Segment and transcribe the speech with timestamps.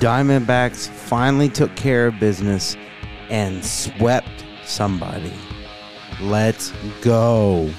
[0.00, 2.74] Diamondbacks finally took care of business
[3.28, 5.30] and swept somebody.
[6.22, 6.72] Let's
[7.02, 7.70] go.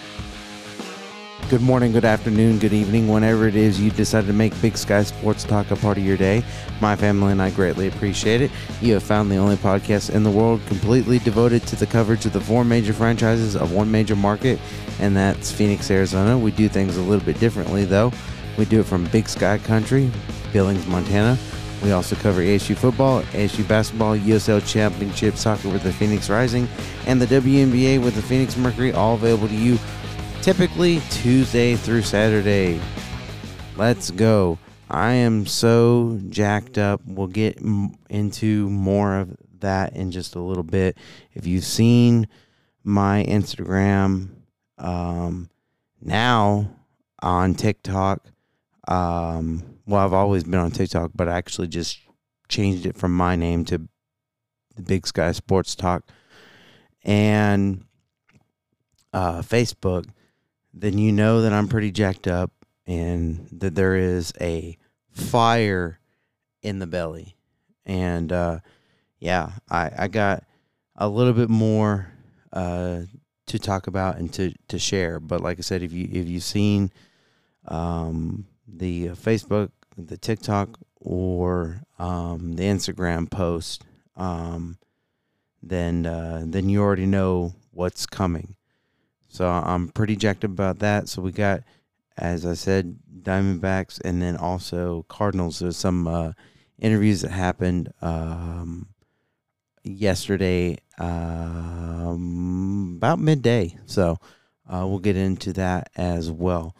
[1.50, 5.02] Good morning, good afternoon, good evening, whenever it is you decide to make Big Sky
[5.02, 6.44] Sports Talk a part of your day.
[6.80, 8.52] My family and I greatly appreciate it.
[8.82, 12.34] You have found the only podcast in the world completely devoted to the coverage of
[12.34, 14.60] the four major franchises of one major market,
[15.00, 16.38] and that's Phoenix, Arizona.
[16.38, 18.14] We do things a little bit differently, though.
[18.60, 20.12] We do it from Big Sky Country,
[20.54, 21.36] Billings, Montana.
[21.84, 26.68] We also cover ASU football, ASU basketball, USL Championship soccer with the Phoenix Rising,
[27.08, 29.80] and the WNBA with the Phoenix Mercury, all available to you
[30.42, 32.80] typically Tuesday through Saturday.
[33.78, 34.60] Let's go.
[34.90, 37.02] I am so jacked up.
[37.06, 37.60] We'll get
[38.10, 40.98] into more of that in just a little bit.
[41.34, 42.28] If you've seen
[42.84, 44.30] my Instagram
[44.78, 45.50] um,
[46.02, 46.70] now
[47.22, 48.26] on TikTok,
[48.88, 52.00] um, well, I've always been on TikTok, but I actually just
[52.48, 53.78] changed it from my name to
[54.76, 56.04] the Big Sky Sports Talk
[57.04, 57.86] and
[59.14, 60.06] uh, Facebook
[60.74, 62.52] then you know that I'm pretty jacked up
[62.88, 64.78] and that there is a
[65.12, 66.00] fire
[66.62, 67.36] in the belly.
[67.86, 68.60] And uh,
[69.20, 70.44] yeah, I, I got
[70.96, 72.12] a little bit more
[72.54, 73.02] uh,
[73.48, 75.20] to talk about and to, to share.
[75.20, 76.92] But like I said, if you if you've seen
[77.68, 79.72] um, the Facebook,
[80.08, 83.84] the TikTok, or um, the Instagram post,
[84.16, 84.78] um,
[85.64, 88.56] then uh, then you already know what's coming.
[89.28, 91.08] So I'm pretty jacked about that.
[91.08, 91.62] So we got,
[92.18, 95.60] as I said, Diamondbacks and then also Cardinals.
[95.60, 96.34] There's some uh,
[96.78, 98.90] interviews that happened um,
[99.84, 103.78] yesterday um, about midday.
[103.86, 104.18] So
[104.70, 106.76] uh, we'll get into that as well.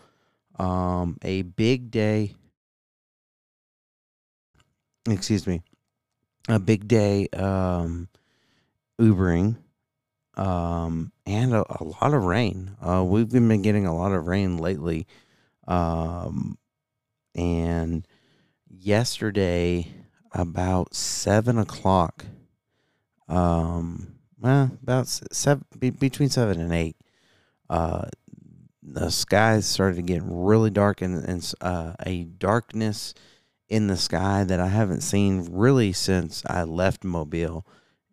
[0.60, 2.36] Um, a big day.
[5.10, 5.62] Excuse me.
[6.48, 8.08] A big day um,
[9.00, 9.58] Ubering
[10.36, 12.76] um, and a, a, lot of rain.
[12.82, 15.08] Uh, we've been getting a lot of rain lately.
[15.68, 16.58] Um,
[17.36, 18.08] and
[18.70, 19.88] yesterday,
[20.34, 22.26] about seven o'clock,
[23.28, 26.96] um, well, about seven, be, between seven and eight,
[27.70, 28.06] uh,
[28.84, 33.14] the skies started to get really dark and, and uh, a darkness
[33.72, 37.66] in the sky that I haven't seen really since I left Mobile.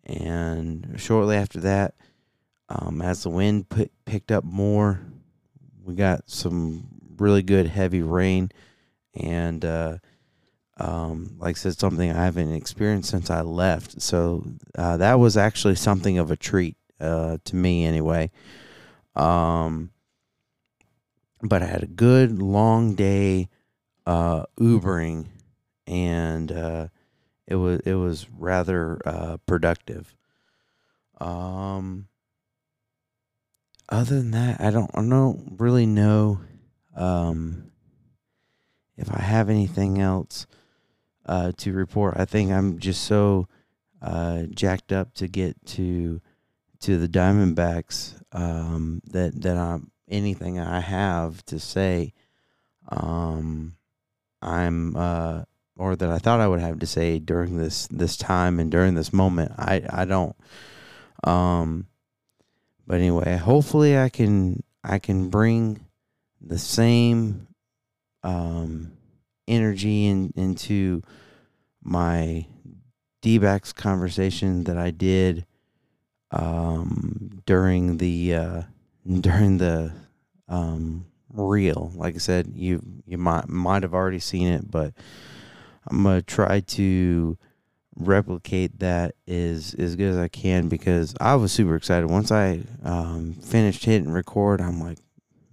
[0.05, 1.97] And shortly after that,
[2.69, 5.01] um, as the wind put, picked up more,
[5.85, 6.87] we got some
[7.17, 8.53] really good heavy rain,
[9.15, 9.99] and uh,
[10.77, 14.01] um, like I said, something I haven't experienced since I left.
[14.01, 14.45] So
[14.77, 18.31] uh, that was actually something of a treat uh, to me, anyway.
[19.17, 19.91] Um,
[21.43, 23.49] but I had a good long day
[24.07, 25.27] uh, Ubering,
[25.89, 26.89] and uh,
[27.47, 30.15] it was it was rather uh, productive.
[31.21, 32.07] Um,
[33.89, 36.41] other than that, I don't I don't really know
[36.95, 37.73] um,
[38.97, 40.47] if I have anything else
[41.25, 42.15] uh, to report.
[42.19, 43.49] I think I'm just so
[44.03, 46.21] uh, jacked up to get to
[46.81, 52.13] to the Diamondbacks um, that that I'm anything I have to say.
[52.91, 53.77] Um,
[54.41, 55.45] I'm uh,
[55.79, 58.95] or that I thought I would have to say during this this time and during
[58.95, 59.53] this moment.
[59.57, 60.37] I I don't.
[61.25, 61.87] Um,
[62.87, 65.87] but anyway, hopefully I can I can bring
[66.41, 67.47] the same
[68.23, 68.93] um,
[69.47, 71.03] energy in, into
[71.83, 72.47] my
[73.23, 75.47] D backs conversation that I did
[76.31, 78.63] um, during the uh,
[79.21, 79.93] during the
[80.49, 81.93] um, reel.
[81.95, 84.95] Like I said, you you might might have already seen it, but
[85.91, 87.39] I'm gonna try to
[87.99, 92.63] replicate that as as good as I can because I was super excited once I
[92.85, 94.61] um, finished hitting record.
[94.61, 94.99] I'm like,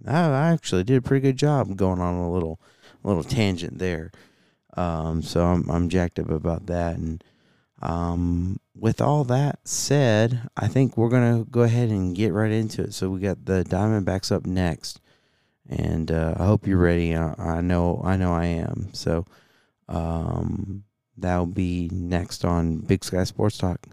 [0.06, 2.60] I, actually did a pretty good job going on a little
[3.02, 4.12] little tangent there.
[4.76, 6.96] Um, so I'm I'm jacked up about that.
[6.96, 7.22] And
[7.82, 12.82] um, with all that said, I think we're gonna go ahead and get right into
[12.82, 12.94] it.
[12.94, 15.00] So we got the Diamondbacks up next,
[15.68, 17.16] and uh, I hope you're ready.
[17.16, 18.90] I, I know I know I am.
[18.92, 19.26] So.
[19.88, 20.84] Um,
[21.18, 23.86] That'll be next on Big Sky Sports Talk.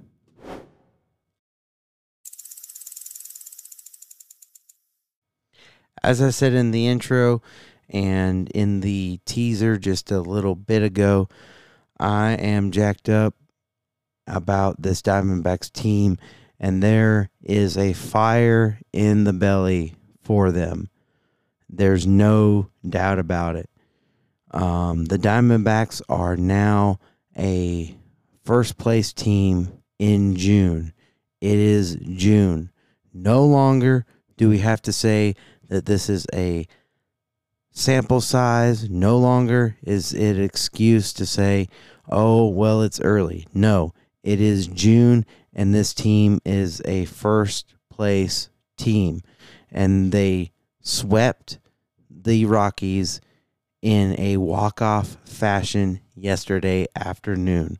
[6.03, 7.41] As I said in the intro
[7.87, 11.29] and in the teaser just a little bit ago,
[11.97, 13.35] I am jacked up
[14.27, 16.17] about this Diamondbacks team,
[16.59, 20.89] and there is a fire in the belly for them.
[21.69, 23.69] There's no doubt about it.
[24.53, 26.99] Um, the Diamondbacks are now
[27.37, 27.95] a
[28.43, 30.93] first place team in June.
[31.41, 32.71] It is June.
[33.13, 34.05] No longer
[34.37, 35.35] do we have to say
[35.69, 36.67] that this is a
[37.71, 38.89] sample size.
[38.89, 41.67] No longer is it excuse to say,
[42.09, 43.47] oh, well, it's early.
[43.53, 49.21] No, it is June, and this team is a first place team.
[49.71, 50.51] And they
[50.81, 51.59] swept
[52.09, 53.19] the Rockies
[53.83, 57.77] in a walk-off fashion yesterday afternoon.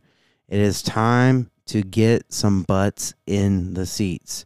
[0.49, 4.45] It is time to get some butts in the seats.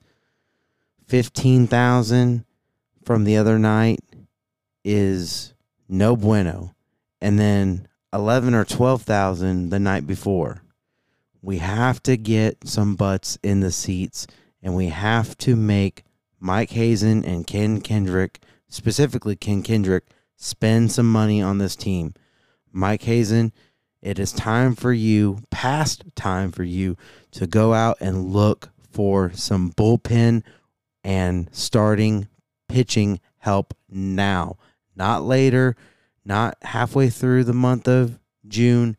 [1.08, 2.46] 15,000
[3.04, 4.02] from the other night
[4.86, 5.56] is
[5.90, 6.76] no bueno.
[7.20, 10.62] And then 11 or 12,000 the night before.
[11.42, 14.28] We have to get some butts in the seats
[14.62, 16.04] and we have to make
[16.40, 20.04] Mike Hazen and Ken Kendrick, specifically Ken Kendrick,
[20.38, 22.14] spend some money on this team.
[22.72, 23.52] Mike Hazen,
[24.02, 26.96] it is time for you, past time for you,
[27.32, 30.44] to go out and look for some bullpen
[31.04, 32.28] and starting
[32.70, 34.58] pitching help now,
[34.96, 35.76] not later,
[36.24, 38.98] not halfway through the month of June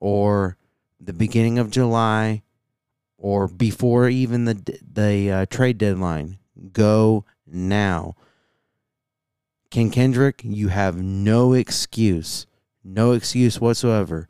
[0.00, 0.56] or
[1.00, 2.42] the beginning of July
[3.16, 6.38] or before even the the uh, trade deadline.
[6.72, 8.16] Go now.
[9.74, 12.46] Ken Kendrick, you have no excuse,
[12.84, 14.28] no excuse whatsoever.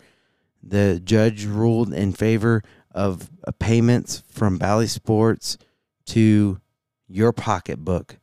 [0.63, 2.63] The judge ruled in favor
[2.93, 5.59] of uh, payments from Bally Sports
[6.07, 6.63] to
[7.07, 8.17] your pocketbook.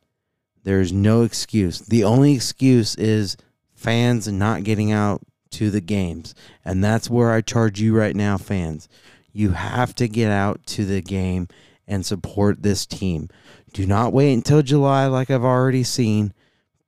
[0.63, 1.77] There's no excuse.
[1.81, 3.37] The only excuse is
[3.75, 5.21] fans not getting out
[5.51, 6.33] to the games.
[6.65, 8.89] And that's where I charge you right now, fans.
[9.31, 11.49] You have to get out to the game
[11.87, 13.29] and support this team.
[13.73, 16.33] Do not wait until July, like I've already seen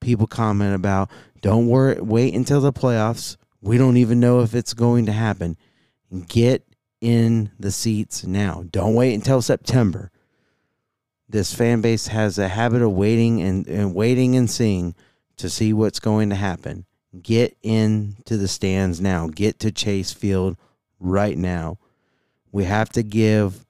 [0.03, 1.09] people comment about.
[1.41, 3.37] Don't worry, wait until the playoffs.
[3.61, 5.57] We don't even know if it's going to happen.
[6.27, 6.65] Get
[7.01, 8.65] in the seats now.
[8.71, 10.11] Don't wait until September.
[11.27, 14.95] This fan base has a habit of waiting and, and waiting and seeing
[15.37, 16.85] to see what's going to happen.
[17.21, 19.27] Get into the stands now.
[19.27, 20.57] Get to Chase Field
[20.99, 21.77] right now.
[22.51, 23.65] We have to give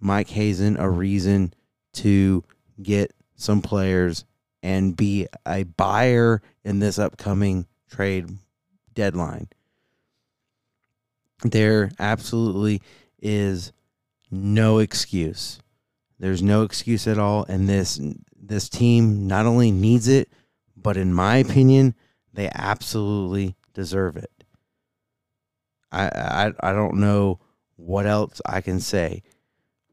[0.00, 1.54] Mike Hazen a reason
[1.94, 2.44] to
[2.82, 4.24] get some players
[4.62, 8.28] and be a buyer in this upcoming trade
[8.94, 9.48] deadline.
[11.42, 12.82] There absolutely
[13.20, 13.72] is
[14.30, 15.60] no excuse.
[16.18, 18.00] There's no excuse at all and this
[18.40, 20.30] this team not only needs it,
[20.76, 21.94] but in my opinion,
[22.32, 24.30] they absolutely deserve it.
[25.92, 27.40] I I I don't know
[27.76, 29.22] what else I can say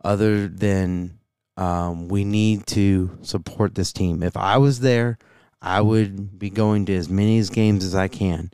[0.03, 1.14] other than
[1.57, 4.23] um, we need to support this team.
[4.23, 5.17] If I was there,
[5.61, 8.51] I would be going to as many games as I can.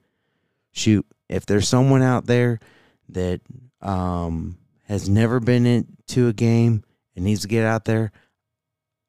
[0.71, 2.59] Shoot, if there's someone out there
[3.09, 3.41] that
[3.81, 6.83] um, has never been into a game
[7.15, 8.11] and needs to get out there,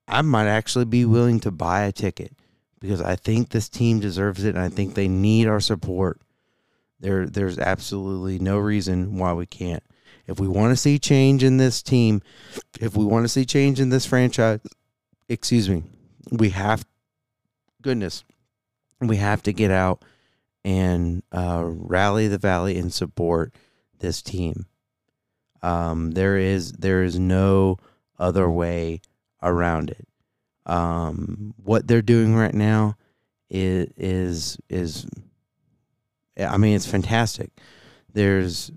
[0.08, 2.32] I might actually be willing to buy a ticket
[2.80, 6.20] because I think this team deserves it and I think they need our support.
[6.98, 9.82] There there's absolutely no reason why we can't.
[10.26, 12.22] If we want to see change in this team,
[12.80, 14.60] if we want to see change in this franchise,
[15.28, 15.82] excuse me,
[16.30, 16.86] we have
[17.82, 18.24] goodness,
[19.00, 20.04] we have to get out
[20.64, 23.54] and uh, rally the valley and support
[23.98, 24.66] this team.
[25.62, 27.78] Um, there is there is no
[28.18, 29.00] other way
[29.42, 30.08] around it.
[30.66, 32.96] Um, what they're doing right now
[33.50, 35.06] is is is
[36.38, 37.50] I mean it's fantastic.
[38.12, 38.70] There's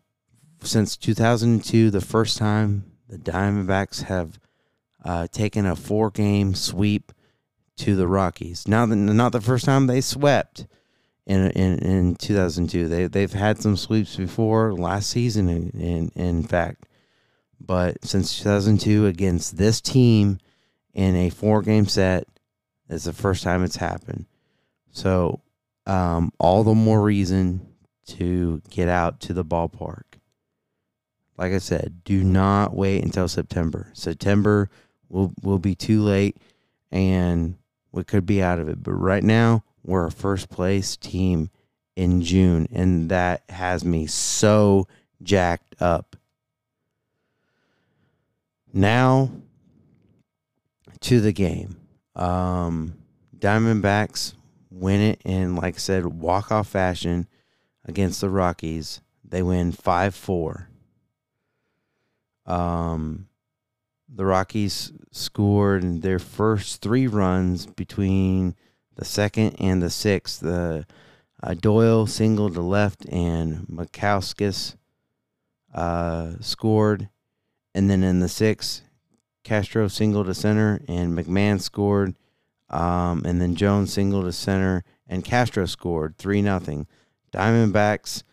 [0.66, 4.40] since 2002 the first time the Diamondbacks have
[5.04, 7.12] uh, taken a four game sweep
[7.78, 8.68] to the Rockies.
[8.68, 10.66] Now, not the first time they swept
[11.26, 12.88] in in, in 2002.
[12.88, 16.88] They they've had some sweeps before last season, in, in in fact,
[17.60, 20.40] but since 2002 against this team
[20.96, 22.28] in a four game set.
[22.88, 24.26] It's the first time it's happened.
[24.92, 25.42] So,
[25.88, 27.68] um, all the more reason
[28.08, 30.04] to get out to the ballpark.
[31.38, 33.90] Like I said, do not wait until September.
[33.94, 34.70] September
[35.10, 36.38] will will be too late,
[36.92, 37.58] and
[37.92, 38.82] we could be out of it.
[38.82, 41.50] But right now, we're a first place team
[41.96, 44.88] in June, and that has me so
[45.22, 46.16] jacked up.
[48.74, 49.32] Now
[51.02, 51.78] to the game.
[52.16, 52.96] Um,
[53.38, 54.34] Diamondbacks
[54.72, 57.28] win it in, like I said, walk off fashion
[57.86, 59.02] against the Rockies.
[59.24, 60.70] They win 5 4.
[62.46, 63.28] Um,
[64.08, 68.56] the Rockies scored their first three runs between
[68.96, 70.40] the second and the sixth.
[70.42, 70.86] The
[71.44, 74.78] Uh, Doyle singled to left, and Moustakas
[75.74, 77.10] uh, scored.
[77.76, 78.82] And then in the sixth,
[79.44, 82.16] Castro singled to center, and McMahon scored.
[82.70, 86.88] Um, and then Jones singled to center, and Castro scored 3 0.
[87.32, 88.24] Diamondbacks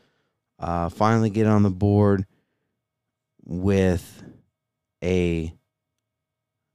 [0.58, 2.24] uh, finally get on the board
[3.44, 4.22] with
[5.02, 5.52] a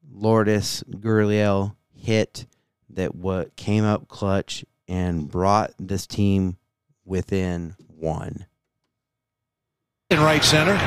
[0.10, 2.48] Lourdes Gurriel hit
[2.90, 6.58] that what came up clutch and brought this team
[7.06, 8.46] within one.
[10.10, 10.78] In right center.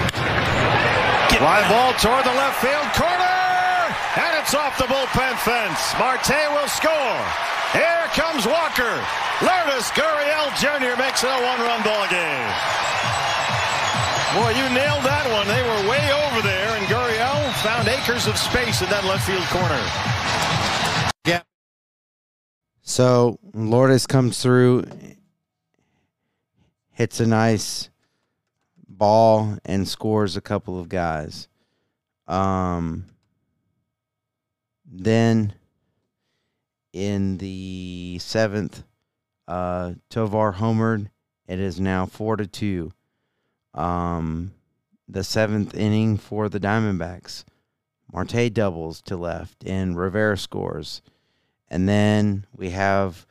[1.41, 3.41] Fly ball toward the left field corner,
[4.21, 5.95] and it's off the bullpen fence.
[5.99, 7.17] Marte will score.
[7.73, 9.01] Here comes Walker.
[9.41, 11.01] Lourdes Gurriel Jr.
[11.01, 12.51] makes it a one-run ball game.
[14.35, 15.49] Boy, you nailed that one.
[15.49, 19.43] They were way over there, and Gurriel found acres of space in that left field
[19.49, 19.81] corner.
[21.27, 21.43] Yeah.
[22.81, 24.85] So Lourdes comes through,
[26.93, 27.91] hits a nice
[28.87, 31.49] ball, and scores a couple of guys.
[32.29, 33.07] Um,
[34.87, 35.55] then
[36.93, 38.85] in the seventh,
[39.49, 41.09] uh, Tovar homered.
[41.49, 42.93] It is now four to two.
[43.75, 44.53] Um,
[45.09, 47.45] the seventh inning for the Diamondbacks.
[48.13, 51.03] Marte doubles to left, and Rivera scores.
[51.69, 53.27] And then we have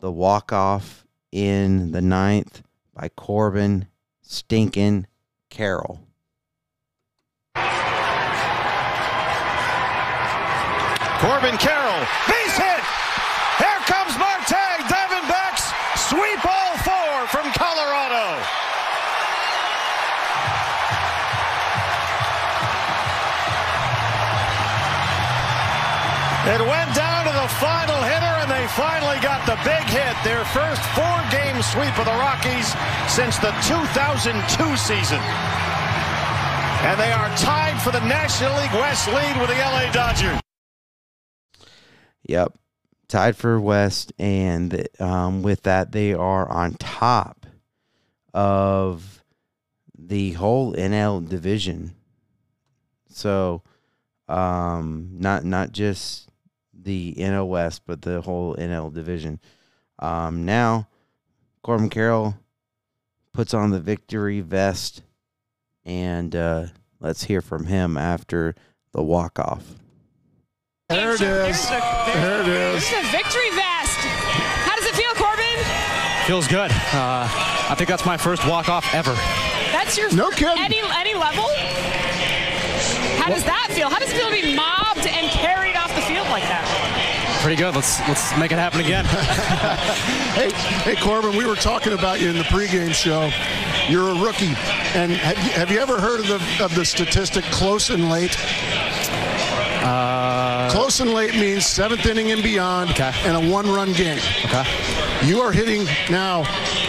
[0.00, 2.62] the walk off in the ninth
[2.94, 3.86] by Corbin
[4.22, 5.06] Stinking
[5.50, 6.00] Carroll.
[11.18, 12.06] Corbin Carroll,
[26.46, 30.14] It went down to the final hitter, and they finally got the big hit.
[30.22, 32.70] Their first four-game sweep of the Rockies
[33.10, 35.18] since the 2002 season.
[36.86, 40.40] And they are tied for the National League West lead with the LA Dodgers.
[42.22, 42.56] Yep.
[43.08, 47.44] Tied for West, and um, with that, they are on top
[48.32, 49.24] of
[49.98, 51.96] the whole NL division.
[53.08, 53.62] So,
[54.28, 56.26] um, not not just
[56.82, 59.40] the NL West, but the whole NL division.
[59.98, 60.88] Um, now,
[61.62, 62.36] Corbin Carroll
[63.32, 65.02] puts on the victory vest,
[65.84, 66.66] and uh,
[67.00, 68.54] let's hear from him after
[68.92, 69.64] the walk off.
[70.88, 71.68] There it is.
[71.68, 72.76] There it is.
[72.82, 73.98] It's a victory vest.
[74.64, 76.26] How does it feel, Corbin?
[76.26, 76.70] Feels good.
[76.92, 77.26] Uh,
[77.68, 79.12] I think that's my first walk off ever.
[79.72, 80.62] That's your No kidding.
[80.62, 81.44] any any level.
[83.18, 83.88] How does that feel?
[83.90, 85.75] How does it feel to be mobbed and carried off the field
[86.40, 87.40] like that?
[87.42, 87.74] Pretty good.
[87.74, 89.04] Let's let's make it happen again.
[90.36, 90.50] Hey,
[90.84, 93.30] hey, Corbin, we were talking about you in the pregame show.
[93.88, 94.52] You're a rookie,
[94.94, 98.36] and have you, have you ever heard of the of the statistic close and late?
[99.82, 103.12] Uh, Close and late means seventh inning and beyond, Okay.
[103.24, 104.18] and a one-run game.
[104.44, 104.64] okay.
[105.24, 106.40] You are hitting now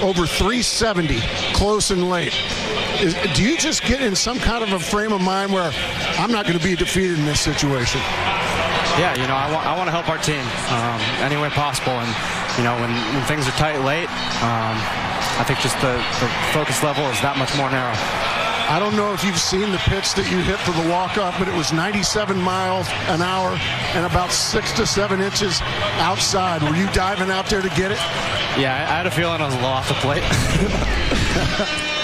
[0.02, 1.22] over 370,
[1.54, 2.34] close and late.
[3.00, 5.72] Is, do you just get in some kind of a frame of mind where
[6.20, 8.02] I'm not going to be defeated in this situation?
[8.98, 10.42] Yeah, you know, I want I want to help our team
[10.74, 12.10] um, any way possible, and
[12.58, 14.10] you know, when, when things are tight late,
[14.42, 14.74] um,
[15.38, 17.94] I think just the, the focus level is that much more narrow.
[18.70, 21.48] I don't know if you've seen the pitch that you hit for the walk-off, but
[21.48, 23.56] it was 97 miles an hour
[23.96, 25.62] and about six to seven inches
[26.02, 26.62] outside.
[26.64, 28.00] Were you diving out there to get it?
[28.60, 31.94] Yeah, I, I had a feeling I was a little off the plate.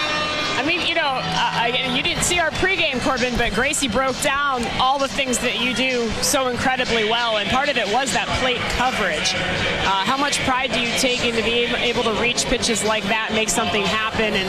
[0.93, 5.07] You know, uh, you didn't see our pregame, Corbin, but Gracie broke down all the
[5.07, 9.33] things that you do so incredibly well, and part of it was that plate coverage.
[9.33, 13.31] Uh, how much pride do you take into being able to reach pitches like that,
[13.33, 14.47] make something happen, and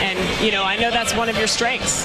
[0.00, 2.04] and you know, I know that's one of your strengths.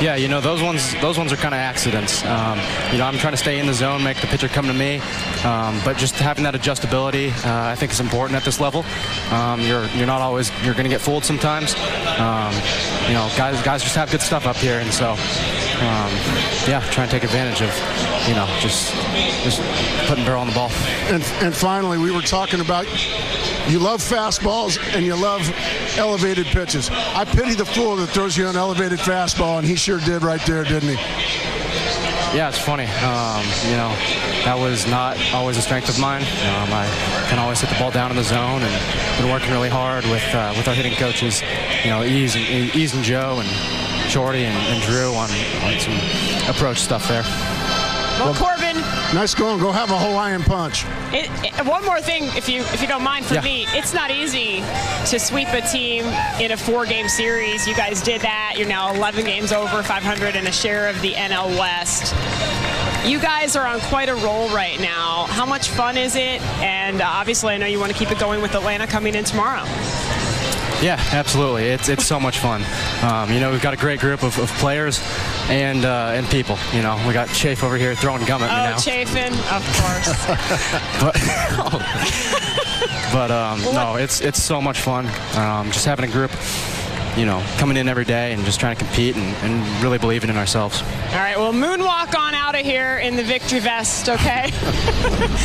[0.00, 0.94] Yeah, you know those ones.
[1.02, 2.24] Those ones are kind of accidents.
[2.24, 2.58] Um,
[2.90, 5.02] you know, I'm trying to stay in the zone, make the pitcher come to me,
[5.44, 8.82] um, but just having that adjustability, uh, I think is important at this level.
[9.30, 11.74] Um, you're you're not always you're going to get fooled sometimes.
[13.10, 16.12] You know, guys guys just have good stuff up here, and so um,
[16.68, 17.74] yeah, try and take advantage of
[18.28, 18.94] you know just
[19.42, 19.60] just
[20.06, 20.70] putting barrel on the ball.
[21.08, 22.86] And, and finally, we were talking about
[23.68, 25.42] you love fastballs and you love
[25.98, 26.88] elevated pitches.
[26.88, 30.40] I pity the fool that throws you an elevated fastball, and he sure did right
[30.46, 31.69] there, didn't he?
[32.32, 32.84] Yeah, it's funny.
[32.84, 33.90] Um, you know,
[34.44, 36.22] that was not always a strength of mine.
[36.22, 36.86] Um, I
[37.28, 40.22] can always hit the ball down in the zone, and been working really hard with
[40.32, 41.42] uh, with our hitting coaches.
[41.82, 42.44] You know, Ease and
[42.74, 43.48] Ease and Joe and
[44.08, 45.28] Shorty and, and Drew on,
[45.64, 45.98] on some
[46.48, 47.24] approach stuff there.
[48.20, 48.59] Well, Corbin.
[49.14, 49.58] Nice going.
[49.60, 50.84] Go have a Hawaiian punch.
[51.12, 53.40] It, it, one more thing, if you if you don't mind, for Yeah.
[53.42, 54.60] me, it's not easy
[55.10, 56.04] to sweep a team
[56.40, 57.66] in a four-game series.
[57.66, 58.54] You guys did that.
[58.56, 62.14] You're now 11 games over 500 and a share of the NL West.
[63.06, 65.24] You guys are on quite a roll right now.
[65.30, 66.40] How much fun is it?
[66.60, 69.24] And uh, obviously, I know you want to keep it going with Atlanta coming in
[69.24, 69.64] tomorrow.
[70.82, 71.64] Yeah, absolutely.
[71.64, 72.64] It's it's so much fun.
[73.02, 75.00] Um, you know, we've got a great group of, of players
[75.48, 76.56] and uh, and people.
[76.72, 78.76] You know, we got Chafe over here throwing gum at me now.
[78.76, 78.80] Oh.
[78.80, 80.08] Chafin, of course.
[81.00, 81.14] but
[83.12, 85.06] but um, no, it's it's so much fun.
[85.36, 86.30] Um, just having a group,
[87.16, 90.30] you know, coming in every day and just trying to compete and, and really believing
[90.30, 90.82] in ourselves.
[90.82, 94.50] All right, well, moonwalk on out of here in the victory vest, okay?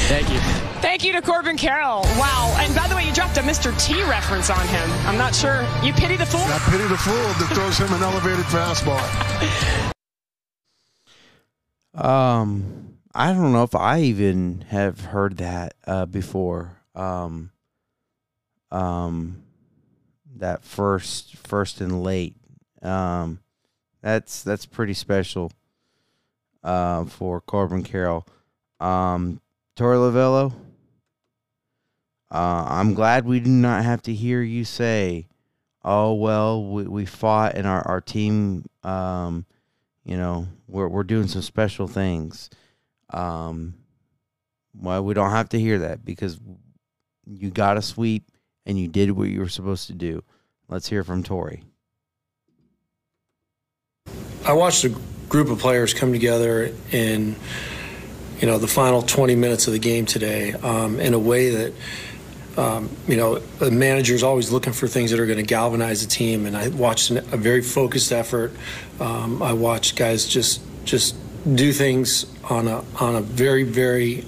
[0.07, 0.64] Thank you.
[0.85, 2.03] Thank you to Corbin Carroll.
[2.19, 2.55] Wow.
[2.59, 3.75] And by the way, you dropped a Mr.
[3.83, 4.87] T reference on him.
[5.07, 5.63] I'm not sure.
[5.83, 6.41] You pity the fool?
[6.41, 9.01] I pity the fool that throws him an elevated fastball.
[11.95, 16.77] Um, I don't know if I even have heard that uh, before.
[16.93, 17.49] Um,
[18.69, 19.41] um,
[20.35, 22.35] that first, first and late.
[22.83, 23.39] Um,
[24.03, 25.51] that's that's pretty special.
[26.63, 28.27] Uh, for Corbin Carroll,
[28.79, 29.41] um,
[29.75, 30.53] Torey Lovullo.
[32.31, 35.27] Uh, I'm glad we do not have to hear you say,
[35.83, 39.45] "Oh well, we, we fought and our our team." Um,
[40.05, 42.49] you know we're we're doing some special things
[43.11, 43.73] um
[44.73, 46.39] well we don't have to hear that because
[47.25, 48.31] you got a sweep
[48.65, 50.23] and you did what you were supposed to do
[50.69, 51.63] let's hear from Torey
[54.45, 54.95] I watched a
[55.27, 57.35] group of players come together in,
[58.39, 61.73] you know, the final 20 minutes of the game today um, in a way that,
[62.57, 66.07] um, you know, the is always looking for things that are going to galvanize the
[66.07, 66.45] team.
[66.45, 68.53] And I watched an, a very focused effort.
[68.99, 71.15] Um, I watched guys just just
[71.55, 74.23] do things on a on a very very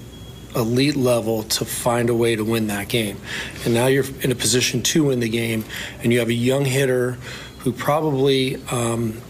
[0.54, 3.16] elite level to find a way to win that game.
[3.64, 5.64] And now you're in a position to win the game,
[6.02, 7.12] and you have a young hitter
[7.60, 8.56] who probably.
[8.70, 9.20] Um,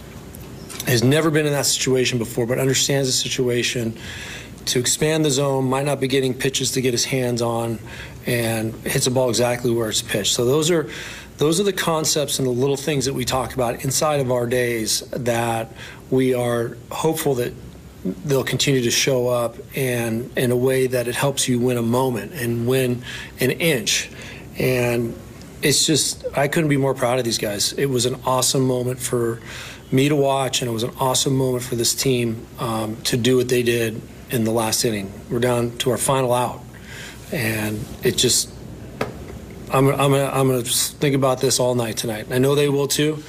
[0.87, 3.95] has never been in that situation before, but understands the situation
[4.69, 7.79] to expand the zone, might not be getting pitches to get his hands on,
[8.29, 10.35] and hits the ball exactly where it's pitched.
[10.35, 10.89] So those are
[11.39, 14.47] those are the concepts and the little things that we talk about inside of our
[14.47, 15.73] days that
[16.11, 17.55] we are hopeful that
[18.05, 21.83] they'll continue to show up and in a way that it helps you win a
[21.83, 23.03] moment and win
[23.41, 24.11] an inch.
[24.59, 25.17] And
[25.63, 27.73] it's just I couldn't be more proud of these guys.
[27.73, 29.41] It was an awesome moment for
[29.91, 33.39] me to watch, and it was an awesome moment for this team um, to do
[33.39, 35.11] what they did in the last inning.
[35.31, 36.61] We're down to our final out,
[37.33, 38.51] and it just
[39.71, 42.27] I'm I'm gonna, I'm gonna think about this all night tonight.
[42.31, 43.23] I know they will too,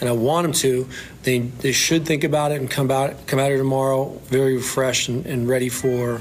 [0.00, 0.88] and I want them to.
[1.22, 5.08] They they should think about it and come out come out here tomorrow very refreshed
[5.08, 6.20] and, and ready for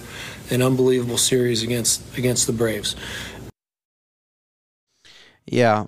[0.50, 2.96] an unbelievable series against against the Braves.
[5.46, 5.86] yeah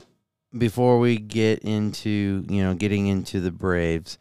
[0.58, 4.18] before we get into you know getting into the braves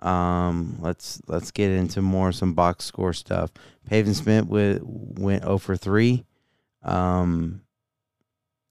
[0.00, 3.50] um let's let's get into more some box score stuff
[3.86, 6.24] Pavin Smith with, went 0 for 3
[6.82, 7.62] um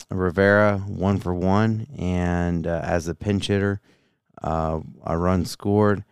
[0.09, 3.81] Rivera one for one and uh, as a pinch hitter
[4.41, 6.03] uh a run scored.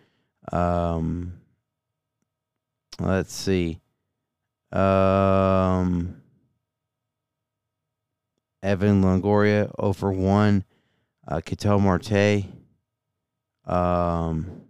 [0.52, 1.40] Um
[3.00, 3.82] let's see.
[4.72, 6.22] Um
[8.62, 10.66] Evan Longoria 0 for 1
[11.28, 12.46] uh, Ketel Marte,
[13.66, 14.62] um,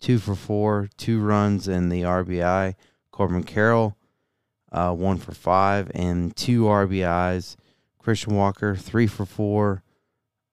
[0.00, 2.74] two for four, two runs and the RBI.
[3.10, 3.96] Corbin Carroll,
[4.72, 7.56] uh, one for five and two RBIs.
[7.98, 9.84] Christian Walker, three for four,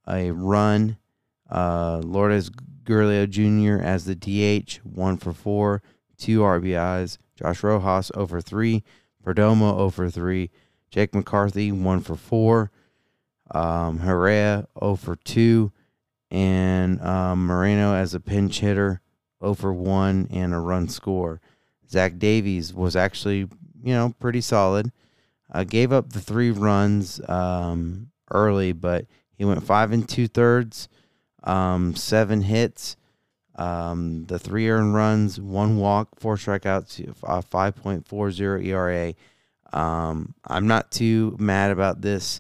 [0.08, 0.98] a run.
[1.50, 2.52] Uh, Lourdes
[2.84, 3.84] Gurriel Jr.
[3.84, 5.82] as the DH, one for four,
[6.18, 7.18] two RBIs.
[7.36, 8.84] Josh Rojas over three,
[9.26, 10.52] Perdomo over three,
[10.92, 12.72] Jake McCarthy one for four
[13.52, 15.72] um, Herrera 0 for 2,
[16.32, 19.02] and um, Moreno as a pinch hitter
[19.42, 21.42] 0 for 1 and a run score.
[21.90, 23.48] Zach Davies was actually,
[23.84, 24.92] you know, pretty solid.
[25.52, 30.89] Uh, gave up the three runs um, early, but he went five and two thirds,
[31.44, 32.98] um, seven hits,
[33.56, 39.13] um, the three earned runs, one walk, four strikeouts, uh, 5.40 ERA.
[39.74, 42.39] Um, I'm not too mad about this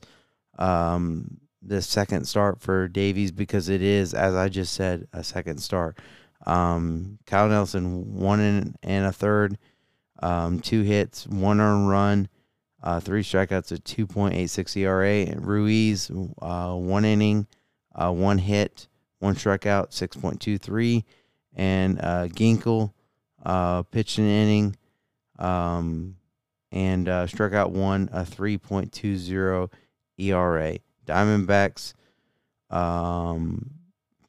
[0.57, 5.59] um, this second start for Davies because it is, as I just said, a second
[5.59, 5.97] start.
[6.45, 9.57] Um, Kyle Nelson, one and, and a third,
[10.21, 12.29] um, two hits, one earned run,
[12.81, 15.31] uh, three strikeouts at 2.86 ERA.
[15.31, 17.47] And Ruiz, uh, one inning,
[17.93, 18.87] uh, one hit,
[19.19, 21.03] one strikeout, 6.23.
[21.55, 22.93] And uh, Ginkel
[23.43, 24.75] uh, pitched an inning,
[25.37, 26.15] um,
[26.71, 29.69] and uh, struck out one, a 3.20
[30.17, 30.77] ERA.
[31.05, 31.93] Diamondbacks
[32.69, 33.71] um,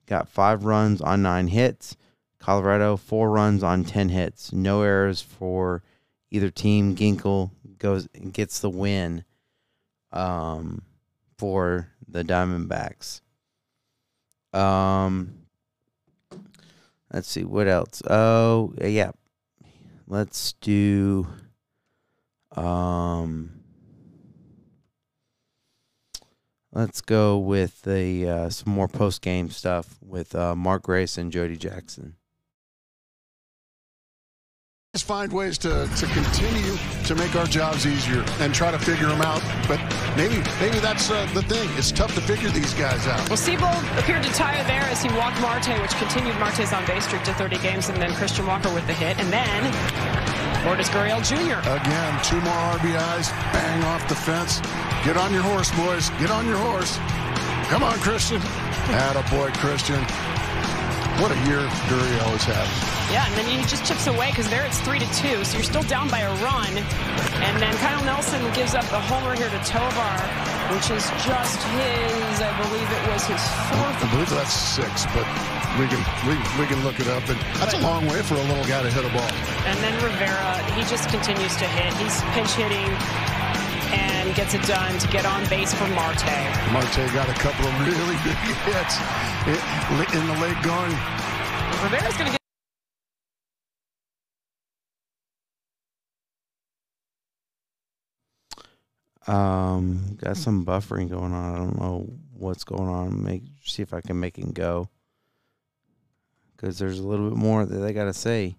[0.06, 1.96] got five runs on nine hits.
[2.40, 4.52] Colorado, four runs on 10 hits.
[4.52, 5.82] No errors for
[6.30, 6.96] either team.
[6.96, 9.24] Ginkel goes gets the win
[10.10, 10.82] um,
[11.38, 13.20] for the Diamondbacks.
[14.52, 15.34] Um,
[17.12, 18.02] let's see what else.
[18.08, 19.12] Oh, yeah.
[20.06, 21.28] Let's do
[22.56, 23.60] um
[26.72, 31.30] let's go with the uh, some more post game stuff with uh, Mark Grace and
[31.30, 32.16] Jody Jackson
[34.94, 39.06] just find ways to, to continue to make our jobs easier and try to figure
[39.06, 39.40] them out.
[39.68, 39.78] But
[40.16, 41.70] maybe maybe that's uh, the thing.
[41.78, 43.22] It's tough to figure these guys out.
[43.28, 47.06] Well, Seabold appeared to tire there as he walked Marte, which continued Marte's on base
[47.06, 49.62] streak to 30 games, and then Christian Walker with the hit, and then
[50.66, 51.62] Lourdes Gurriel Jr.
[51.70, 54.58] Again, two more RBIs, bang off the fence.
[55.04, 56.10] Get on your horse, boys.
[56.18, 56.98] Get on your horse.
[57.70, 58.42] Come on, Christian.
[58.42, 60.04] Atta boy, Christian.
[61.20, 63.12] What a year Gurriel is having.
[63.12, 65.68] Yeah, and then he just chips away because there it's three to two, so you're
[65.68, 66.72] still down by a run.
[67.44, 70.16] And then Kyle Nelson gives up the homer here to Tovar,
[70.72, 74.00] which is just his, I believe it was his fourth.
[74.00, 75.28] I believe that's six, but
[75.76, 77.28] we can we, we can look it up.
[77.28, 79.28] And that's a long way for a little guy to hit a ball.
[79.68, 81.92] And then Rivera, he just continues to hit.
[82.00, 82.88] He's pinch hitting
[83.92, 86.24] and gets it done to get on base for Marte.
[86.72, 88.36] Marte got a couple of really big
[88.68, 88.96] hits
[90.14, 90.92] in the late going.
[91.82, 92.40] Rivera's going to get
[99.26, 101.54] Um, got some buffering going on.
[101.54, 103.22] I don't know what's going on.
[103.22, 104.88] Make see if I can make it go.
[106.56, 108.56] Cause there's a little bit more that they gotta say.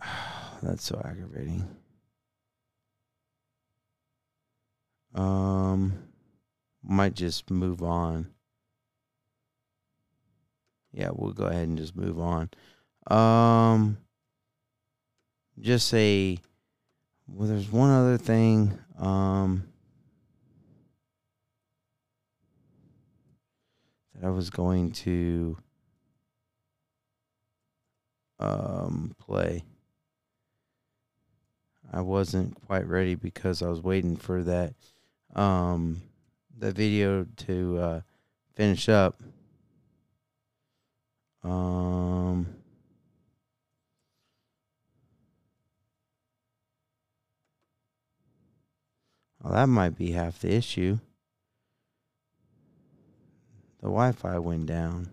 [0.62, 1.68] That's so aggravating.
[5.14, 5.94] Um,
[6.82, 8.28] might just move on.
[10.92, 12.50] Yeah, we'll go ahead and just move on.
[13.08, 13.98] Um,
[15.58, 16.38] just say,
[17.26, 18.78] well, there's one other thing.
[18.98, 19.64] Um,
[24.14, 25.56] that I was going to
[28.38, 29.64] um, play.
[31.92, 34.74] I wasn't quite ready because I was waiting for that
[35.34, 36.02] um,
[36.56, 38.00] the video to uh,
[38.54, 39.20] finish up.
[41.42, 42.46] Um,
[49.42, 50.98] well, that might be half the issue.
[53.80, 55.10] The Wi Fi went down.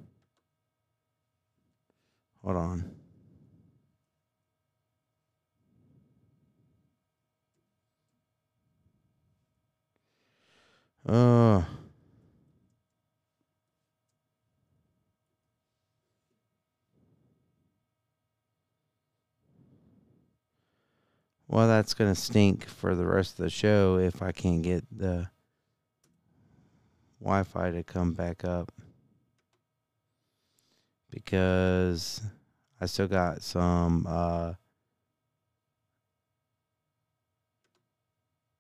[2.42, 3.01] Hold on.
[11.06, 11.64] Uh
[21.52, 24.86] Well, that's going to stink for the rest of the show if I can't get
[24.90, 25.30] the
[27.20, 28.72] Wi Fi to come back up.
[31.10, 32.22] Because
[32.80, 34.54] I still got some uh,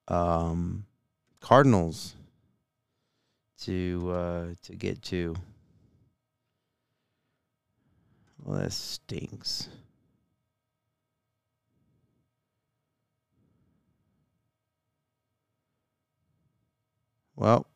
[0.10, 0.86] um,
[1.40, 2.16] Cardinals
[3.62, 5.36] to uh, to get to.
[8.44, 9.70] Well, that stinks.
[17.36, 17.68] Well,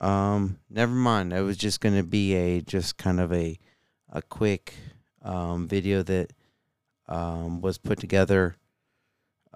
[0.00, 1.32] um, never mind.
[1.32, 3.58] It was just going to be a just kind of a
[4.10, 4.74] a quick
[5.22, 6.32] um, video that
[7.08, 8.56] um, was put together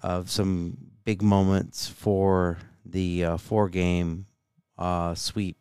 [0.02, 4.26] of some big moments for the uh, four game
[4.80, 5.56] uh, sweep.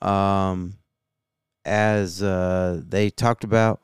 [0.00, 0.78] Um,
[1.64, 3.80] as uh, they talked about,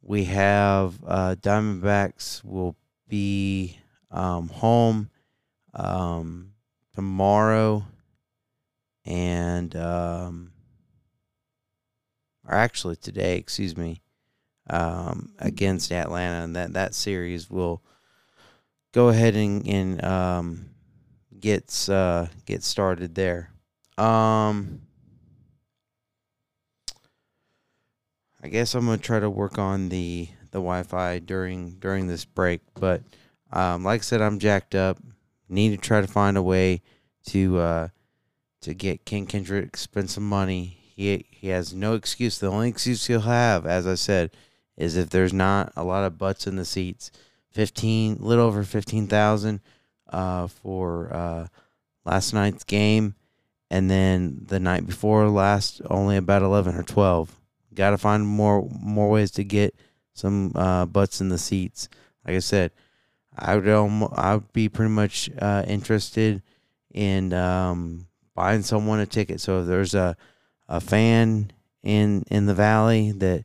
[0.00, 2.76] we have uh, Diamondbacks will
[3.08, 3.78] be
[4.10, 5.10] um, home
[5.74, 6.52] um,
[6.94, 7.84] tomorrow
[9.04, 10.52] and um,
[12.46, 14.02] or actually today, excuse me,
[14.70, 17.82] um, against Atlanta, and that that series will
[18.92, 20.70] go ahead and, and um,
[21.40, 23.50] gets uh, get started there.
[23.96, 24.82] Um,
[28.42, 32.60] I guess I'm gonna try to work on the the Wi-Fi during during this break,
[32.74, 33.02] but
[33.52, 34.98] um, like I said, I'm jacked up.
[35.48, 36.82] Need to try to find a way
[37.26, 37.88] to uh,
[38.60, 40.78] to get Ken Kendrick spend some money.
[40.94, 42.38] He he has no excuse.
[42.38, 44.30] The only excuse he'll have, as I said,
[44.76, 47.10] is if there's not a lot of butts in the seats
[47.50, 49.60] fifteen, little over fifteen thousand
[50.08, 51.46] uh, for uh,
[52.04, 53.14] last night's game,
[53.70, 57.34] and then the night before last, only about eleven or twelve.
[57.74, 59.74] Got to find more more ways to get
[60.14, 61.88] some uh, butts in the seats.
[62.26, 62.72] Like I said,
[63.36, 66.42] I would I would be pretty much uh, interested
[66.92, 69.40] in um, buying someone a ticket.
[69.40, 70.16] So if there's a
[70.68, 71.50] a fan
[71.82, 73.44] in in the valley that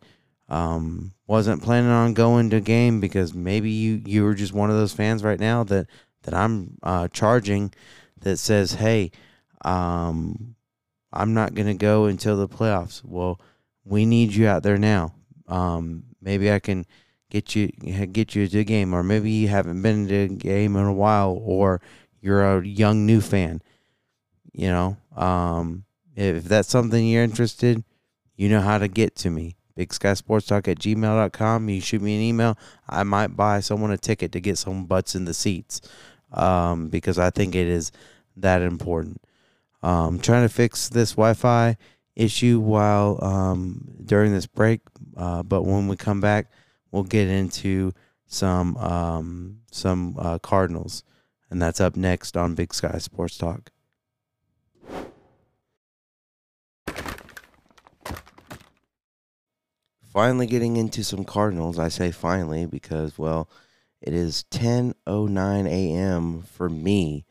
[0.50, 4.76] um, wasn't planning on going to game because maybe you you were just one of
[4.76, 5.88] those fans right now that
[6.24, 7.74] that I'm uh, charging
[8.22, 9.12] that says, hey,
[9.64, 10.56] um,
[11.12, 13.04] I'm not going to go until the playoffs.
[13.04, 13.40] Well,
[13.86, 15.14] we need you out there now.
[15.48, 16.86] Um, maybe I can
[17.30, 20.76] get you get you to a game, or maybe you haven't been to a game
[20.76, 21.82] in a while, or
[22.22, 23.62] you're a young new fan.
[24.54, 25.84] You know, um,
[26.16, 27.84] if that's something you're interested,
[28.36, 29.58] you know how to get to me.
[29.76, 31.70] Big Sky Sports Talk at gmail.com.
[31.70, 32.58] You shoot me an email.
[32.88, 35.82] I might buy someone a ticket to get some butts in the seats
[36.34, 37.92] um, because I think it is
[38.38, 39.22] that important.
[39.82, 41.78] Um, trying to fix this Wi Fi
[42.16, 44.82] issue while um, during this break,
[45.18, 46.48] uh, but when we come back,
[46.92, 47.92] we'll get into
[48.26, 51.04] some um, some uh, Cardinals,
[51.50, 53.72] and that's up next on Big Sky Sports Talk.
[60.14, 61.80] Finally, getting into some Cardinals.
[61.80, 63.50] I say finally because well,
[64.04, 66.42] it is 10:09 a.m.
[66.42, 67.26] for me.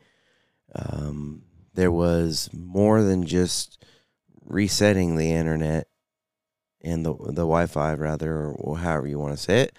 [0.73, 1.43] Um,
[1.75, 3.83] there was more than just
[4.43, 5.87] resetting the internet
[6.81, 9.77] and the the Wi-Fi rather, or however you want to say it.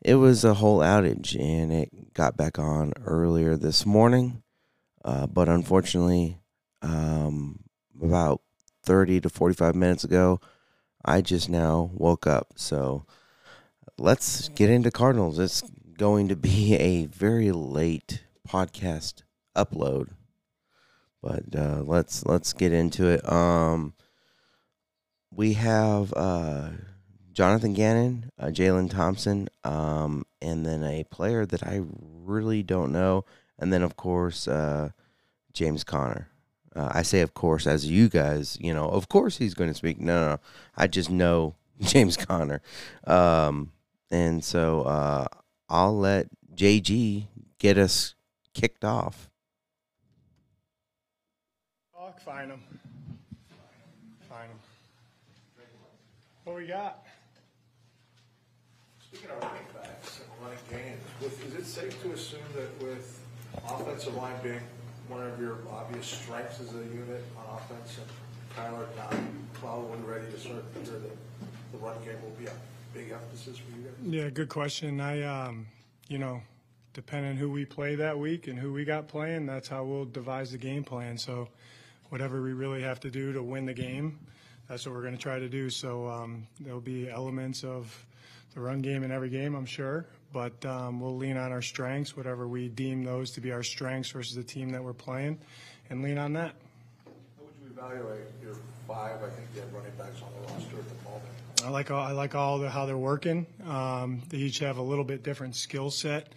[0.00, 4.42] It was a whole outage, and it got back on earlier this morning.
[5.04, 6.38] Uh, but unfortunately,
[6.80, 7.60] um,
[8.02, 8.40] about
[8.84, 10.40] 30 to 45 minutes ago,
[11.04, 12.48] I just now woke up.
[12.56, 13.04] So
[13.98, 15.38] let's get into Cardinals.
[15.38, 15.62] It's
[15.96, 19.22] going to be a very late podcast
[19.56, 20.10] upload,
[21.22, 23.30] but uh, let's let's get into it.
[23.30, 23.94] Um,
[25.30, 26.70] we have uh,
[27.32, 31.82] Jonathan Gannon, uh, Jalen Thompson, um, and then a player that I
[32.24, 33.24] really don't know,
[33.58, 34.90] and then of course uh,
[35.52, 36.28] James Conner.
[36.74, 39.74] Uh, I say, of course, as you guys, you know, of course he's going to
[39.74, 40.00] speak.
[40.00, 40.40] No, no, no.
[40.74, 42.62] I just know James Conner.
[43.06, 43.72] Um,
[44.10, 45.26] and so uh,
[45.72, 48.14] I'll let JG get us
[48.52, 49.30] kicked off.
[51.96, 52.60] Talk, find him.
[54.28, 54.58] Find him.
[56.44, 57.06] What we got?
[59.00, 63.24] Speaking of running backs and running games, with, is it safe to assume that with
[63.66, 64.60] offensive line being
[65.08, 68.08] one of your obvious strengths as a unit on offense and
[68.54, 69.14] Kyler not
[69.54, 71.16] probably ready to start the year, that
[71.72, 72.52] the run game will be a
[72.92, 73.94] big emphasis for you guys?
[74.02, 75.00] Yeah, good question.
[75.00, 75.66] I, um,
[76.08, 76.42] you know,
[76.92, 80.52] depending who we play that week and who we got playing, that's how we'll devise
[80.52, 81.16] the game plan.
[81.18, 81.48] So,
[82.10, 84.18] whatever we really have to do to win the game,
[84.68, 85.70] that's what we're going to try to do.
[85.70, 88.06] So, um, there'll be elements of
[88.54, 92.16] the run game in every game, I'm sure, but um, we'll lean on our strengths,
[92.16, 95.38] whatever we deem those to be our strengths versus the team that we're playing,
[95.88, 96.54] and lean on that.
[97.04, 100.76] How would you evaluate your five, I think you have running backs on the roster
[100.76, 101.41] at the moment?
[101.64, 103.46] I like all, I like all the, how they're working.
[103.66, 106.32] Um, they each have a little bit different skill set,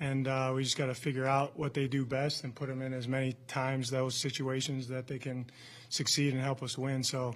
[0.00, 2.80] and uh, we just got to figure out what they do best and put them
[2.80, 5.46] in as many times those situations that they can
[5.88, 7.02] succeed and help us win.
[7.02, 7.34] So.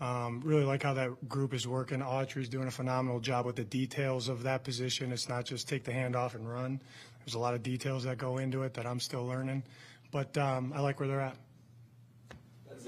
[0.00, 2.02] Um, really like how that group is working.
[2.02, 5.10] Autry's doing a phenomenal job with the details of that position.
[5.10, 6.80] It's not just take the hand off and run.
[7.18, 9.64] There's a lot of details that go into it that I'm still learning,
[10.12, 11.34] but um, I like where they're at.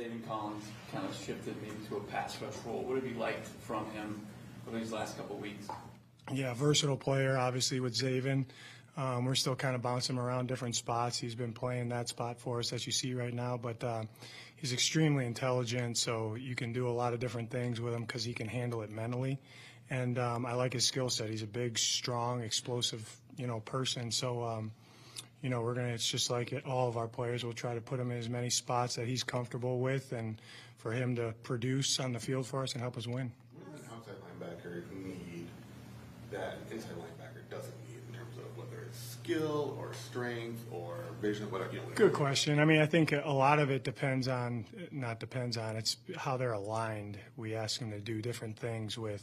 [0.00, 2.82] Zaven Collins kind of shifted maybe to a pass rush role.
[2.84, 4.26] What have you liked from him
[4.66, 5.68] over these last couple of weeks?
[6.32, 8.46] Yeah, versatile player, obviously, with Zaven.
[8.96, 11.18] Um, we're still kind of bouncing around different spots.
[11.18, 14.04] He's been playing that spot for us, as you see right now, but uh,
[14.56, 18.24] he's extremely intelligent, so you can do a lot of different things with him because
[18.24, 19.38] he can handle it mentally.
[19.90, 21.28] And um, I like his skill set.
[21.28, 24.10] He's a big, strong, explosive, you know, person.
[24.10, 24.72] So, um,
[25.42, 25.88] you know, we're gonna.
[25.88, 27.44] It's just like it, all of our players.
[27.44, 30.40] We'll try to put him in as many spots that he's comfortable with, and
[30.80, 33.30] for him to produce on the field for us and help us win.
[33.54, 35.46] What does an outside linebacker need
[36.30, 40.96] that an inside linebacker doesn't need in terms of whether it's skill or strength or
[41.20, 41.72] vision, whatever?
[41.72, 42.58] You know, Good question.
[42.60, 46.36] I mean, I think a lot of it depends on, not depends on, it's how
[46.36, 47.18] they're aligned.
[47.36, 49.22] We ask them to do different things with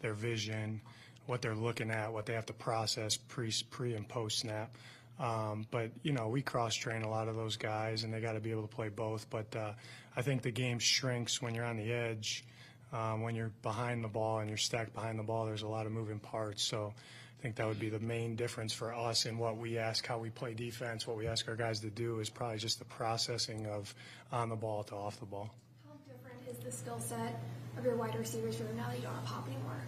[0.00, 0.82] their vision,
[1.26, 4.74] what they're looking at, what they have to process pre, pre and post snap.
[5.20, 8.32] Um, but you know, we cross train a lot of those guys, and they got
[8.32, 9.28] to be able to play both.
[9.28, 9.72] But uh,
[10.16, 12.44] I think the game shrinks when you're on the edge.
[12.92, 15.86] Um, when you're behind the ball and you're stacked behind the ball, there's a lot
[15.86, 16.64] of moving parts.
[16.64, 16.92] So
[17.38, 20.18] I think that would be the main difference for us in what we ask, how
[20.18, 23.66] we play defense, what we ask our guys to do is probably just the processing
[23.66, 23.94] of
[24.32, 25.50] on the ball to off the ball.
[25.86, 27.40] How different is the skill set
[27.78, 29.80] of your wide receivers room now that you don't have Hop anymore?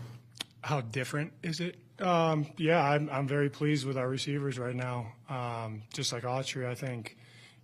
[0.62, 1.76] How different is it?
[2.02, 5.12] Um, yeah, I'm, I'm very pleased with our receivers right now.
[5.28, 7.16] Um, just like Autry, I think,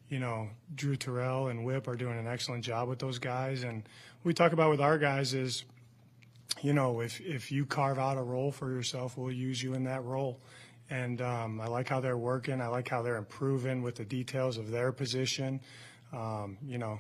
[0.08, 3.64] you know, Drew Terrell and Whip are doing an excellent job with those guys.
[3.64, 3.82] And
[4.24, 5.64] we talk about with our guys is–
[6.62, 9.84] you know, if if you carve out a role for yourself, we'll use you in
[9.84, 10.40] that role.
[10.90, 12.60] And um, I like how they're working.
[12.60, 15.60] I like how they're improving with the details of their position.
[16.12, 16.98] Um, you know,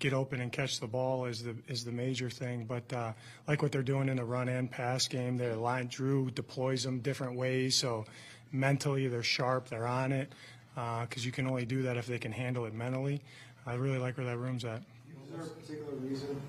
[0.00, 2.64] get open and catch the ball is the is the major thing.
[2.64, 3.12] But uh,
[3.46, 6.98] like what they're doing in the run and pass game, their line Drew deploys them
[7.00, 7.76] different ways.
[7.76, 8.04] So
[8.50, 10.32] mentally they're sharp, they're on it
[10.74, 13.22] because uh, you can only do that if they can handle it mentally.
[13.66, 14.82] I really like where that room's at.
[15.24, 16.40] Is there a particular reason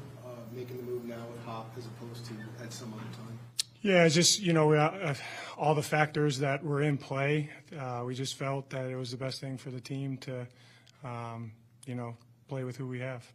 [0.53, 2.33] making the move now with Hop as opposed to
[2.63, 3.39] at some other time?
[3.81, 5.15] Yeah, it's just you know uh,
[5.57, 7.49] all the factors that were in play.
[7.77, 10.47] Uh, we just felt that it was the best thing for the team to,
[11.03, 11.51] um,
[11.87, 12.15] you know,
[12.47, 13.25] play with who we have.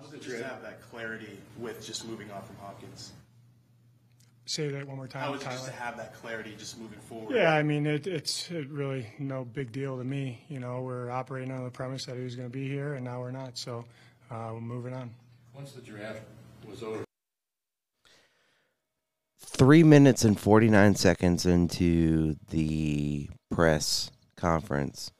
[0.00, 3.12] How did you have that clarity with just moving on from Hopkins?
[4.48, 5.22] Say that one more time.
[5.22, 7.34] How was it just to have that clarity just moving forward?
[7.34, 10.44] Yeah, I mean it, it's it really no big deal to me.
[10.48, 13.04] You know, we're operating on the premise that he was going to be here, and
[13.04, 13.58] now we're not.
[13.58, 13.84] So
[14.30, 15.10] uh, we're moving on.
[15.52, 16.20] Once the draft
[16.68, 17.04] was over.
[19.40, 25.10] Three minutes and 49 seconds into the press conference,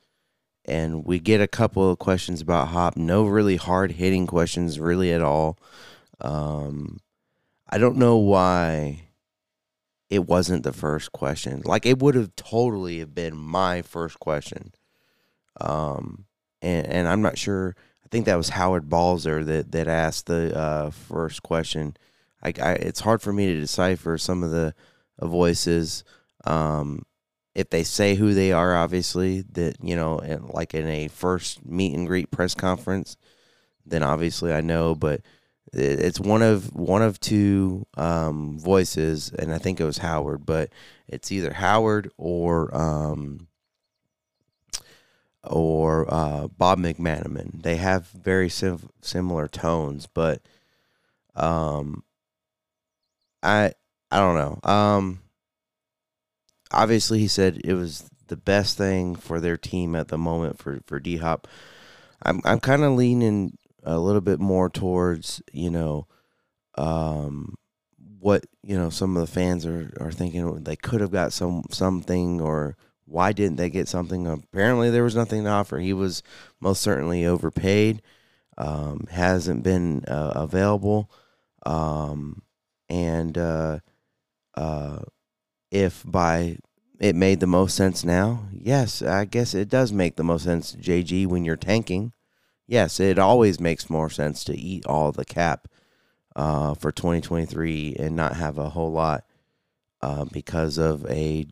[0.66, 2.96] and we get a couple of questions about Hop.
[2.96, 5.58] No really hard hitting questions, really at all.
[6.20, 7.00] Um,
[7.68, 9.08] I don't know why
[10.10, 11.62] it wasn't the first question.
[11.64, 14.72] Like it would have totally have been my first question.
[15.60, 16.26] Um,
[16.62, 17.74] and and I'm not sure
[18.06, 21.96] I think that was Howard Balzer that that asked the uh, first question.
[22.40, 24.74] I, I, it's hard for me to decipher some of the
[25.18, 26.04] uh, voices.
[26.44, 27.04] Um,
[27.56, 30.20] if they say who they are, obviously that you know,
[30.52, 33.16] like in a first meet and greet press conference,
[33.86, 34.94] then obviously I know.
[34.94, 35.22] But
[35.72, 40.44] it's one of one of two um, voices, and I think it was Howard.
[40.44, 40.68] But
[41.08, 43.48] it's either Howard or um,
[45.42, 47.62] or uh, Bob McManaman.
[47.62, 50.42] They have very sim- similar tones, but
[51.34, 52.04] um,
[53.42, 53.72] I
[54.10, 54.70] I don't know.
[54.70, 55.20] Um,
[56.76, 60.80] obviously, he said it was the best thing for their team at the moment for
[60.86, 61.48] for D Hop.
[62.22, 66.06] I'm I'm kind of leaning a little bit more towards you know
[66.76, 67.56] um,
[68.18, 71.64] what you know some of the fans are, are thinking they could have got some
[71.70, 74.26] something or why didn't they get something?
[74.26, 75.78] Apparently, there was nothing to offer.
[75.78, 76.22] He was
[76.60, 78.02] most certainly overpaid,
[78.58, 81.10] um, hasn't been uh, available.
[81.64, 82.42] Um,
[82.88, 83.78] and uh,
[84.56, 85.00] uh,
[85.70, 86.58] if by
[86.98, 90.74] it made the most sense now, yes, I guess it does make the most sense,
[90.74, 92.12] JG, when you're tanking.
[92.66, 95.68] Yes, it always makes more sense to eat all the cap
[96.34, 99.24] uh, for 2023 and not have a whole lot
[100.02, 101.46] uh, because of a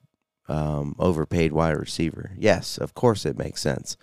[0.48, 2.32] um, overpaid wide receiver.
[2.36, 3.96] Yes, of course it makes sense.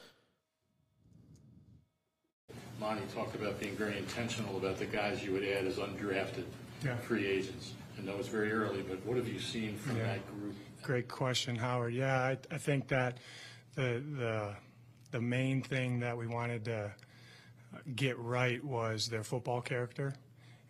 [2.80, 6.45] Monty talked about being very intentional about the guys you would add as undrafted
[6.84, 6.95] yeah.
[6.97, 7.73] free agents.
[7.97, 10.04] And that was very early, but what have you seen from yeah.
[10.06, 10.56] that group?
[10.81, 11.93] Great question, Howard.
[11.93, 13.17] Yeah, I, I think that
[13.75, 14.55] the, the,
[15.11, 16.91] the main thing that we wanted to
[17.95, 20.13] get right was their football character.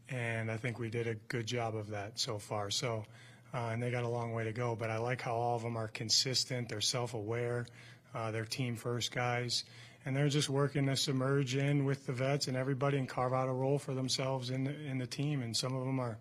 [0.09, 2.69] And I think we did a good job of that so far.
[2.69, 3.05] So
[3.53, 4.75] uh, and they got a long way to go.
[4.75, 6.69] But I like how all of them are consistent.
[6.69, 7.65] They're self-aware.
[8.13, 9.63] Uh, they're team-first guys,
[10.05, 13.47] and they're just working to submerge in with the vets and everybody and carve out
[13.47, 15.41] a role for themselves in the, in the team.
[15.41, 16.17] And some of them are,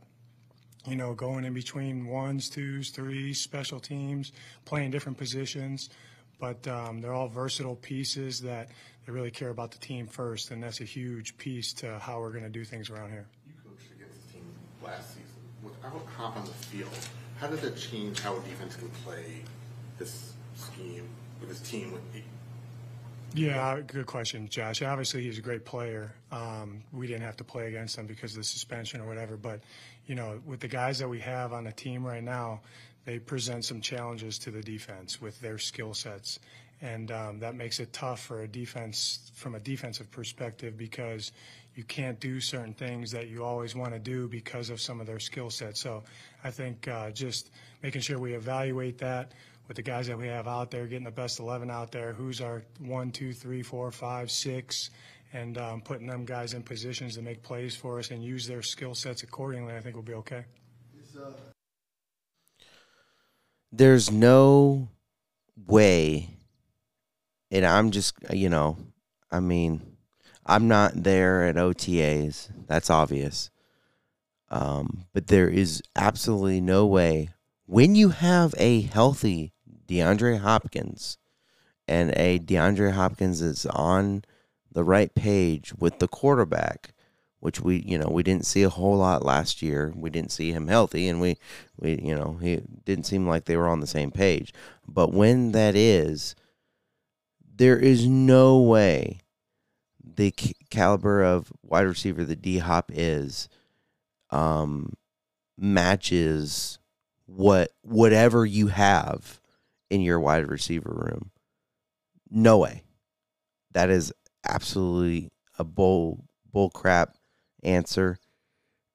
[0.86, 4.32] you know, going in between ones, twos, threes, special teams,
[4.64, 5.90] playing different positions.
[6.38, 8.68] But um, they're all versatile pieces that
[9.04, 12.30] they really care about the team first, and that's a huge piece to how we're
[12.30, 13.26] going to do things around here.
[13.46, 14.46] You coached against the team
[14.82, 15.26] last season.
[15.62, 16.88] Without Hop on the field,
[17.38, 19.42] how did that change how a defense can play
[19.98, 21.06] this scheme
[21.40, 21.92] with this team?
[21.92, 22.02] With
[23.34, 24.82] yeah, good question, Josh.
[24.82, 26.12] Obviously, he's a great player.
[26.32, 29.36] Um, we didn't have to play against him because of the suspension or whatever.
[29.36, 29.60] But
[30.10, 32.62] you know, with the guys that we have on the team right now,
[33.04, 36.40] they present some challenges to the defense with their skill sets,
[36.82, 41.30] and um, that makes it tough for a defense from a defensive perspective because
[41.76, 45.06] you can't do certain things that you always want to do because of some of
[45.06, 45.78] their skill sets.
[45.78, 46.02] So
[46.42, 47.48] I think uh, just
[47.80, 49.30] making sure we evaluate that
[49.68, 52.40] with the guys that we have out there, getting the best 11 out there, who's
[52.40, 54.90] our one, two, three, four, five, six,
[55.32, 58.62] and um, putting them guys in positions to make plays for us and use their
[58.62, 60.44] skill sets accordingly, I think we'll be okay.
[63.72, 64.88] there's no
[65.66, 66.28] way,
[67.50, 68.76] and I'm just, you know,
[69.30, 69.96] I mean,
[70.44, 72.50] I'm not there at OTAs.
[72.66, 73.50] That's obvious.
[74.50, 77.30] Um, but there is absolutely no way
[77.66, 79.52] when you have a healthy
[79.86, 81.18] DeAndre Hopkins
[81.86, 84.24] and a DeAndre Hopkins is on
[84.72, 86.92] the right page with the quarterback,
[87.40, 89.92] which we you know we didn't see a whole lot last year.
[89.94, 91.36] We didn't see him healthy, and we
[91.78, 94.52] we you know he didn't seem like they were on the same page.
[94.86, 96.34] But when that is,
[97.56, 99.20] there is no way
[100.02, 100.32] the
[100.70, 103.48] caliber of wide receiver the D Hop is
[104.30, 104.94] um,
[105.58, 106.78] matches
[107.26, 109.40] what whatever you have
[109.88, 111.30] in your wide receiver room.
[112.30, 112.82] No way.
[113.72, 114.12] That is
[114.48, 117.16] absolutely a bull bull crap
[117.62, 118.18] answer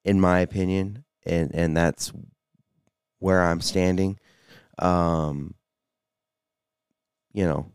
[0.03, 2.11] in my opinion and and that's
[3.19, 4.19] where I'm standing.
[4.79, 5.55] Um
[7.33, 7.71] you know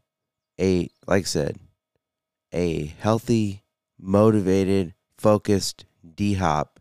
[0.60, 1.58] a like I said
[2.52, 3.62] a healthy
[3.98, 6.80] motivated focused D hop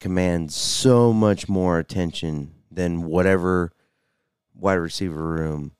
[0.00, 3.72] commands so much more attention than whatever
[4.54, 5.72] wide receiver room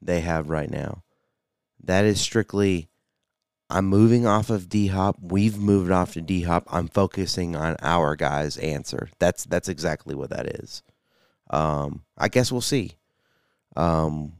[0.00, 1.02] they have right now.
[1.82, 2.88] That is strictly
[3.70, 5.16] I'm moving off of D Hop.
[5.20, 6.64] We've moved off to D Hop.
[6.70, 9.10] I'm focusing on our guys' answer.
[9.18, 10.82] That's that's exactly what that is.
[11.50, 12.92] Um, I guess we'll see.
[13.76, 14.34] Um,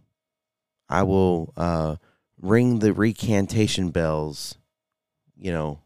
[0.89, 1.97] I will uh,
[2.41, 4.57] ring the recantation bells,
[5.37, 5.81] you know,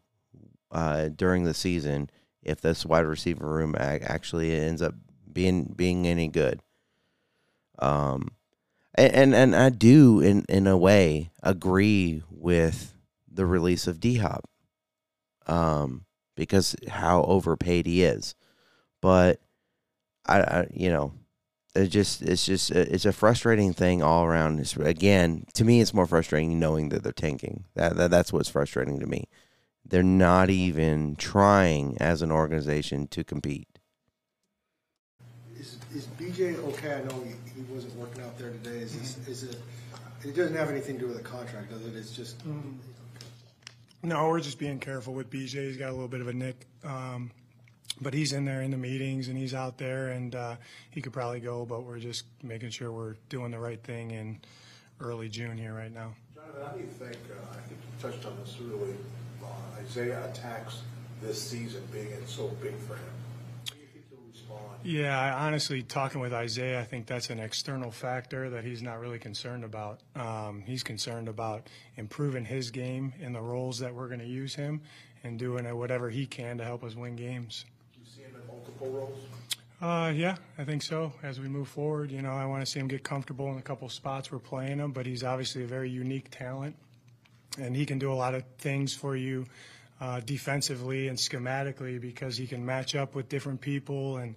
[0.70, 2.10] uh, during the season
[2.42, 4.94] if this wide receiver room actually ends up
[5.32, 6.60] being being any good.
[7.78, 8.30] Um,
[8.94, 12.94] and and, and I do in in a way agree with
[13.32, 14.48] the release of D Hop,
[15.46, 16.04] um,
[16.36, 18.34] because how overpaid he is.
[19.00, 19.40] But
[20.26, 21.12] I, I, you know,
[21.74, 24.60] it just it's just it's a frustrating thing all around.
[24.60, 27.64] It's, again, to me, it's more frustrating knowing that they're tanking.
[27.74, 29.28] That, that that's what's frustrating to me.
[29.84, 33.68] They're not even trying as an organization to compete.
[35.58, 36.94] Is, is BJ okay?
[36.94, 38.78] I know he, he wasn't working out there today.
[38.78, 39.56] Is, this, is it?
[40.24, 41.96] It doesn't have anything to do with the contract, does it?
[41.96, 42.46] It's just.
[42.46, 42.74] Mm.
[44.02, 45.66] No, we're just being careful with BJ.
[45.66, 46.66] He's got a little bit of a nick.
[46.84, 47.30] Um,
[48.00, 50.56] but he's in there in the meetings and he's out there and uh,
[50.90, 54.40] he could probably go, but we're just making sure we're doing the right thing in
[55.00, 56.14] early June here right now.
[56.34, 58.94] Jonathan, how do you think, uh, I think you touched on this really,
[59.42, 60.82] uh, Isaiah attacks
[61.20, 63.21] this season being so big for him?
[64.84, 68.98] Yeah, I honestly, talking with Isaiah, I think that's an external factor that he's not
[68.98, 70.00] really concerned about.
[70.16, 74.56] Um, he's concerned about improving his game in the roles that we're going to use
[74.56, 74.80] him
[75.22, 77.64] and doing whatever he can to help us win games.
[77.94, 79.18] Do you see him in multiple roles?
[79.80, 81.12] Uh, yeah, I think so.
[81.22, 83.62] As we move forward, you know, I want to see him get comfortable in a
[83.62, 86.74] couple spots we're playing him, but he's obviously a very unique talent,
[87.56, 89.46] and he can do a lot of things for you
[90.00, 94.36] uh, defensively and schematically because he can match up with different people and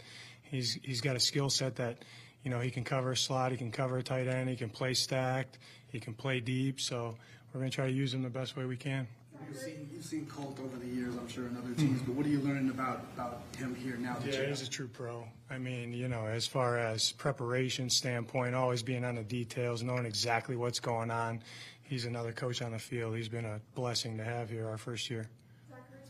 [0.49, 1.97] he's he's got a skill set that
[2.43, 4.69] you know he can cover a slot, he can cover a tight end, he can
[4.69, 5.57] play stacked,
[5.89, 6.79] he can play deep.
[6.79, 7.15] So
[7.53, 9.07] we're going to try to use him the best way we can.
[9.47, 12.25] You've seen, you've seen Colt over the years, I'm sure, in other teams, but what
[12.25, 14.15] are you learning about, about him here now?
[14.15, 15.27] That yeah, he's a true pro.
[15.49, 20.05] I mean, you know, as far as preparation standpoint, always being on the details, knowing
[20.05, 21.41] exactly what's going on.
[21.83, 23.15] He's another coach on the field.
[23.15, 25.29] He's been a blessing to have here our first year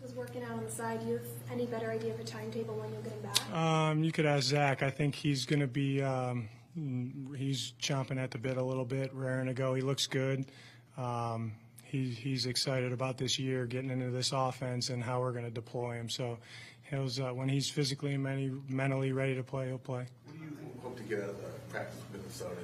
[0.06, 1.00] was working out on the side.
[1.00, 3.54] Do you have any better idea of a timetable when you'll get him back?
[3.54, 4.84] Um, you could ask Zach.
[4.84, 6.02] I think he's going to be.
[6.02, 6.48] Um,
[7.36, 9.74] he's chomping at the bit a little bit, raring to go.
[9.74, 10.46] He looks good.
[10.96, 11.54] Um,
[11.84, 15.52] he, he's excited about this year, getting into this offense and how we're going to
[15.52, 16.10] deploy him.
[16.10, 16.38] So,
[16.84, 20.06] he'll, uh, when he's physically and mentally ready to play, he'll play.
[20.26, 20.52] What do you
[20.84, 22.62] hope to get out of the practice with Minnesota?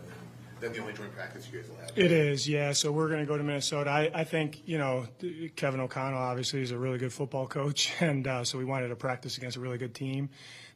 [0.62, 1.92] That the only joint practice you guys will have?
[1.96, 2.72] It is, yeah.
[2.72, 3.90] So we're going to go to Minnesota.
[3.90, 5.08] I, I, think, you know,
[5.56, 8.96] Kevin O'Connell obviously is a really good football coach, and uh, so we wanted to
[8.96, 10.30] practice against a really good team.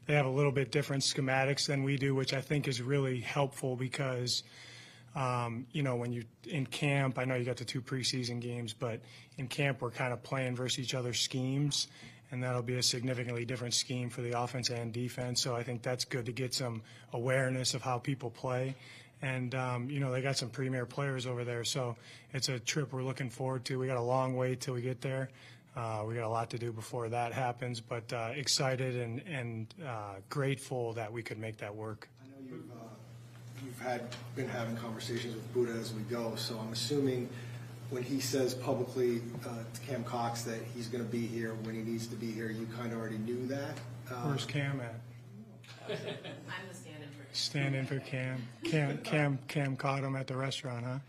[0.07, 3.19] They have a little bit different schematics than we do, which I think is really
[3.21, 4.43] helpful because,
[5.15, 8.73] um, you know, when you in camp, I know you got the two preseason games,
[8.73, 9.01] but
[9.37, 11.87] in camp we're kind of playing versus each other's schemes,
[12.29, 15.41] and that'll be a significantly different scheme for the offense and defense.
[15.41, 18.75] So I think that's good to get some awareness of how people play
[19.21, 21.63] and um, you know they got some premier players over there.
[21.63, 21.95] So
[22.33, 23.79] it's a trip we're looking forward to.
[23.79, 25.29] We got a long way till we get there.
[25.75, 29.73] Uh, we got a lot to do before that happens, but uh, excited and and
[29.85, 32.07] uh, grateful that we could make that work.
[32.23, 34.01] I know you've uh, you've had
[34.35, 37.29] been having conversations with Budda as we go, so I'm assuming
[37.89, 41.75] when he says publicly uh, to Cam Cox that he's going to be here when
[41.75, 43.77] he needs to be here, you kind of already knew that.
[44.23, 44.95] Where's Cam at?
[45.89, 48.41] I'm the stand-in for Stand in for Cam.
[48.63, 50.99] Cam Cam Cam caught him at the restaurant, huh?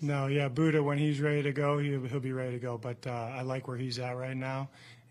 [0.00, 0.82] No, yeah, Budda.
[0.82, 2.78] When he's ready to go, he'll, he'll be ready to go.
[2.78, 4.68] But uh, I like where he's at right now,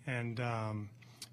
[0.08, 0.90] and um,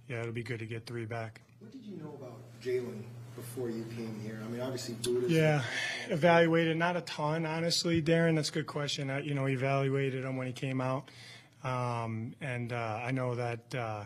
[0.09, 1.41] yeah, it'll be good to get three back.
[1.61, 3.03] What did you know about Jalen
[3.35, 4.41] before you came here?
[4.45, 5.31] I mean, obviously Budda.
[5.31, 5.63] Yeah,
[6.09, 8.37] evaluated not a ton, honestly, Darren.
[8.37, 9.09] That's a good question.
[9.11, 11.11] I, you know, evaluated him when he came out,
[11.65, 14.05] um, and uh, I know that uh,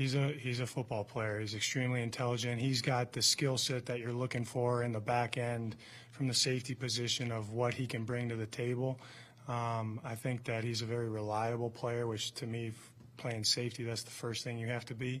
[0.00, 1.40] he's a he's a football player.
[1.40, 2.58] He's extremely intelligent.
[2.58, 5.76] He's got the skill set that you're looking for in the back end
[6.10, 8.98] from the safety position of what he can bring to the table.
[9.46, 12.72] Um, I think that he's a very reliable player, which to me,
[13.18, 15.20] playing safety, that's the first thing you have to be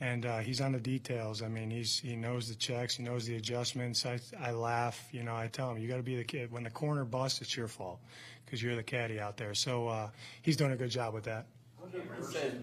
[0.00, 1.42] and uh, he's on the details.
[1.42, 4.06] I mean, he's he knows the checks, he knows the adjustments.
[4.06, 5.34] I I laugh, you know.
[5.34, 6.52] I tell him, you got to be the kid.
[6.52, 7.98] When the corner busts, it's your fault
[8.44, 9.54] because you're the caddy out there.
[9.54, 10.10] So uh,
[10.42, 11.46] he's doing a good job with that.
[11.92, 12.62] Cameron said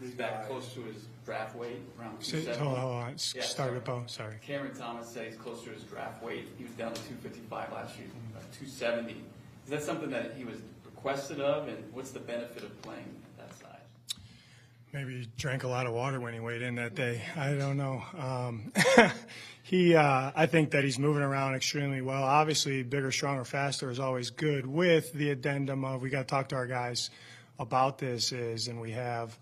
[0.00, 2.58] he's back close to his draft weight, around Say- 270.
[2.64, 3.10] hold on, hold on.
[3.10, 3.72] Yeah, Start sorry.
[3.74, 4.04] with Bo.
[4.06, 4.34] Sorry.
[4.46, 6.48] Cameron Thomas said he's close to his draft weight.
[6.58, 8.06] He was down to 255 last year,
[8.36, 9.22] uh, 270.
[9.64, 13.04] Is that something that he was requested of, and what's the benefit of playing
[13.38, 13.80] at that size?
[14.92, 17.22] Maybe he drank a lot of water when he weighed in that day.
[17.36, 18.02] I don't know.
[18.18, 18.72] Um,
[19.62, 22.22] he, uh, I think that he's moving around extremely well.
[22.22, 24.64] Obviously, bigger, stronger, faster is always good.
[24.66, 27.10] With the addendum of we got to talk to our guys
[27.58, 29.36] about this is, and we have,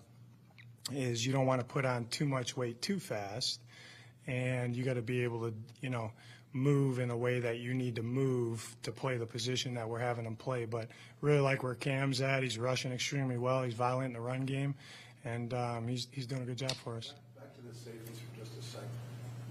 [0.93, 3.61] is you don't want to put on too much weight too fast,
[4.27, 6.11] and you got to be able to, you know,
[6.53, 9.99] move in a way that you need to move to play the position that we're
[9.99, 10.65] having him play.
[10.65, 10.89] But
[11.21, 12.43] really like where Cam's at.
[12.43, 13.63] He's rushing extremely well.
[13.63, 14.75] He's violent in the run game,
[15.25, 17.15] and um, he's he's doing a good job for us.
[17.37, 18.89] Back to the safeties for just a second.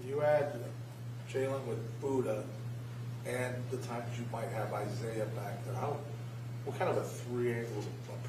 [0.06, 0.56] You add
[1.30, 2.44] Jalen with Budda
[3.26, 5.74] and the times you might have Isaiah back there.
[5.74, 5.96] How,
[6.64, 7.84] what kind of a three-angle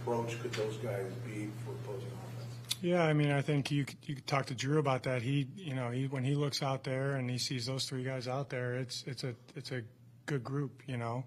[0.06, 2.78] approach could those guys be for opposing offense?
[2.82, 5.22] Yeah, I mean, I think you could- you could talk to Drew about that.
[5.22, 8.28] He, you know, he when he looks out there and he sees those three guys
[8.28, 9.82] out there, it's it's a it's a
[10.28, 10.84] good group.
[10.88, 11.24] You know,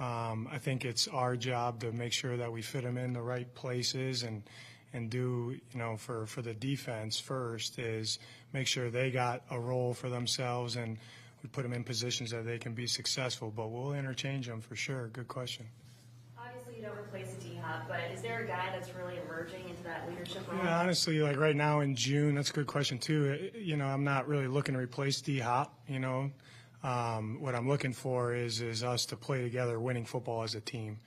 [0.00, 3.22] um, I think it's our job to make sure that we fit them in the
[3.22, 4.42] right places and
[4.92, 8.18] and do you know for for the defense first is
[8.52, 10.98] make sure they got a role for themselves and
[11.42, 13.52] we put them in positions that they can be successful.
[13.54, 15.08] But we'll interchange them for sure.
[15.08, 15.66] Good question.
[16.38, 17.55] Obviously, you don't replace D
[17.88, 20.60] But is there a guy that's really emerging into that leadership role?
[20.62, 23.50] Yeah, honestly, like right now in June, that's a good question too.
[23.54, 25.74] You know, I'm not really looking to replace D Hop.
[25.88, 26.30] You know,
[26.82, 30.60] um, what I'm looking for is is us to play together, winning football as a
[30.60, 30.98] team,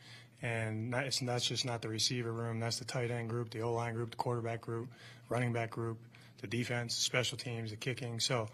[0.41, 2.59] and that's just not the receiver room.
[2.59, 4.89] That's the tight end group, the O line group, the quarterback group,
[5.29, 5.99] running back group,
[6.41, 8.19] the defense, special teams, the kicking.
[8.19, 8.47] So,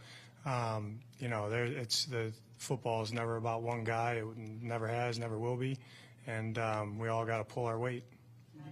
[0.45, 4.13] um, you know, there it's the football is never about one guy.
[4.13, 5.77] It never has, never will be,
[6.27, 8.03] and um, we all got to pull our weight.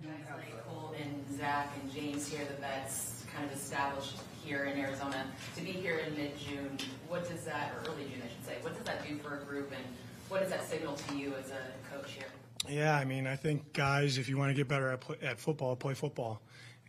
[0.04, 4.80] guys like Colt and Zach and James here, the vets kind of established here in
[4.80, 5.26] Arizona.
[5.56, 6.78] To be here in mid-June,
[7.08, 9.44] what does that, or early June, I should say, what does that do for a
[9.46, 9.84] group, and
[10.30, 12.28] what does that signal to you as a coach here?
[12.68, 15.76] Yeah, I mean, I think guys, if you want to get better at, at football,
[15.76, 16.42] play football.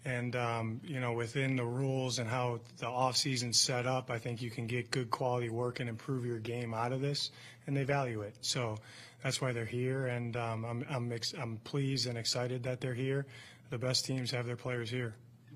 [0.06, 4.18] And um, you know, within the rules and how the off season's set up, I
[4.18, 7.30] think you can get good quality work and improve your game out of this,
[7.66, 8.34] and they value it.
[8.42, 8.76] So
[9.25, 12.95] that's why they're here, and um, I'm I'm, ex- I'm pleased and excited that they're
[12.95, 13.27] here.
[13.70, 15.14] The best teams have their players here.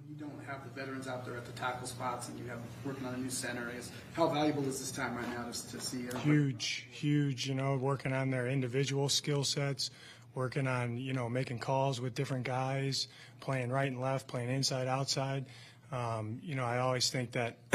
[0.09, 3.07] You don't have the veterans out there at the tackle spots, and you have working
[3.07, 3.69] on a new center.
[3.71, 6.25] I guess how valuable is this time right now to, to see everybody?
[6.25, 9.91] huge, huge, you know, working on their individual skill sets,
[10.35, 13.07] working on, you know, making calls with different guys,
[13.41, 15.45] playing right and left, playing inside, outside.
[15.93, 17.59] Um, you know, I always think that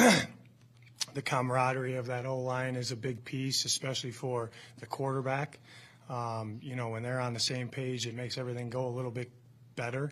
[1.13, 5.59] the camaraderie of that O line is a big piece, especially for the quarterback.
[6.09, 9.11] Um, you know, when they're on the same page, it makes everything go a little
[9.11, 9.31] bit
[9.75, 10.11] better.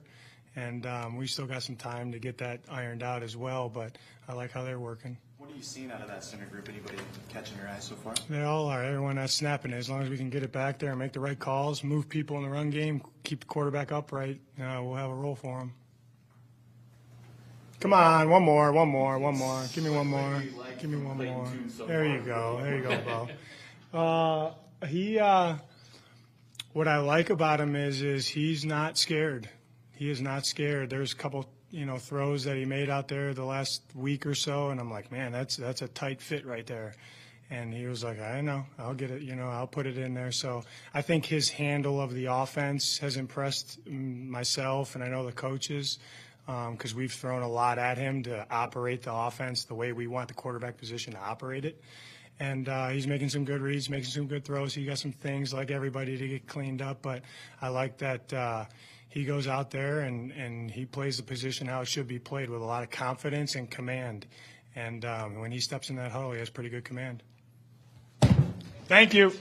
[0.55, 3.97] And um, we still got some time to get that ironed out as well, but
[4.27, 5.17] I like how they're working.
[5.37, 6.67] What are you seeing out of that center group?
[6.69, 6.97] Anybody
[7.29, 8.13] catching your eye so far?
[8.29, 8.83] They all are.
[8.83, 9.77] Everyone that's snapping it.
[9.77, 12.09] As long as we can get it back there and make the right calls, move
[12.09, 15.59] people in the run game, keep the quarterback upright, uh, we'll have a role for
[15.59, 15.73] them.
[17.79, 19.63] Come on, one more, one more, one more.
[19.73, 20.43] Give me one more.
[20.79, 21.51] Give me one more.
[21.87, 22.59] There you go.
[22.61, 23.27] There you go,
[23.91, 23.97] Bo.
[23.97, 25.17] Uh, he.
[25.17, 25.55] Uh,
[26.73, 29.49] what I like about him is is he's not scared.
[29.93, 30.89] He is not scared.
[30.89, 34.35] There's a couple, you know, throws that he made out there the last week or
[34.35, 36.93] so, and I'm like, man, that's that's a tight fit right there.
[37.49, 40.13] And he was like, I know, I'll get it, you know, I'll put it in
[40.13, 40.31] there.
[40.31, 40.63] So
[40.93, 45.33] I think his handle of the offense has impressed mm, myself, and I know the
[45.33, 45.99] coaches,
[46.45, 50.29] because we've thrown a lot at him to operate the offense the way we want
[50.29, 51.81] the quarterback position to operate it
[52.41, 54.73] and uh, he's making some good reads, making some good throws.
[54.73, 57.21] He got some things like everybody to get cleaned up, but
[57.61, 58.65] I like that uh,
[59.09, 62.49] he goes out there and, and he plays the position how it should be played
[62.49, 64.25] with a lot of confidence and command.
[64.75, 67.21] And um, when he steps in that huddle, he has pretty good command.
[68.87, 69.31] Thank you.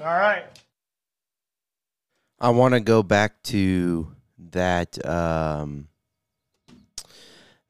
[0.00, 0.44] All right.
[2.38, 4.14] I want to go back to
[4.50, 5.88] that um,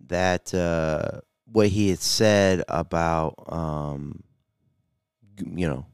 [0.08, 1.20] that uh,
[1.52, 4.24] what he had said about um,
[5.38, 5.86] you know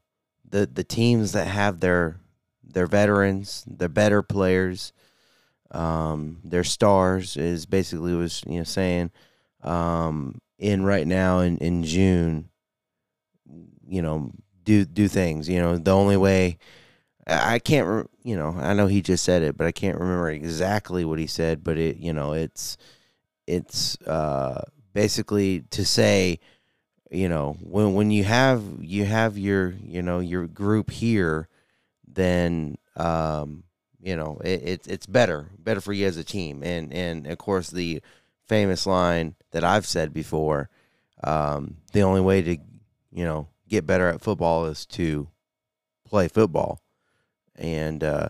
[0.48, 2.18] the the teams that have their
[2.62, 4.92] their veterans, their better players,
[5.70, 9.10] um, their stars is basically was you know saying
[9.62, 12.48] um, in right now in in June,
[13.86, 14.30] you know
[14.64, 15.48] do do things.
[15.48, 16.58] You know the only way
[17.26, 21.04] I can't, you know, I know he just said it, but I can't remember exactly
[21.04, 21.62] what he said.
[21.62, 22.76] But it, you know, it's
[23.46, 24.62] it's uh,
[24.92, 26.40] basically to say,
[27.12, 31.48] you know, when when you have you have your you know your group here,
[32.06, 33.64] then um,
[34.00, 36.62] you know it, it it's better better for you as a team.
[36.62, 38.02] And and of course the
[38.48, 40.70] famous line that I've said before,
[41.22, 42.56] um, the only way to
[43.12, 45.28] you know get better at football is to
[46.04, 46.82] play football
[47.56, 48.28] and uh,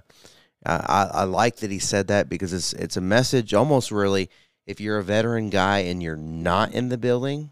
[0.64, 4.30] I, I like that he said that because it's it's a message almost really
[4.66, 7.51] if you're a veteran guy and you're not in the building,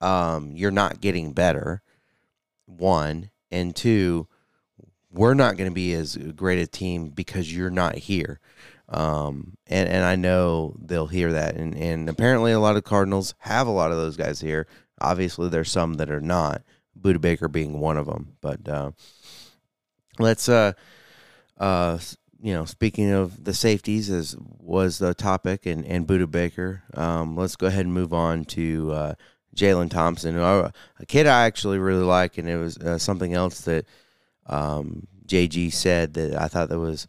[0.00, 1.82] um, you're not getting better.
[2.66, 4.28] One and two,
[5.10, 8.40] we're not going to be as great a team because you're not here.
[8.88, 13.34] Um, and and I know they'll hear that, and and apparently a lot of Cardinals
[13.38, 14.66] have a lot of those guys here.
[15.00, 16.62] Obviously, there's some that are not.
[17.00, 18.68] Budda Baker being one of them, but.
[18.68, 18.92] Uh,
[20.20, 20.72] let's uh
[21.58, 21.98] uh
[22.40, 27.36] you know speaking of the safeties as was the topic and and Budda Baker um
[27.36, 29.14] let's go ahead and move on to uh
[29.54, 30.72] Jalen Thompson a
[31.06, 33.86] kid I actually really like and it was uh, something else that
[34.46, 37.06] um JG said that I thought that was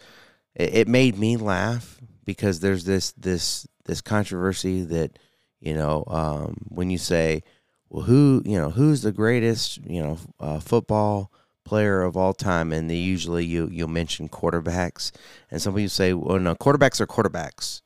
[0.56, 5.18] it, it made me laugh because there's this this this controversy that
[5.60, 7.44] you know um when you say
[7.90, 11.32] well who you know who's the greatest you know uh, football
[11.72, 15.12] player of all time, and they usually you you'll mention quarterbacks,
[15.50, 17.82] and some people say, well, no, quarterbacks are quarterbacks.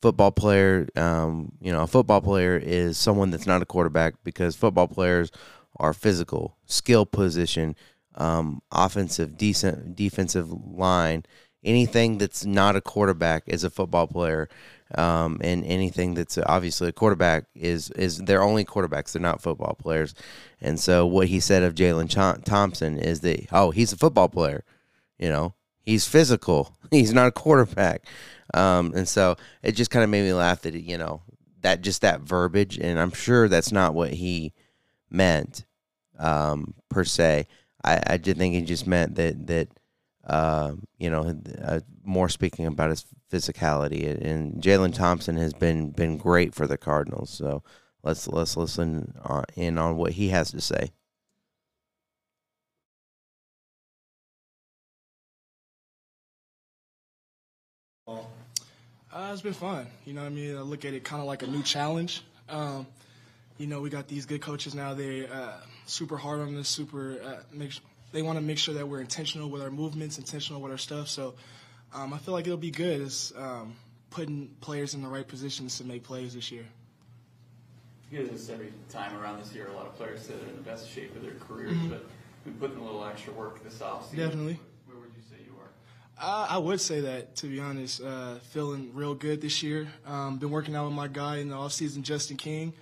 [0.00, 4.54] Football player, um, you know, a football player is someone that's not a quarterback because
[4.54, 5.30] football players
[5.76, 7.74] are physical, skill position,
[8.14, 11.24] um, offensive, decent defensive line.
[11.64, 14.48] Anything that's not a quarterback is a football player
[14.94, 19.12] um, and anything that's obviously a quarterback is is they're only quarterbacks.
[19.12, 20.14] They're not football players.
[20.60, 24.64] And so what he said of Jalen Thompson is that oh he's a football player,
[25.18, 25.54] you know
[25.88, 26.74] he's physical.
[26.90, 28.02] He's not a quarterback.
[28.54, 31.22] Um, and so it just kind of made me laugh that you know
[31.62, 34.52] that just that verbiage, and I'm sure that's not what he
[35.10, 35.64] meant
[36.18, 37.46] um, per se.
[37.84, 39.68] I, I did think he just meant that that
[40.28, 44.06] uh, you know, uh, more speaking about his physicality.
[44.22, 47.30] And Jalen Thompson has been been great for the Cardinals.
[47.30, 47.62] So
[48.02, 50.92] let's let's listen on, in on what he has to say.
[59.28, 59.86] Uh, it's been fun.
[60.06, 60.56] You know what I mean?
[60.56, 62.22] I look at it kind of like a new challenge.
[62.48, 62.86] Um,
[63.58, 64.94] you know, we got these good coaches now.
[64.94, 65.52] They uh,
[65.84, 67.72] super hard on us, super uh, make
[68.12, 71.08] they want to make sure that we're intentional with our movements, intentional with our stuff.
[71.08, 71.34] So
[71.92, 73.02] um, I feel like it'll be good.
[73.02, 73.76] It's um,
[74.08, 76.64] putting players in the right positions to make plays this year.
[78.10, 79.68] You this every time around this year.
[79.68, 81.90] A lot of players say they're in the best shape of their careers, Mhm.
[81.90, 82.06] but
[82.46, 84.16] we put in a little extra work this offseason.
[84.16, 84.58] Definitely.
[84.86, 85.52] Where would you say you
[86.20, 89.86] Uh, I would say that, to be honest, uh, feeling real good this year.
[90.04, 92.72] Um, been working out with my guy in the offseason, Justin King.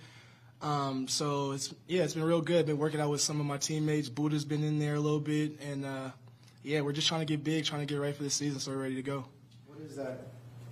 [0.59, 2.65] Um, so it's yeah, it's been real good.
[2.65, 4.09] Been working out with some of my teammates.
[4.09, 6.09] Budda's been in there a little bit, and uh,
[6.63, 8.71] yeah, we're just trying to get big, trying to get ready for the season, so
[8.71, 9.25] we're ready to go.
[9.67, 10.21] What is that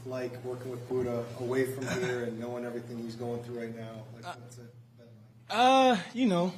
[0.07, 4.03] like working with Budda away from here and knowing everything he's going through right now?
[4.15, 4.73] Like, what's it?
[5.51, 6.51] Uh, you know,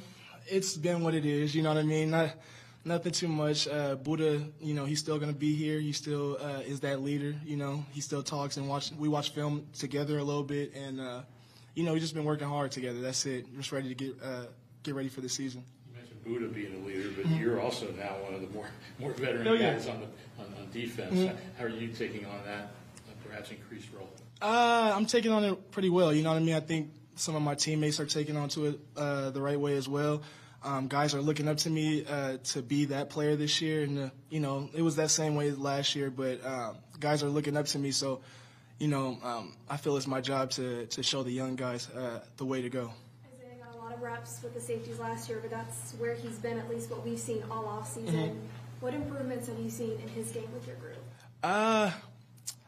[0.46, 1.54] it's been what it is.
[1.54, 2.10] You know what I mean?
[2.10, 2.30] Not
[2.84, 3.66] nothing too much.
[3.68, 5.78] Uh, Budda, you know, he's still gonna be here.
[5.80, 7.34] He still uh, is that leader.
[7.44, 8.90] You know, he still talks and watch.
[8.92, 11.22] We watch film together a little bit, and uh,
[11.74, 13.00] you know, we just been working hard together.
[13.00, 13.46] That's it.
[13.56, 14.44] Just ready to get uh,
[14.82, 15.64] get ready for the season.
[15.86, 17.40] You mentioned Budda being a leader, but Mhm.
[17.40, 18.68] you're also now one of the more
[18.98, 19.74] more veteran Oh, yeah.
[19.74, 20.06] guys on the
[20.42, 21.14] on, on defense.
[21.14, 21.36] Mhm.
[21.58, 22.64] How are you taking on that
[23.08, 24.08] uh, perhaps increased role?
[24.40, 26.12] Uh, I'm taking on it pretty well.
[26.14, 26.54] You know what I mean?
[26.54, 29.76] I think some of my teammates are taking on to it uh, the right way
[29.76, 30.22] as well.
[30.68, 33.98] Um, guys are looking up to me uh, to be that player this year, and
[33.98, 36.10] uh, you know it was that same way last year.
[36.10, 38.20] But um, guys are looking up to me, so
[38.78, 42.20] you know um, I feel it's my job to to show the young guys uh,
[42.36, 42.92] the way to go.
[43.34, 46.36] Isaiah got a lot of reps with the safeties last year, but that's where he's
[46.36, 48.14] been, at least what we've seen all off season.
[48.14, 48.36] Mhm.
[48.80, 50.98] What improvements have you seen in his game with your group?
[51.42, 51.90] Uh,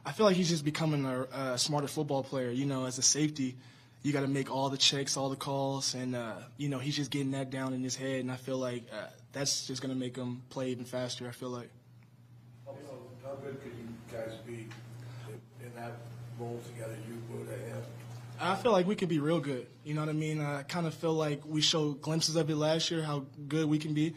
[0.07, 2.51] I feel like he's just becoming a, a smarter football player.
[2.51, 3.59] You know, as a safety,
[4.03, 6.97] you got to make all the checks, all the calls, and uh, you know he's
[6.97, 9.95] just getting that down in his head, and I feel like uh, that's just gonna
[9.95, 11.29] make him play even faster.
[11.29, 11.71] I feel like.
[13.31, 14.67] How good could you guys be
[15.63, 15.93] in- that
[16.39, 17.83] role together, you, Budda, him?
[18.41, 19.69] I feel like we could be real good.
[19.85, 20.41] You know what I mean?
[20.41, 23.79] I kind of feel like we showed glimpses of it last year, how good we
[23.79, 24.15] can be.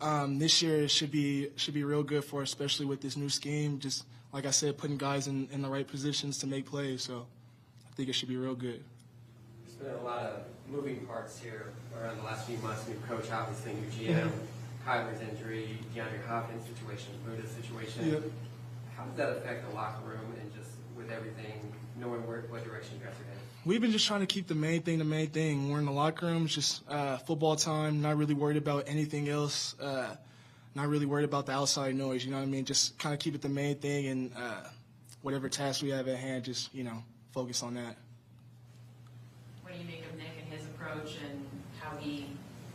[0.00, 3.16] Um, this year it should be should be real good for, us, especially with this
[3.16, 3.78] new scheme.
[3.78, 7.02] Just like I said, putting guys in, in the right positions to make plays.
[7.02, 7.26] So
[7.90, 8.84] I think it should be real good.
[9.78, 12.86] There's been a lot of moving parts here around the last few months.
[12.88, 14.30] New coach, obviously, new GM,
[14.86, 18.10] Kyler's injury, DeAndre Hopkins situation, Budda's situation.
[18.10, 18.22] Yep.
[18.96, 22.96] How does that affect the locker room and just with everything, knowing where, what direction
[22.98, 23.40] you guys are heading?
[23.66, 25.70] We've been just trying to keep the main thing the main thing.
[25.70, 28.00] We're in the locker room, just uh, football time.
[28.00, 29.74] Not really worried about anything else.
[29.80, 30.14] Uh,
[30.76, 32.24] not really worried about the outside noise.
[32.24, 32.64] You know what I mean?
[32.64, 34.68] Just kind of keep it the main thing, and uh,
[35.22, 37.02] whatever task we have at hand, just you know,
[37.32, 37.96] focus on that.
[39.62, 40.66] What do you make of Nick and his
[40.96, 41.46] approach and
[41.80, 42.26] how he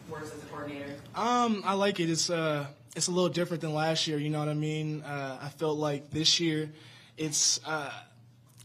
[0.09, 0.95] works as a coordinator?
[1.15, 2.09] Um, I like it.
[2.09, 2.65] It's uh,
[2.95, 4.17] it's a little different than last year.
[4.17, 5.01] You know what I mean?
[5.01, 6.71] Uh, I felt like this year,
[7.17, 7.91] it's uh,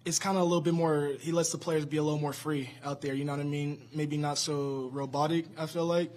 [0.05, 1.13] it's kind of a little bit more.
[1.21, 3.15] He lets the players be a little more free out there.
[3.15, 3.89] You know what I mean?
[3.95, 5.47] Maybe not so robotic.
[5.59, 6.11] I feel like,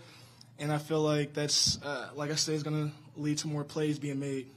[0.58, 4.00] and I feel like that's uh, like I said, is gonna lead to more plays
[4.00, 4.48] being made.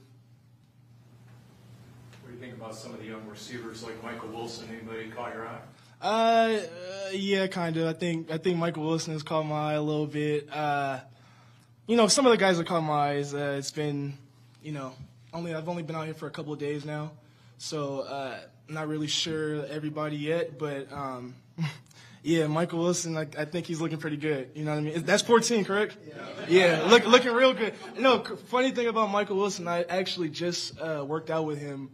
[2.21, 4.67] What do you think about some of the young receivers like Michael Wilson?
[4.71, 5.59] Anybody caught your eye?
[6.03, 6.59] Uh,
[7.13, 7.87] yeah, kind of.
[7.87, 10.49] I think I think Michael Wilson has caught my eye a little bit.
[10.51, 10.99] Uh,
[11.87, 13.33] you know, some of the guys that caught my eyes.
[13.33, 14.17] Uh, it's been,
[14.61, 14.93] you know,
[15.33, 17.11] only I've only been out here for a couple of days now,
[17.57, 18.37] so uh,
[18.67, 20.59] not really sure everybody yet.
[20.59, 21.35] But um,
[22.21, 24.49] yeah, Michael Wilson, I, I think he's looking pretty good.
[24.55, 25.03] You know what I mean?
[25.03, 25.95] That's 14, correct?
[26.49, 27.75] Yeah, yeah look, looking real good.
[27.97, 31.91] No, funny thing about Michael Wilson, I actually just uh, worked out with him.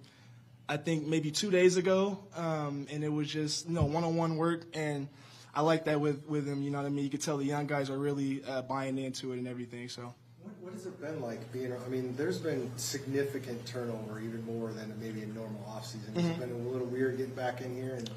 [0.69, 4.65] I think maybe two days ago, um, and it was just you know one-on-one work,
[4.75, 5.07] and
[5.55, 6.61] I like that with with him.
[6.61, 7.03] You know what I mean?
[7.03, 9.89] You could tell the young guys are really uh, buying into it and everything.
[9.89, 10.13] So.
[10.43, 11.73] What, what has it been like being?
[11.73, 16.13] I mean, there's been significant turnover, even more than maybe a normal offseason.
[16.15, 16.29] Has Mhm.
[16.31, 17.95] it been a little weird getting back in here?
[17.95, 18.09] And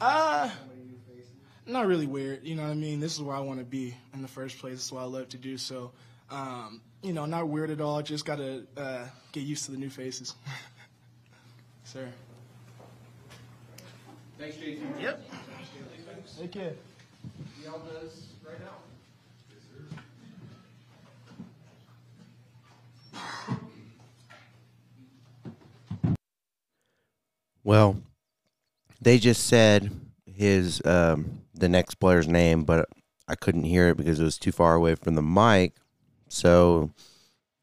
[0.00, 0.50] Uh,
[1.66, 2.42] not really weird.
[2.44, 3.00] You know what I mean?
[3.00, 4.74] This is where I want to be in the first place.
[4.76, 5.58] This is what I love to do.
[5.58, 5.92] So,
[6.30, 8.00] um, you know, not weird at all.
[8.02, 10.34] Just got to uh, get used to the new faces.
[11.90, 12.06] Sir.
[14.38, 14.92] Thanks, Jason.
[15.00, 15.26] Yep.
[16.38, 16.74] Take care.
[17.64, 18.74] Yell does right now.
[27.64, 27.96] Well,
[29.00, 29.90] they just said
[30.26, 32.86] his um, the next player's name, but
[33.26, 35.72] I couldn't hear it because it was too far away from the mic.
[36.28, 36.90] So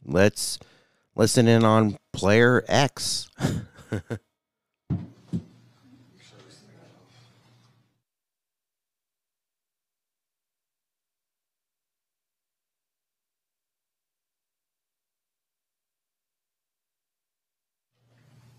[0.03, 0.57] let's
[1.15, 3.29] listen in on player X.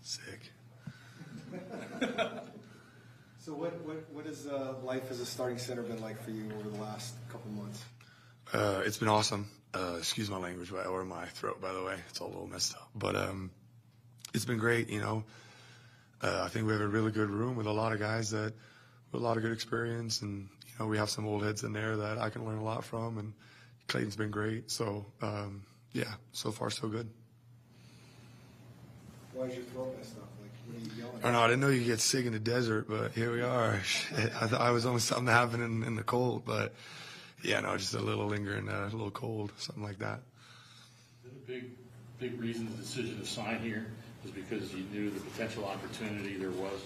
[0.01, 0.51] Sick.
[3.39, 6.49] so what what what has uh, life as a starting center been like for you
[6.59, 7.83] over the last couple months?
[8.53, 9.49] Uh, it's been awesome.
[9.73, 11.95] Uh, excuse my language, by- or my throat, by the way.
[12.09, 12.89] It's all a little messed up.
[12.95, 13.51] But um,
[14.33, 15.23] it's been great, you know.
[16.21, 18.53] Uh, I think we have a really good room with a lot of guys that
[19.11, 21.73] with a lot of good experience, and you know we have some old heads in
[21.73, 23.17] there that I can learn a lot from.
[23.17, 23.33] And
[23.87, 25.63] Klayton's been great, so um,
[25.93, 27.09] yeah, so far so good.
[29.33, 30.27] Why is your throat messed up?
[30.41, 31.19] Like what are you yelling?
[31.19, 31.41] I don't know.
[31.41, 33.73] I didn't know you get sick in the desert, but here we are.
[34.17, 36.73] I thought I was only something happening in, in the cold, but
[37.43, 40.21] yeah, no, just a little lingering, uh, a little cold, something like that.
[41.23, 41.71] The big,
[42.19, 43.85] big reason the decision to sign here
[44.27, 46.81] is because you knew the potential opportunity there was.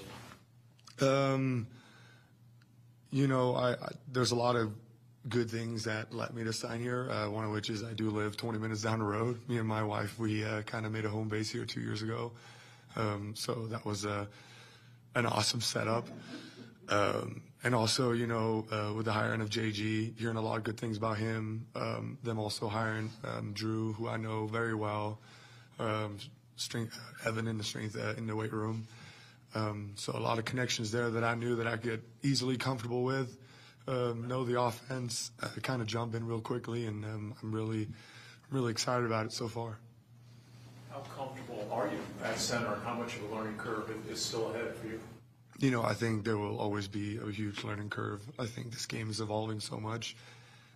[1.02, 1.68] Um,
[3.12, 4.74] you know, I, I there's a lot of
[5.28, 7.10] good things that led me to sign here.
[7.10, 9.40] Uh, one of which is I do live 20 minutes down the road.
[9.48, 12.02] Me and my wife, we uh, kind of made a home base here two years
[12.02, 12.32] ago,
[12.96, 14.26] um, so that was uh,
[15.16, 16.08] an awesome setup.
[16.90, 20.64] Um, and also, you know, uh, with the hiring of JG, hearing a lot of
[20.64, 21.68] good things about him.
[21.76, 25.20] Um, them also hiring um, Drew, who I know very well.
[26.62, 28.88] Strength, Evan in the strength uh, in the weight room.
[29.54, 33.04] Um, so a lot of connections there that I knew that I could easily comfortable
[33.04, 33.38] with.
[33.88, 37.88] Um, know the offense, uh, kind of jump in real quickly, and um, I'm really,
[38.52, 39.78] really excited about it so far.
[40.92, 44.52] How comfortable are you at center, and how much of a learning curve is still
[44.52, 45.00] ahead for you?
[45.60, 48.22] You know, I think there will always be a huge learning curve.
[48.38, 50.16] I think this game is evolving so much,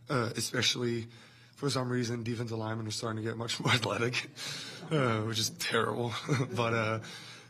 [0.09, 1.07] uh, especially
[1.55, 4.29] for some reason, defensive linemen are starting to get much more athletic,
[4.91, 6.13] uh, which is terrible.
[6.55, 6.99] but, uh,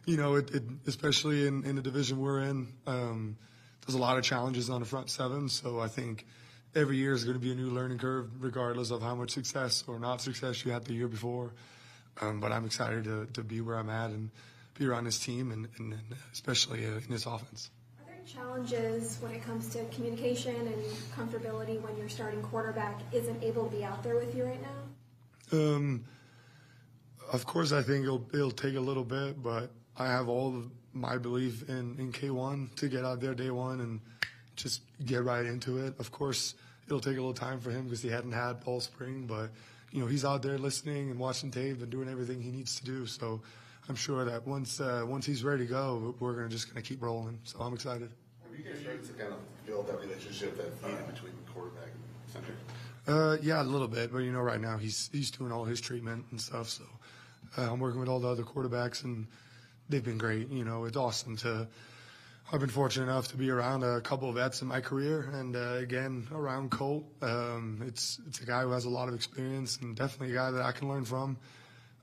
[0.05, 3.37] you know, it, it, especially in, in the division we're in, um,
[3.85, 5.49] there's a lot of challenges on the front seven.
[5.49, 6.25] So I think
[6.75, 9.83] every year is going to be a new learning curve, regardless of how much success
[9.87, 11.53] or not success you had the year before.
[12.21, 14.29] Um, but I'm excited to, to be where I'm at and
[14.77, 15.99] be around this team and, and,
[16.31, 17.69] especially uh, in this offense.
[18.25, 20.83] Challenges when it comes to communication and
[21.15, 25.57] comfortability when your starting quarterback isn't able to be out there with you right now?
[25.57, 26.05] Um,
[27.31, 30.71] of course, I think it'll, it'll take a little bit, but I have all of
[30.93, 34.01] my belief in, in K1 to get out there day one and
[34.55, 35.93] just get right into it.
[35.99, 36.55] Of course,
[36.87, 39.51] it'll take a little time for him because he hadn't had all spring, but
[39.91, 42.85] you know he's out there listening and watching tape and doing everything he needs to
[42.85, 43.05] do.
[43.05, 43.41] So
[43.87, 47.01] I'm sure that once uh, once he's ready to go, we're gonna just gonna keep
[47.01, 47.39] rolling.
[47.43, 48.09] So I'm excited.
[48.43, 52.33] Have you guys started to kind of build that relationship that's needed between quarterback and
[52.33, 52.55] center?
[53.07, 55.79] Uh, yeah, a little bit, but you know, right now he's he's doing all his
[55.79, 56.69] treatment and stuff.
[56.69, 56.83] So
[57.57, 59.27] uh, I'm working with all the other quarterbacks, and
[59.87, 60.49] they've been great.
[60.49, 61.67] You know, it's awesome to.
[62.51, 65.55] I've been fortunate enough to be around a couple of vets in my career, and
[65.55, 67.05] uh, again around Colt.
[67.21, 70.49] Um, it's it's a guy who has a lot of experience, and definitely a guy
[70.51, 71.37] that I can learn from.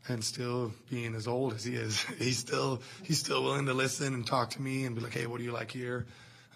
[0.09, 4.15] And still being as old as he is, he's still he's still willing to listen
[4.15, 6.07] and talk to me and be like, "Hey, what do you like here?"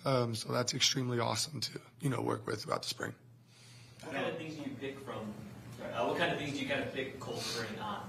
[0.04, 1.70] Um, so that's extremely awesome to
[2.00, 3.14] you know work with throughout the spring.
[4.02, 5.32] What kind of things do you pick from?
[5.94, 8.00] Uh, what kind of things do you kind of pick Colt to bring on?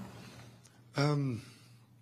[0.96, 1.42] Um,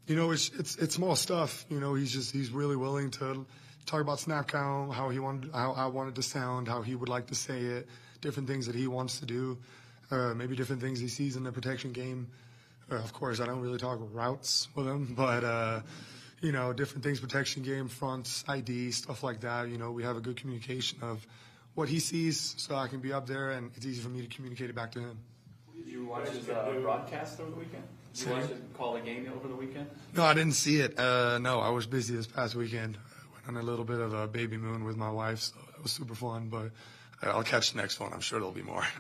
[0.06, 1.66] you know, it's it's it's small stuff.
[1.68, 3.46] You know, he's just he's really willing to
[3.86, 7.08] talk about snap count, how he wanted, how I wanted to sound, how he would
[7.08, 7.88] like to say it,
[8.20, 9.58] different things that he wants to do,
[10.10, 12.28] uh, maybe different things he sees in the protection game.
[12.90, 15.80] Uh, of course, I don't really talk routes with him, but uh,
[16.40, 19.68] you know, different things, protection game, fronts, ID, stuff like that.
[19.68, 21.26] You know, we have a good communication of
[21.74, 24.28] what he sees, so I can be up there, and it's easy for me to
[24.34, 25.18] communicate it back to him.
[25.76, 27.82] Did you watch his uh, broadcast over the weekend?
[28.14, 28.40] Did you Sorry?
[28.40, 29.88] watch him call the game over the weekend?
[30.14, 30.98] No, I didn't see it.
[30.98, 32.96] Uh, no, I was busy this past weekend.
[32.96, 35.82] I went on a little bit of a baby moon with my wife, so it
[35.82, 36.48] was super fun.
[36.48, 36.70] But
[37.22, 38.12] I'll catch the next one.
[38.12, 38.84] I'm sure there'll be more.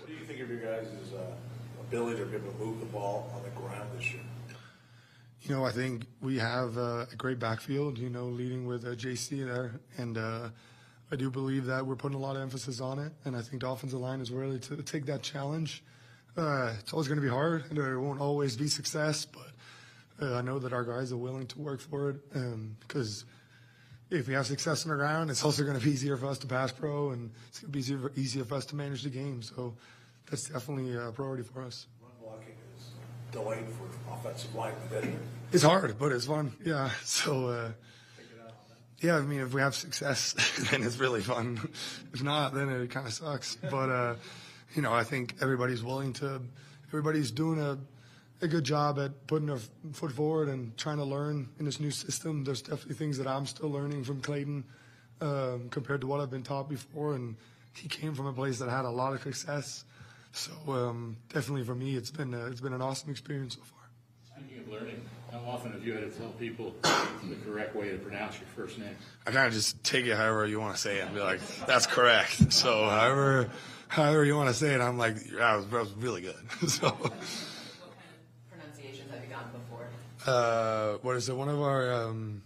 [0.00, 0.86] What do you think of your guys'
[1.90, 4.22] to be able to move the ball on the ground this year?
[5.48, 7.98] you know, I think we have uh, a great backfield.
[7.98, 10.48] You know, leading with uh, JC there, and uh,
[11.12, 13.12] I do believe that we're putting a lot of emphasis on it.
[13.24, 15.84] And I think the offensive line is ready to take that challenge.
[16.36, 19.46] Uh, it's always going to be hard, and there won't always be success, but
[20.20, 23.24] uh, I know that our guys are willing to work for it because
[24.10, 26.38] if we have success on the ground, it's also going to be easier for us
[26.38, 29.10] to pass pro, and it's going to be easier, easier for us to manage the
[29.10, 29.40] game.
[29.42, 29.76] So
[30.30, 31.86] that's definitely a priority for us.
[32.02, 32.90] Run blocking is
[33.32, 35.18] delayed for offensive linemen, it?
[35.52, 36.52] It's hard, but it's fun.
[36.64, 36.90] Yeah.
[37.04, 37.68] So, uh,
[39.00, 40.32] yeah, I mean, if we have success,
[40.70, 41.68] then it's really fun.
[42.12, 43.56] If not, then it kind of sucks.
[43.56, 44.14] But, uh,
[44.74, 46.40] you know, I think everybody's willing to,
[46.88, 47.78] everybody's doing a,
[48.42, 49.60] a good job at putting their
[49.92, 52.44] foot forward and trying to learn in this new system.
[52.44, 54.64] There's definitely things that I'm still learning from Klayton
[55.20, 57.14] um, compared to what I've been taught before.
[57.14, 57.36] And
[57.74, 59.84] he came from a place that had a lot of success.
[60.36, 63.80] So um, definitely for me, it's been a, it's been an awesome experience so far.
[64.36, 65.00] Speaking of learning,
[65.32, 68.78] how often have you had to tell people the correct way to pronounce your first
[68.78, 68.94] name?
[69.26, 71.40] I kind of just take it however you want to say it and be like,
[71.66, 72.52] that's correct.
[72.52, 73.48] So however,
[73.88, 76.36] however you want to say it, I'm like, yeah, that was, that was really good.
[76.68, 79.88] so, What kind of pronunciations have you gotten before?
[80.26, 81.34] uh, what is it?
[81.34, 82.42] One of our, um,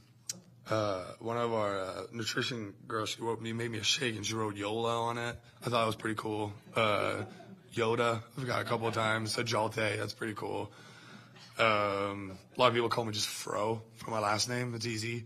[0.70, 4.24] uh, one of our uh, nutrition girls, she wrote me, made me a shake and
[4.24, 5.34] she wrote Yola on it.
[5.66, 6.52] I thought it was pretty cool.
[6.76, 7.24] Uh,
[7.74, 9.36] Yoda, I've got a couple of times.
[9.36, 10.70] Sajalte, that's pretty cool.
[11.58, 14.74] Um, a lot of people call me just Fro for my last name.
[14.74, 15.24] It's easy.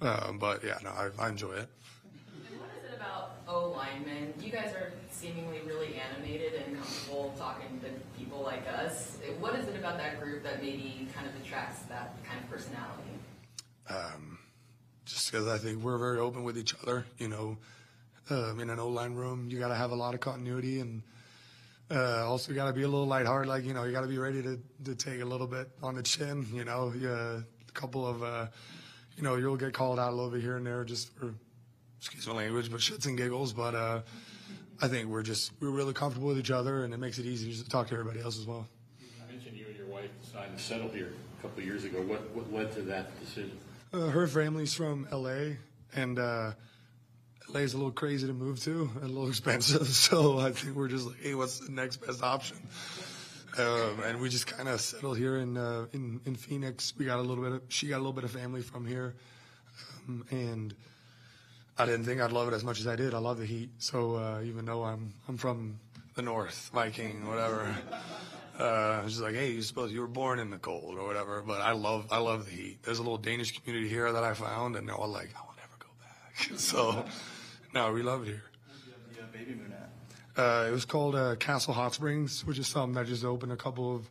[0.00, 1.68] Um, but yeah, no, I, I enjoy it.
[2.58, 4.34] What is it about O linemen?
[4.40, 9.18] You guys are seemingly really animated and comfortable talking to people like us.
[9.40, 13.10] What is it about that group that maybe kind of attracts that kind of personality?
[13.88, 14.38] Um,
[15.06, 17.06] just because I think we're very open with each other.
[17.18, 17.56] You know,
[18.30, 21.02] um, in an O line room, you got to have a lot of continuity and
[21.90, 23.48] uh, also got to be a little lighthearted.
[23.48, 25.94] Like you know, you got to be ready to to take a little bit on
[25.94, 26.46] the chin.
[26.52, 28.46] You know, yeah, a couple of uh,
[29.16, 31.34] you know, you'll get called out a little bit here and there just for
[31.98, 33.52] excuse my language, but shits and giggles.
[33.52, 34.00] But uh,
[34.80, 37.52] I think we're just we're really comfortable with each other, and it makes it easier
[37.52, 38.66] to talk to everybody else as well.
[39.22, 42.00] I mentioned you and your wife decided to settle here a couple of years ago.
[42.02, 43.58] What, what led to that decision?
[43.92, 45.56] Uh, her family's from LA,
[45.94, 46.18] and
[47.52, 49.86] LA is a little crazy to move to, and a little expensive.
[49.88, 52.58] So I think we're just like, hey, what's the next best option?
[53.58, 56.92] Um, and we just kind of settled here in, uh, in in Phoenix.
[56.96, 57.52] We got a little bit.
[57.54, 59.14] Of, she got a little bit of family from here,
[60.06, 60.74] um, and
[61.76, 63.14] I didn't think I'd love it as much as I did.
[63.14, 63.70] I love the heat.
[63.78, 65.80] So uh, even though I'm I'm from
[66.14, 67.74] the North, Viking, whatever.
[68.58, 71.42] Uh, just like, hey, you suppose you were born in the cold or whatever.
[71.46, 72.82] But I love, I love the heat.
[72.82, 75.54] There's a little Danish community here that I found, and they're all like, I will
[75.56, 76.58] never go back.
[76.58, 77.04] so,
[77.78, 78.42] no, we love it here.
[79.20, 80.42] Uh, baby moon at?
[80.42, 83.56] Uh, it was called uh, Castle Hot Springs, which is something that just opened a
[83.56, 84.08] couple of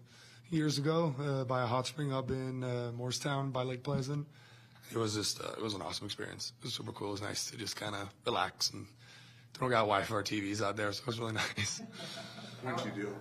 [0.50, 4.26] years ago uh, by a hot spring up in uh, Morristown by Lake Pleasant.
[4.92, 6.54] It was just, uh, it was an awesome experience.
[6.62, 7.10] It was super cool.
[7.10, 8.88] It was nice to just kind of relax and
[9.60, 11.82] don't got Wi-Fi or TVs out there, so it was really nice.
[12.62, 13.16] What'd you do?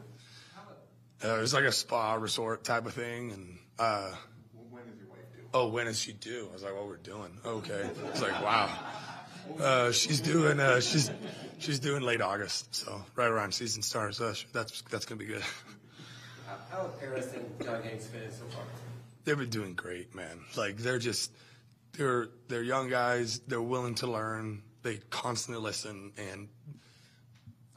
[1.25, 4.13] Uh, it was like a spa resort type of thing, and uh,
[4.71, 5.43] When did your wife do?
[5.55, 6.47] oh, when is she due?
[6.51, 7.37] I was like, what we're doing?
[7.45, 8.71] Okay, it's like wow.
[9.61, 11.11] Uh, she's doing, uh, she's
[11.59, 14.15] she's doing late August, so right around season start.
[14.15, 15.43] So that's that's gonna be good.
[16.47, 18.65] How- have Paris and John fit in so far?
[19.25, 20.41] They've been doing great, man.
[20.57, 21.33] Like they're just
[21.93, 23.41] they're they're young guys.
[23.41, 24.63] They're willing to learn.
[24.83, 26.49] They constantly listen and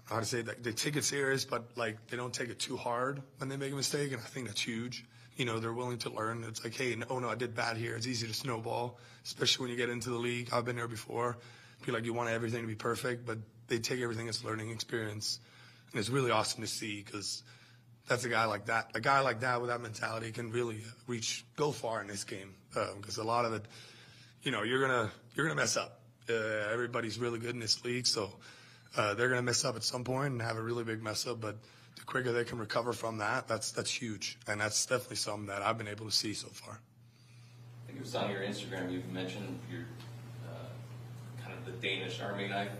[0.06, 2.78] how to say that they take it serious, but like they don't take it too
[2.78, 5.06] hard when they make a mistake, and I think that's huge.
[5.38, 6.44] You know, they're willing to learn.
[6.44, 7.96] It's like, hey, no, oh no, I did bad here.
[7.96, 10.50] It's easy to snowball, especially when you get into the league.
[10.52, 11.38] I've been there before.
[11.82, 14.72] Feel like you want everything to be perfect, but they take everything as a learning
[14.72, 15.40] experience,
[15.92, 17.44] and it's really awesome to see because
[18.08, 18.92] that's a guy like that.
[18.96, 22.56] A guy like that with that mentality can really reach, go far in this game.
[22.74, 23.64] Because a lot of it,
[24.44, 26.02] you know, you're gonna you're gonna mess up.
[26.30, 26.34] Uh,
[26.72, 28.32] everybody's really good in this league, so
[28.98, 31.40] uh, they're gonna mess up at some point and have a really big mess up.
[31.40, 31.58] But
[31.96, 35.62] the quicker they can recover from that, that's that's huge, and that's definitely something that
[35.62, 36.74] I've been able to see so far.
[36.74, 39.82] I think it was on your Instagram, You've mentioned your,
[41.72, 42.72] the Danish army knife.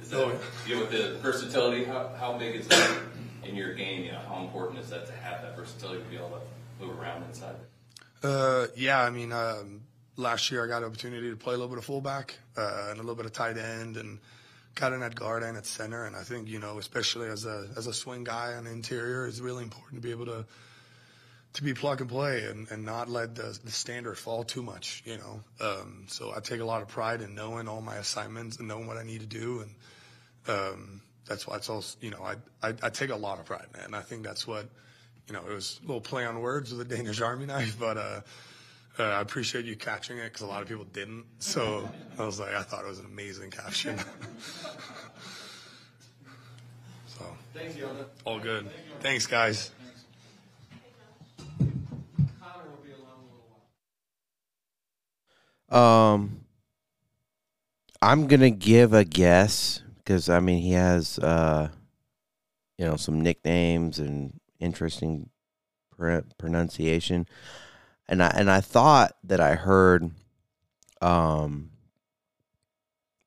[0.00, 2.98] Is that, Oh, you know, with the versatility, how, how big is that
[3.44, 4.04] in your game?
[4.04, 6.98] You know, how important is that to have that versatility to be able to move
[7.00, 7.56] around inside?
[8.22, 9.82] Uh, yeah, I mean, um,
[10.16, 12.98] last year I got an opportunity to play a little bit of fullback uh, and
[12.98, 14.18] a little bit of tight end, and
[14.74, 16.04] got in at guard and at center.
[16.04, 19.26] And I think you know, especially as a as a swing guy on the interior,
[19.26, 20.44] it's really important to be able to
[21.56, 25.02] to be plug and play and, and not let the, the standard fall too much.
[25.04, 28.58] You know, um, so I take a lot of pride in knowing all my assignments
[28.58, 29.74] and knowing what I need to do, and
[30.48, 32.22] um, that's why it's all you know.
[32.22, 34.68] I, I I take a lot of pride in it, and I think that's what
[35.26, 35.42] you know.
[35.48, 37.96] It was a little play on words with the Danish Army knife, but.
[37.96, 38.20] uh
[38.98, 41.26] uh, I appreciate you catching it because a lot of people didn't.
[41.38, 41.86] So
[42.18, 43.98] I was like, I thought it was an amazing caption.
[47.06, 47.76] so Thanks,
[48.24, 48.70] all good.
[49.00, 49.70] Thanks, guys.
[51.58, 53.64] Connor will be alone a little while.
[55.68, 56.44] Um,
[58.00, 61.70] I'm gonna give a guess because I mean he has uh,
[62.78, 65.30] you know, some nicknames and interesting
[65.96, 67.26] pr- pronunciation,
[68.08, 70.10] and I and I thought that I heard,
[71.00, 71.70] um,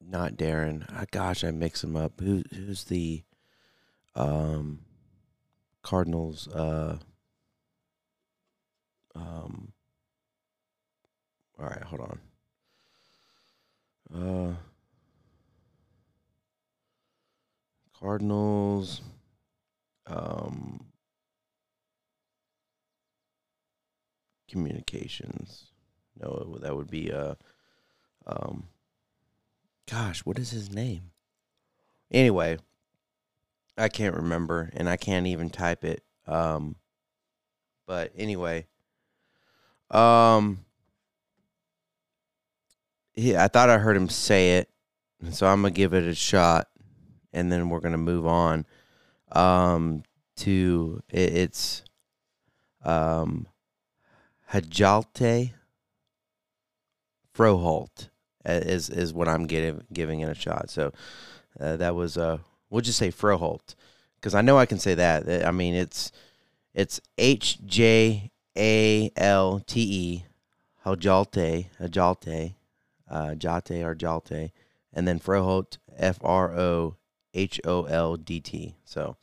[0.01, 0.85] not Darren.
[0.89, 2.19] Ah, gosh, I mix him up.
[2.21, 3.23] Who who's the,
[4.15, 4.81] um,
[5.81, 6.47] Cardinals?
[6.47, 6.99] Uh,
[9.15, 9.73] um.
[11.59, 12.19] All right, hold on.
[14.13, 14.53] Uh,
[17.99, 19.01] Cardinals.
[20.07, 20.85] Um,
[24.49, 25.65] communications.
[26.19, 27.35] No, that would be uh,
[28.25, 28.67] um,
[29.89, 31.11] gosh, what is his name?
[32.11, 32.57] Anyway,
[33.77, 36.03] I can't remember, and I can't even type it.
[36.27, 36.75] Um,
[37.87, 38.67] but anyway,
[39.91, 40.65] um,
[43.19, 44.69] he, I thought I heard him say it,
[45.31, 46.67] so I'm gonna give it a shot,
[47.33, 48.65] and then we're gonna move on.
[49.31, 50.03] Um,
[50.37, 51.83] to it, it's
[52.83, 53.47] um,
[54.51, 55.51] Hajalte
[57.35, 58.09] Froholdt
[58.47, 60.69] uh, is is what I'm getting giving it a shot.
[60.69, 60.93] So
[61.59, 62.39] uh, that was uh,
[62.69, 63.75] we'll just say Froholdt
[64.15, 65.45] because I know I can say that.
[65.45, 66.11] I mean it's
[66.73, 70.25] it's H J A L T E
[70.85, 72.55] Hajalte Hajalte
[73.09, 74.51] uh, Jate or Jalte,
[74.93, 76.95] and then Froholdt F R O
[77.33, 78.75] H O L D T.
[78.85, 79.17] So,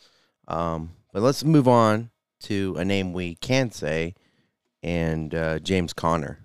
[0.48, 2.10] um, but let's move on
[2.40, 4.14] to a name we can say,
[4.82, 6.38] and uh, James Conner.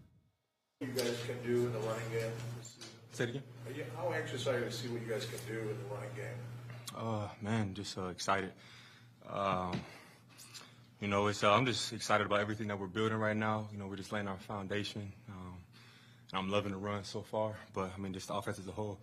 [0.79, 2.31] You guys can do in the running game.
[3.11, 3.43] Say it again.
[3.75, 6.09] You- How anxious are you to see what you guys can do in the running
[6.15, 6.97] game?
[6.97, 8.51] Uh, man, just uh, excited.
[9.29, 9.79] Um,
[10.99, 13.67] you know, it's uh, I'm just excited about everything that we're building right now.
[13.71, 15.11] You know, we're just laying our foundation.
[15.29, 15.60] Um, and
[16.37, 17.55] I'm loving the run so far.
[17.73, 18.99] But I mean, just the offense as a whole,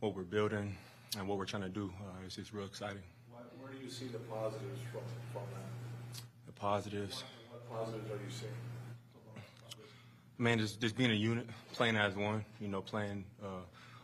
[0.00, 0.76] what we're building
[1.16, 3.02] and what we're trying to do, uh, it's just real exciting.
[3.60, 5.02] Where do you see the positives from,
[5.32, 6.20] from that?
[6.46, 8.52] The positives, What positives are you seeing?
[10.38, 12.44] man, just just being a unit, playing as one.
[12.60, 13.62] You know, playing uh,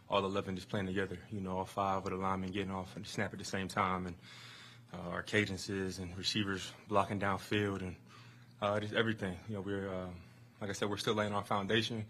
[0.09, 1.18] all 11, just playing together.
[1.31, 4.07] You know, all five of the linemen getting off and snap at the same time,
[4.07, 4.16] and
[4.95, 7.97] uh, our cadences and receivers blocking downfield, and
[8.62, 9.37] uh, just everything.
[9.49, 10.07] You know, we're uh,
[10.61, 12.05] like I said, we're still laying our foundation,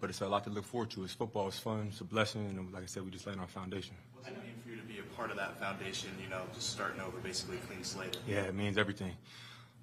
[0.00, 1.04] but it's a lot to look forward to.
[1.04, 1.48] It's football.
[1.48, 1.88] It's fun.
[1.90, 2.46] It's a blessing.
[2.46, 3.94] And like I said, we just laying our foundation.
[4.14, 6.10] What's it mean for you to be a part of that foundation?
[6.22, 8.16] You know, just starting over, basically clean slate.
[8.26, 9.12] Yeah, it means everything.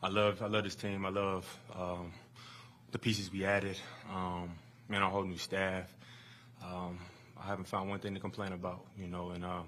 [0.02, 1.06] I love I love this team.
[1.06, 2.12] I love um,
[2.92, 3.78] the pieces we added.
[4.14, 4.52] Um,
[4.90, 5.94] man, our whole new staff.
[6.64, 7.00] Um,
[7.42, 9.68] I haven't found one thing to complain about, you know, and um,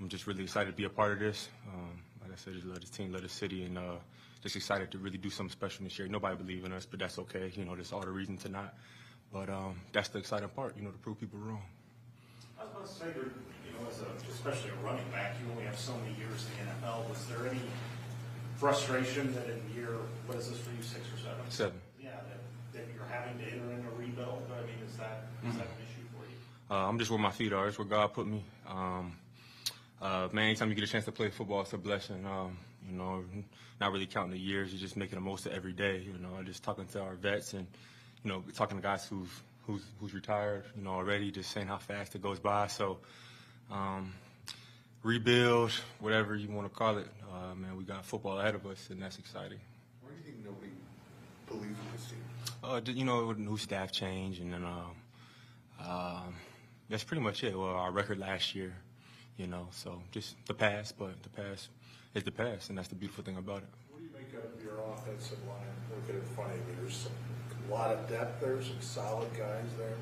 [0.00, 1.48] I'm just really excited to be a part of this.
[1.72, 3.96] Um, like I said, just love this team, love the city, and uh,
[4.42, 6.08] just excited to really do something special this year.
[6.08, 7.52] Nobody believe in us, but that's okay.
[7.54, 8.74] You know, there's all the reason to not.
[9.36, 11.60] But um, that's the exciting part, you know, to prove people wrong.
[12.58, 13.28] I was going to say, that,
[13.68, 16.64] you know, as a, especially a running back, you only have so many years in
[16.64, 17.06] the NFL.
[17.10, 17.60] Was there any
[18.56, 19.92] frustration that in the year,
[20.24, 21.44] what is this for you, six or seven?
[21.50, 21.78] Seven.
[22.00, 22.40] Yeah, that,
[22.72, 24.48] that you're having to enter in a rebuild?
[24.56, 25.58] I mean, is that, is Mhm.
[25.58, 26.38] that an issue for you?
[26.70, 27.68] Uh, I'm just where my feet are.
[27.68, 28.42] It's where God put me.
[28.66, 29.18] Um,
[30.00, 32.24] uh, man, anytime you get a chance to play football, it's a blessing.
[32.24, 32.56] Um,
[32.88, 33.22] you know,
[33.82, 35.98] not really counting the years, you're just making the most of every day.
[35.98, 37.66] You know, just talking to our vets and,
[38.26, 41.78] you know, talking to guys who've who's who's retired, you know, already, just saying how
[41.78, 42.66] fast it goes by.
[42.66, 42.98] So,
[43.70, 44.12] um,
[45.04, 45.70] rebuild,
[46.00, 47.06] whatever you want to call it.
[47.32, 49.60] Uh, man, we got football ahead of us, and that's exciting.
[50.02, 50.72] Why do you think nobody
[51.46, 52.18] believes in this team?
[52.64, 56.34] Uh, you know, new staff change, and then um, um,
[56.88, 57.56] that's pretty much it.
[57.56, 58.74] Well, our record last year,
[59.36, 61.68] you know, so just the past, but the past
[62.12, 63.68] is the past, and that's the beautiful thing about it.
[63.92, 65.62] What do you make of your offensive line?
[65.94, 66.50] Look at it in front.
[66.80, 67.12] There's some,
[67.68, 69.96] a lot of depth there, some solid guys there.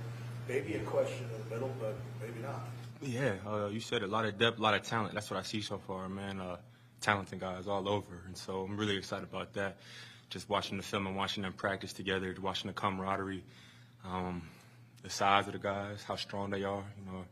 [0.49, 2.61] Maybe a question in the middle, but maybe not.
[3.01, 5.15] Yeah, uh, you said a lot of depth, a lot of talent.
[5.15, 6.41] That's what I see so far, man.
[6.41, 6.57] Uh,
[7.01, 9.77] talented guys all over, and so I'm really excited about that.
[10.31, 13.45] Just watching the film and watching them practice together, watching the camaraderie,
[14.05, 14.43] um,
[15.03, 16.85] the size of the guys, how strong they are.
[16.99, 17.25] You know,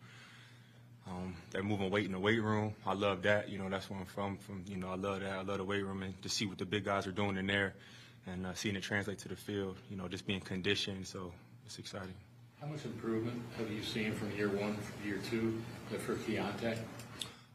[1.08, 2.74] um, they're moving weight in the weight room.
[2.86, 3.48] I love that.
[3.48, 4.36] You know, that's where I'm from.
[4.38, 5.32] From you know, I love that.
[5.32, 7.46] I love the weight room and to see what the big guys are doing in
[7.46, 7.74] there,
[8.26, 9.76] and uh, seeing it translate to the field.
[9.90, 11.06] You know, just being conditioned.
[11.06, 11.32] So
[11.66, 12.14] it's exciting.
[12.60, 15.60] How much improvement have you seen from year one to year two
[15.98, 16.78] for Keaontay?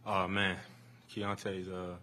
[0.06, 0.58] Oh man,
[1.10, 1.98] Keaontay's a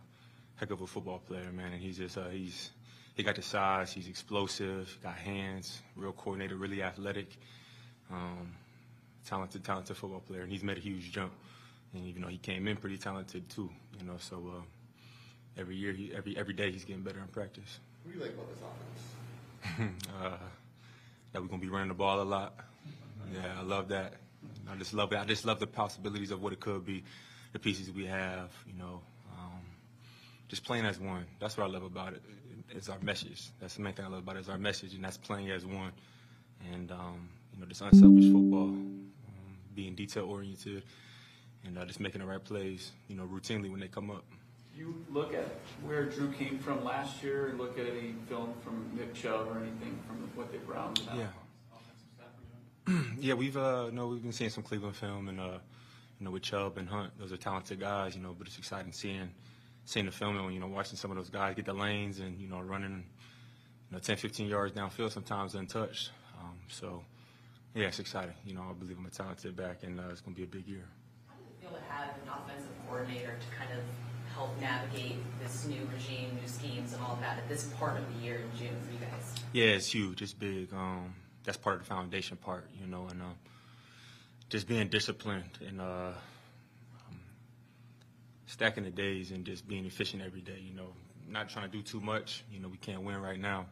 [0.57, 2.71] heck of a football player, man, and he's just uh, he's
[3.15, 7.29] he got the size, he's explosive, got hands, real coordinated, really athletic,
[8.11, 8.53] um,
[9.27, 11.33] talented, talented football player, and he's made a huge jump.
[11.93, 14.17] And even though he came in pretty talented too, you know.
[14.19, 14.63] So uh,
[15.61, 17.79] every year, he, every every day, he's getting better in practice.
[18.05, 18.59] What do you like about this
[19.79, 19.95] offense?
[20.23, 20.37] uh,
[21.33, 22.55] that we're gonna be running the ball a lot.
[23.33, 24.15] Yeah, I love that.
[24.71, 25.19] I just love it.
[25.19, 27.03] I just love the possibilities of what it could be,
[27.55, 28.51] the pieces we have.
[28.67, 29.01] You know,
[29.33, 29.61] um,
[30.49, 31.25] just playing as one.
[31.41, 32.23] That's what I love about it.
[32.71, 33.49] It's our message.
[33.59, 34.41] That's the main thing I love about it.
[34.41, 35.93] Is our message, and that's playing as one.
[36.73, 39.07] And um, you know, this unselfish football, um,
[39.75, 40.83] being detail oriented,
[41.65, 42.93] and uh, just making the right plays.
[43.09, 44.25] You know, routinely when they come up.
[44.77, 45.47] You look at
[45.85, 49.59] where Drew came from last year, and look at any film from Nick Chubb or
[49.59, 51.17] anything from what they brought out.
[51.17, 51.27] Yeah.
[53.19, 55.59] yeah, we've uh, no, we've been seeing some Cleveland film, and uh,
[56.19, 58.35] you know, with Chubb and Hunt, those are talented guys, you know.
[58.37, 59.31] But it's exciting seeing
[59.85, 62.41] seeing the film and you know watching some of those guys get the lanes and
[62.41, 63.05] you know running,
[63.91, 66.11] you know, 10, 15 yards downfield sometimes untouched.
[66.41, 67.05] Um, so
[67.75, 68.35] yeah, it's exciting.
[68.45, 70.47] You know, I believe I'm a talented back, and uh, it's going to be a
[70.47, 70.87] big year.
[71.61, 73.81] feel to have an offensive coordinator to kind of
[74.35, 78.25] help navigate this new regime, new schemes, and all that at this part of the
[78.25, 79.45] year in June for you guys?
[79.53, 80.23] Yeah, it's huge.
[80.23, 80.73] It's big.
[80.73, 83.35] Um, that's part of the foundation part, you know, and um,
[84.49, 85.85] just being disciplined and uh,
[87.09, 87.21] um,
[88.47, 90.59] stacking the days and just being efficient every day.
[90.61, 90.89] You know,
[91.29, 92.45] not trying to do too much.
[92.53, 93.67] You know, we can't win right now,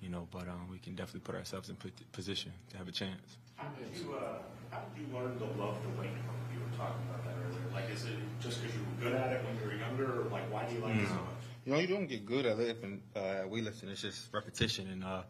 [0.00, 1.76] you know, but um, we can definitely put ourselves in
[2.12, 3.36] position to have a chance.
[3.56, 4.38] How did you, uh,
[4.76, 6.36] how did you learn to love the weight room?
[6.52, 7.64] You were talking about that earlier.
[7.72, 10.30] Like, is it just because you were good at it when you were younger, or
[10.30, 11.24] like, why do you like it so Mm.
[11.24, 11.42] much?
[11.64, 13.88] You know, you don't get good at it in uh, weightlifting.
[13.88, 14.88] It's just repetition.
[14.88, 15.22] And uh,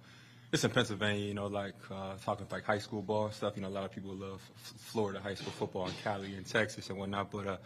[0.52, 3.54] it's in Pennsylvania, you know, like uh, talking like high school ball stuff.
[3.56, 6.44] You know, a lot of people love F- Florida high school football in Cali and
[6.44, 7.30] Texas and whatnot.
[7.30, 7.56] But, uh,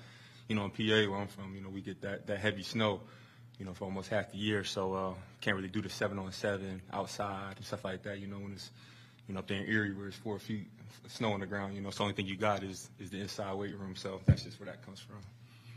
[0.48, 3.01] you know, in PA where I'm from, you know, we get that, that heavy snow,
[3.59, 4.62] you know, for almost half the year.
[4.65, 8.27] So uh, can't really do the seven on seven outside and stuff like that, you
[8.28, 8.70] know, when it's,
[9.31, 10.66] you know, up there in Erie where it's four feet
[11.05, 13.11] of snow on the ground, you know, so the only thing you got is, is
[13.11, 13.94] the inside weight room.
[13.94, 15.19] So that's just where that comes from.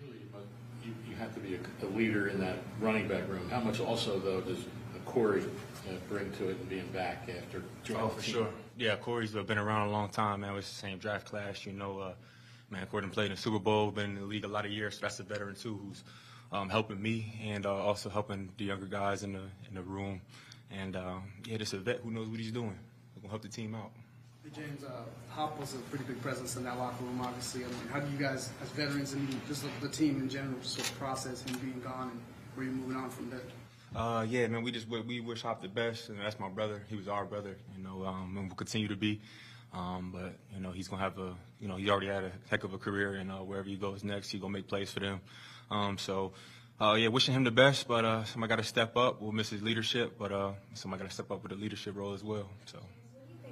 [0.01, 0.41] Really, but
[0.84, 3.47] you, you have to be a, a leader in that running back room.
[3.51, 4.57] How much also, though, does
[5.05, 8.47] Corey uh, bring to it and being back after joining Oh, for sure.
[8.75, 10.55] Yeah, Corey's uh, been around a long time, man.
[10.55, 11.99] It's the same draft class, you know.
[11.99, 12.13] Uh,
[12.71, 14.71] man, Corey done played in the Super Bowl, been in the league a lot of
[14.71, 16.03] years, so that's a veteran too, who's
[16.51, 20.21] um, helping me and uh, also helping the younger guys in the in the room.
[20.71, 22.75] And um, yeah, just a vet who knows what he's doing.
[23.23, 23.91] Gonna help the team out.
[24.43, 24.89] Hey, James, uh,
[25.29, 27.63] Hop was a pretty big presence in that locker room, obviously.
[27.63, 30.61] I mean, how do you guys, as veterans and just the, the team in general,
[30.61, 32.19] sort of process him being gone and
[32.55, 33.39] where you're moving on from there?
[33.95, 36.83] Uh, yeah, man, we just we, we wish Hop the best, and that's my brother.
[36.89, 39.21] He was our brother, you know, um, and will continue to be.
[39.71, 42.65] Um, but you know, he's gonna have a, you know, he already had a heck
[42.65, 45.21] of a career, and uh, wherever he goes next, he's gonna make plays for them.
[45.71, 46.33] Um, so,
[46.81, 47.87] uh, yeah, wishing him the best.
[47.87, 49.21] But uh, somebody got to step up.
[49.21, 52.13] We'll miss his leadership, but uh, somebody got to step up with a leadership role
[52.13, 52.49] as well.
[52.65, 52.79] So.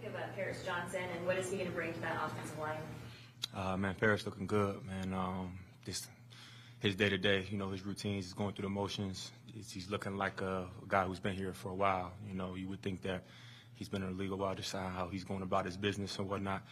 [0.02, 2.00] What do you think about Paris Johnson, and what is he going to bring to
[2.00, 2.80] that offensive line?
[3.56, 5.14] Uh, man, Paris looking good, man.
[5.14, 6.08] Um, just
[6.80, 9.32] his day to day, you know, his routines, he's going through the motions.
[9.54, 12.14] He's, he's looking like a, a, guy who's been here for a while.
[12.28, 13.26] You know, you would think that
[13.76, 16.28] he's been in the league a while, just how he's going about his business and
[16.28, 16.64] whatnot.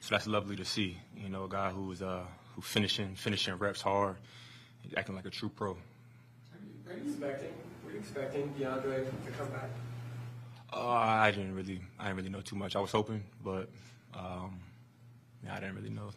[0.00, 0.96] So that's lovely to see.
[1.14, 2.24] You know, a guy who's uh,
[2.54, 4.16] who finishing finishing reps hard,
[4.96, 5.72] acting like a true pro.
[5.72, 7.52] Are you, are you expecting?
[7.84, 9.68] Were you expecting DeAndre to come back?
[10.72, 12.76] Uh, I didn't really, I didn't really know too much.
[12.76, 13.68] I was hoping, but
[14.14, 14.60] um,
[15.44, 16.10] yeah, I didn't really know.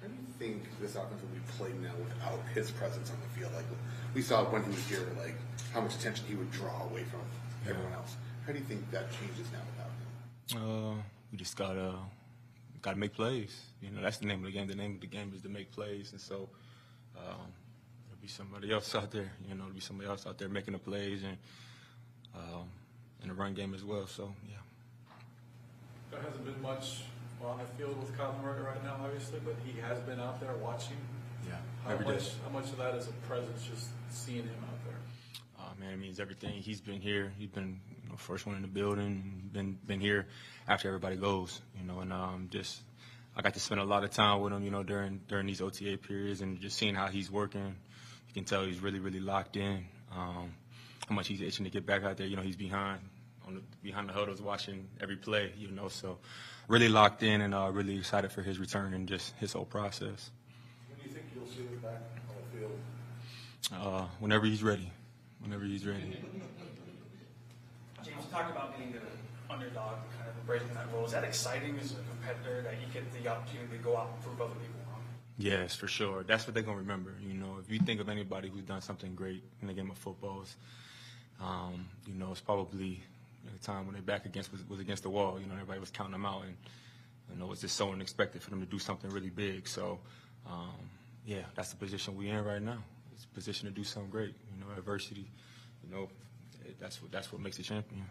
[0.00, 3.40] How do you think this offense will be played now without his presence on the
[3.40, 3.54] field?
[3.54, 3.64] Like
[4.14, 5.36] we saw when he was here, like
[5.72, 7.20] how much attention he would draw away from
[7.68, 8.16] everyone else.
[8.46, 10.98] How do you think that changes now without him?
[10.98, 11.94] Uh, we just gotta
[12.82, 13.58] gotta make plays.
[13.80, 14.66] You know, that's the name of the game.
[14.66, 16.48] The name of the game is to make plays, and so
[17.16, 17.48] um,
[18.06, 19.32] there'll be somebody else out there.
[19.48, 21.38] You know, there'll be somebody else out there making the plays and
[22.34, 22.68] um,
[23.22, 24.06] in the run game as well.
[24.06, 24.56] So yeah.
[26.10, 27.02] There hasn't been much
[27.44, 30.54] on the field with Kyler Murray right now, obviously, but he has been out there
[30.56, 30.96] watching.
[31.46, 31.54] Yeah,
[31.84, 32.30] how every much, day.
[32.44, 34.98] How much of that is a presence, just seeing him out there?
[35.58, 36.62] Uh, man, it means everything.
[36.62, 37.32] He's been here.
[37.36, 39.50] He's been you know, first one in the building.
[39.52, 40.26] Been been here
[40.68, 41.60] after everybody goes.
[41.78, 42.80] You know, and um, just
[43.36, 44.62] I got to spend a lot of time with him.
[44.62, 47.74] You know, during during these OTA periods, and just seeing how he's working.
[48.28, 49.84] You can tell he's really really locked in.
[50.14, 50.52] Um,
[51.08, 52.26] how much he's itching to get back out there.
[52.26, 53.00] You know, he's behind
[53.46, 55.52] on the, behind the huddles watching every play.
[55.56, 56.18] You know, so
[56.68, 60.30] really locked in and uh, really excited for his return and just his whole process.
[60.88, 62.78] When do you think you'll see him back on the field?
[63.72, 64.90] Uh, whenever he's ready.
[65.40, 66.18] Whenever he's ready.
[68.04, 71.04] James, you talked about being the underdog, kind of embracing that role.
[71.04, 74.22] Is that exciting as a competitor that you get the opportunity to go out and
[74.24, 75.02] prove other people wrong?
[75.38, 76.22] Yes, for sure.
[76.22, 77.14] That's what they're gonna remember.
[77.20, 79.98] You know, if you think of anybody who's done something great in the game of
[79.98, 80.44] football,
[81.40, 83.02] um, you know, it's probably
[83.44, 85.40] the time when their back against was, was against the wall.
[85.40, 86.56] You know, everybody was counting them out, and
[87.30, 89.66] you know, it was just so unexpected for them to do something really big.
[89.66, 89.98] So,
[90.46, 90.90] um,
[91.24, 92.78] yeah, that's the position we're in right now.
[93.14, 94.34] It's a position to do something great.
[94.54, 95.30] You know, adversity.
[95.84, 96.08] You know,
[96.80, 98.04] that's what that's what makes a champion.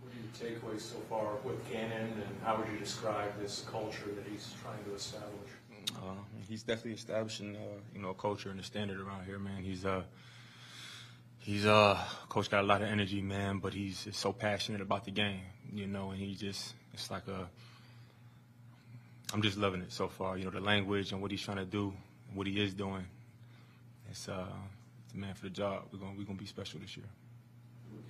[0.00, 4.10] What are your takeaways so far with Gannon, and how would you describe this culture
[4.14, 5.50] that he's trying to establish?
[5.96, 6.14] Uh,
[6.48, 7.60] he's definitely establishing, uh,
[7.94, 9.62] you know, a culture and a standard around here, man.
[9.62, 10.02] He's uh,
[11.40, 11.98] he's uh,
[12.28, 15.40] coach got a lot of energy, man, but he's so passionate about the game,
[15.72, 17.48] you know, and he just it's like a.
[19.32, 21.64] I'm just loving it so far, you know, the language and what he's trying to
[21.64, 21.92] do,
[22.34, 23.06] what he is doing.
[24.10, 24.46] It's uh,
[25.04, 25.84] it's a man for the job.
[25.92, 27.06] We're gonna we're gonna be special this year.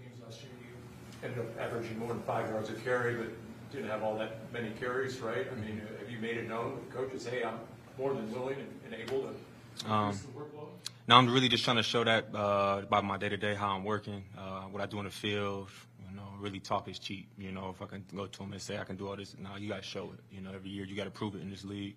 [0.02, 3.28] Games last year, you ended up averaging more than five yards a carry, but
[3.70, 5.46] didn't have all that many carries, right?
[5.50, 7.58] I mean, have you made it known with coaches, hey, I'm
[7.98, 10.68] more than willing and, and able to Um, the workload?
[11.08, 13.70] No, I'm really just trying to show that uh, by my day to day how
[13.70, 15.70] I'm working, uh, what I do in the field.
[16.08, 17.28] You know, really talk is cheap.
[17.38, 19.34] You know, if I can go to them and say I can do all this,
[19.38, 20.20] now you got to show it.
[20.34, 21.96] You know, every year you got to prove it in this league.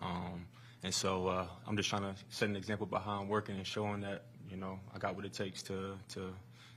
[0.00, 0.46] Um,
[0.82, 3.66] and so uh, I'm just trying to set an example by how I'm working and
[3.66, 6.20] showing that you know I got what it takes to to,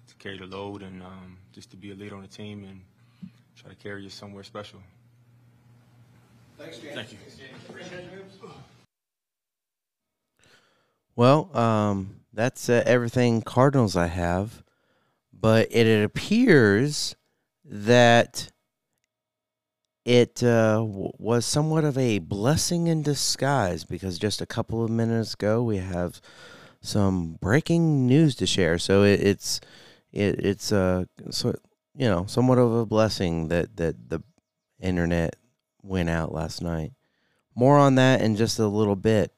[0.08, 2.82] to carry the load and um, just to be a leader on the team and
[3.56, 4.80] try to carry you somewhere special.
[6.58, 6.96] Thanks, James.
[6.96, 7.18] Thank you.
[11.22, 14.64] Well, um, that's uh, everything Cardinals I have,
[15.32, 17.16] but it, it appears
[17.64, 18.52] that
[20.04, 24.90] it uh, w- was somewhat of a blessing in disguise because just a couple of
[24.90, 26.22] minutes ago we have
[26.82, 28.80] some breaking news to share.
[28.80, 29.62] So it, it's
[30.12, 31.54] it, it's uh so
[31.94, 34.24] you know somewhat of a blessing that that the
[34.80, 35.36] internet
[35.84, 36.94] went out last night.
[37.54, 39.32] More on that in just a little bit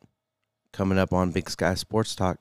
[0.74, 2.38] coming up on Big Sky Sports Talk.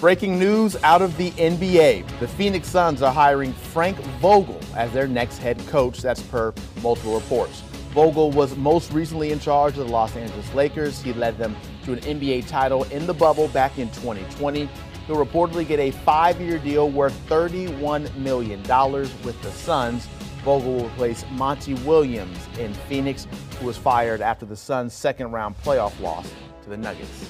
[0.00, 2.20] Breaking news out of the NBA.
[2.20, 6.00] The Phoenix Suns are hiring Frank Vogel as their next head coach.
[6.00, 7.62] That's per multiple reports.
[7.92, 11.02] Vogel was most recently in charge of the Los Angeles Lakers.
[11.02, 14.68] He led them to an NBA title in the bubble back in 2020.
[15.06, 20.06] He'll reportedly get a five year deal worth $31 million with the Suns.
[20.44, 23.26] Vogel will replace Monty Williams in Phoenix,
[23.58, 27.28] who was fired after the Suns' second round playoff loss to the Nuggets.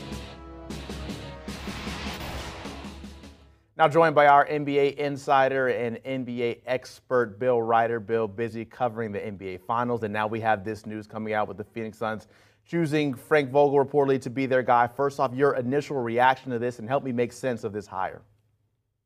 [3.80, 7.98] Now joined by our NBA insider and NBA expert, Bill Reiter.
[7.98, 11.56] Bill, busy covering the NBA Finals, and now we have this news coming out with
[11.56, 12.28] the Phoenix Suns
[12.68, 14.86] choosing Frank Vogel reportedly to be their guy.
[14.86, 18.20] First off, your initial reaction to this, and help me make sense of this hire.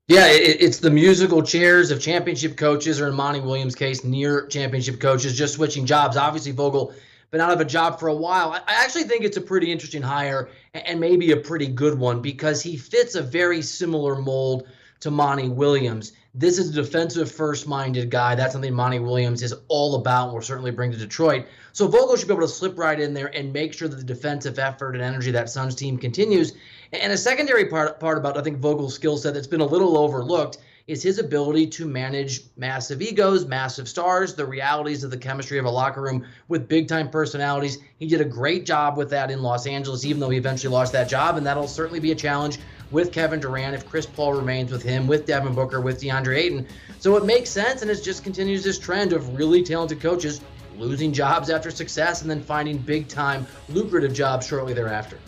[0.09, 4.49] Yeah, it, it's the musical chairs of championship coaches, or in Monty Williams' case, near
[4.49, 6.17] championship coaches, just switching jobs.
[6.17, 6.93] Obviously, Vogel
[7.35, 8.53] been out of a job for a while.
[8.53, 12.63] I actually think it's a pretty interesting hire and maybe a pretty good one because
[12.63, 14.69] he fits a very similar mold
[15.01, 16.13] to Monty Williams.
[16.33, 18.37] This is a defensive first minded guy.
[18.37, 21.47] That's something Monty Williams is all about and will certainly bring to Detroit.
[21.73, 24.05] So Vogel should be able to slip right in there and make sure that the
[24.05, 26.53] defensive effort and energy that Suns team continues.
[26.93, 29.99] And a secondary part, part about, I think, Vogel's skill set that's been a little
[29.99, 35.59] overlooked is his ability to manage massive egos, massive stars, the realities of the chemistry
[35.59, 37.79] of a locker room with big time personalities.
[37.99, 40.93] He did a great job with that in Los Angeles, even though he eventually lost
[40.93, 41.39] that job.
[41.39, 42.59] And that'll certainly be a challenge
[42.91, 46.67] with Kevin Durant if Chris Paul remains with him, with Devin Booker, with DeAndre Ayton.
[46.99, 50.43] So it makes sense, and it just continues this trend of really talented coaches
[50.77, 55.19] losing jobs after success and then finding big time lucrative jobs shortly thereafter.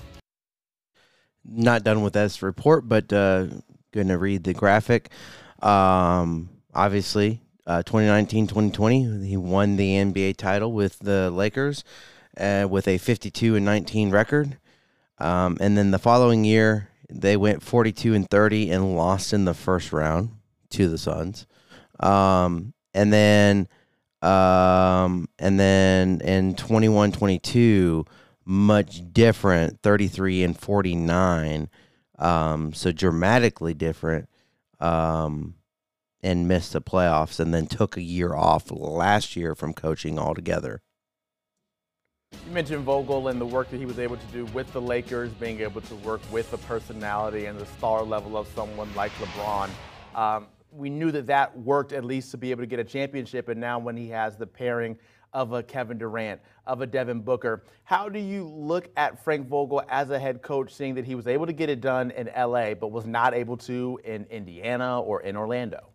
[1.45, 3.47] Not done with this report, but uh,
[3.93, 5.11] going to read the graphic.
[5.62, 11.85] Um, obviously, uh, 2019 2020, he won the NBA title with the Lakers
[12.39, 14.59] uh, with a 52 and 19 record.
[15.19, 19.55] Um, and then the following year, they went 42 and 30 and lost in the
[19.55, 20.31] first round
[20.70, 21.47] to the Suns.
[22.01, 23.69] Um, and then,
[24.23, 28.05] um, and then in 21 22,
[28.45, 31.69] much different 33 and 49.
[32.19, 34.28] Um, so dramatically different
[34.81, 35.55] um,
[36.23, 40.82] and missed the playoffs and then took a year off last year from coaching altogether.
[42.32, 45.32] You mentioned Vogel and the work that he was able to do with the Lakers,
[45.32, 49.70] being able to work with the personality and the star level of someone like LeBron.
[50.15, 53.48] Um, we knew that that worked at least to be able to get a championship,
[53.48, 54.98] and now when he has the pairing
[55.32, 57.65] of a Kevin Durant, of a Devin Booker.
[57.85, 61.27] How do you look at Frank Vogel as a head coach, seeing that he was
[61.27, 65.23] able to get it done in LA, but was not able to in Indiana or
[65.23, 65.90] in Orlando?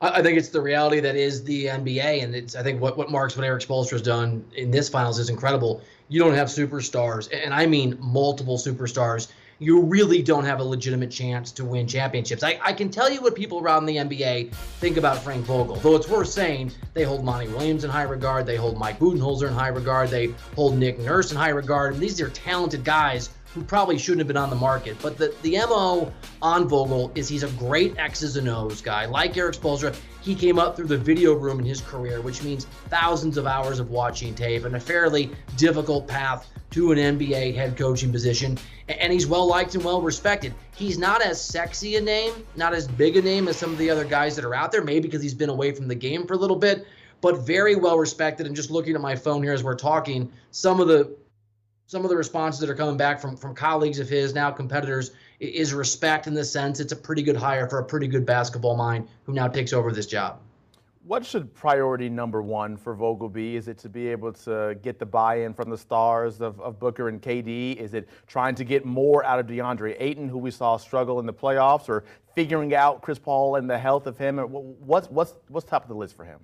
[0.00, 3.10] I think it's the reality that is the NBA, and it's I think what what
[3.10, 5.82] Marks what Erik Spoelstra has done in this finals is incredible.
[6.08, 9.26] You don't have superstars, and I mean multiple superstars
[9.58, 12.42] you really don't have a legitimate chance to win championships.
[12.42, 15.96] I, I can tell you what people around the NBA think about Frank Vogel, though
[15.96, 19.54] it's worth saying they hold Monty Williams in high regard, they hold Mike Budenholzer in
[19.54, 23.64] high regard, they hold Nick Nurse in high regard, and these are talented guys who
[23.64, 24.96] probably shouldn't have been on the market.
[25.02, 29.06] But the, the MO on Vogel is he's a great X's and O's guy.
[29.06, 32.66] Like Erik Spoelstra, he came up through the video room in his career, which means
[32.88, 37.76] thousands of hours of watching tape and a fairly difficult path to an NBA head
[37.76, 38.58] coaching position.
[38.88, 40.54] And he's well liked and well respected.
[40.74, 43.90] He's not as sexy a name, not as big a name as some of the
[43.90, 46.34] other guys that are out there, maybe because he's been away from the game for
[46.34, 46.86] a little bit,
[47.20, 48.46] but very well respected.
[48.46, 51.16] And just looking at my phone here as we're talking, some of the
[51.88, 55.12] some of the responses that are coming back from from colleagues of his, now competitors,
[55.40, 58.76] is respect in the sense it's a pretty good hire for a pretty good basketball
[58.76, 60.38] mind who now takes over this job.
[61.04, 63.56] What should priority number one for Vogel be?
[63.56, 67.08] Is it to be able to get the buy-in from the stars of, of Booker
[67.08, 67.76] and KD?
[67.76, 71.24] Is it trying to get more out of DeAndre Ayton, who we saw struggle in
[71.24, 72.04] the playoffs, or
[72.34, 74.36] figuring out Chris Paul and the health of him?
[74.36, 76.40] What's what's what's top of the list for him?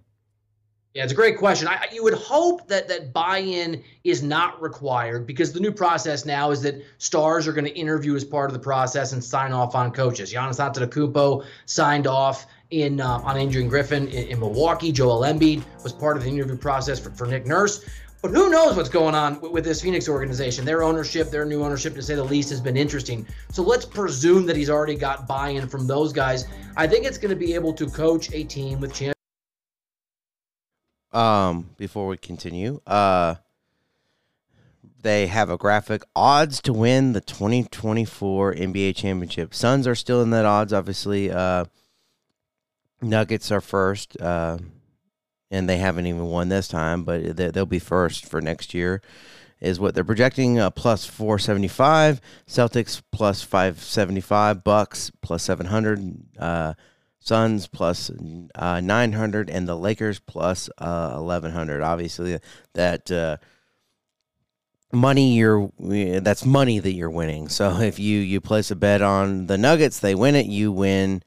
[0.94, 1.66] Yeah, it's a great question.
[1.66, 6.52] I, you would hope that that buy-in is not required because the new process now
[6.52, 9.74] is that stars are going to interview as part of the process and sign off
[9.74, 10.32] on coaches.
[10.32, 14.92] Giannis Antetokounmpo signed off in uh, on Adrian Griffin in, in, Milwaukee.
[14.92, 17.84] Joel Embiid was part of the interview process for, for Nick Nurse.
[18.22, 20.64] But who knows what's going on with, with this Phoenix organization?
[20.64, 23.26] Their ownership, their new ownership, to say the least, has been interesting.
[23.50, 26.46] So let's presume that he's already got buy-in from those guys.
[26.76, 29.13] I think it's going to be able to coach a team with champions
[31.14, 33.36] um, before we continue, uh,
[35.02, 39.54] they have a graphic odds to win the 2024 NBA championship.
[39.54, 41.30] Suns are still in that odds, obviously.
[41.30, 41.66] Uh,
[43.00, 44.58] Nuggets are first, uh,
[45.50, 49.02] and they haven't even won this time, but they'll be first for next year,
[49.60, 50.58] is what they're projecting.
[50.58, 56.16] Uh, plus 475, Celtics plus 575, Bucks plus 700.
[57.24, 58.10] Suns plus,
[58.54, 61.82] uh, 900 and the Lakers plus, uh, 1100.
[61.82, 62.38] Obviously,
[62.74, 63.38] that uh,
[64.92, 67.48] money you're that's money that you're winning.
[67.48, 71.22] So if you you place a bet on the Nuggets, they win it, you win,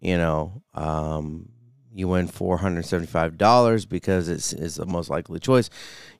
[0.00, 1.48] you know, um,
[1.92, 5.70] you win four hundred seventy five dollars because it's is the most likely choice.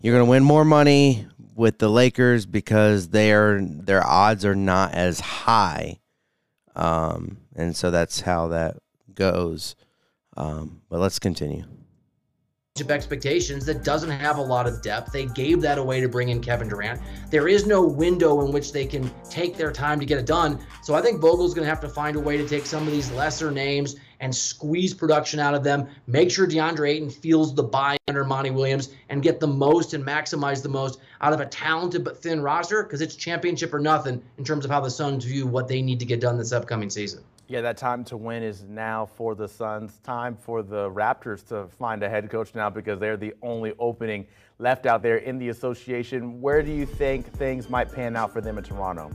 [0.01, 5.21] You're gonna win more money with the Lakers because their their odds are not as
[5.21, 5.99] high
[6.75, 8.79] Um, and so that's how that
[9.15, 9.77] goes.
[10.37, 11.65] Um, but let's continue.
[12.81, 15.13] of expectations that doesn't have a lot of depth.
[15.13, 17.01] They gave that away to bring in Kevin Durant.
[17.31, 20.59] There is no window in which they can take their time to get it done.
[20.83, 22.93] So I think Vogel's going to have to find a way to take some of
[22.93, 25.89] these lesser names and squeeze production out of them.
[26.07, 30.05] Make sure DeAndre Ayton feels the buy under Monty Williams and get the most and
[30.05, 34.23] maximize the most out of a talented but thin roster because it's championship or nothing
[34.39, 36.89] in terms of how the Suns view what they need to get done this upcoming
[36.89, 37.23] season.
[37.51, 39.99] Yeah, that time to win is now for the Suns.
[40.05, 44.29] Time for the Raptors to find a head coach now because they're the only opening
[44.61, 46.41] left out there in the association.
[46.41, 49.11] Where do you think things might pan out for them in Toronto?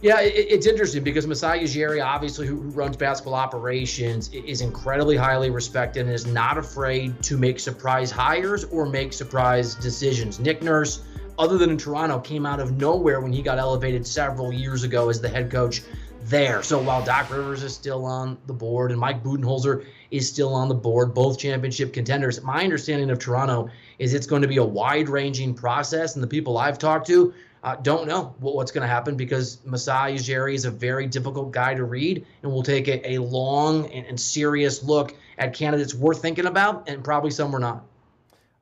[0.00, 5.16] Yeah, it, it's interesting because Masai Ujiri, obviously, who, who runs basketball operations, is incredibly
[5.16, 10.38] highly respected and is not afraid to make surprise hires or make surprise decisions.
[10.38, 11.02] Nick Nurse,
[11.36, 15.10] other than in Toronto, came out of nowhere when he got elevated several years ago
[15.10, 15.82] as the head coach
[16.28, 16.62] there.
[16.62, 20.68] So while Doc Rivers is still on the board and Mike Budenholzer is still on
[20.68, 24.64] the board, both championship contenders, my understanding of Toronto is it's going to be a
[24.64, 26.14] wide ranging process.
[26.14, 27.32] And the people I've talked to
[27.62, 31.52] uh, don't know what, what's going to happen because Masai Ujiri is a very difficult
[31.52, 35.94] guy to read and we'll take a, a long and, and serious look at candidates
[35.94, 37.84] worth thinking about and probably some we're not.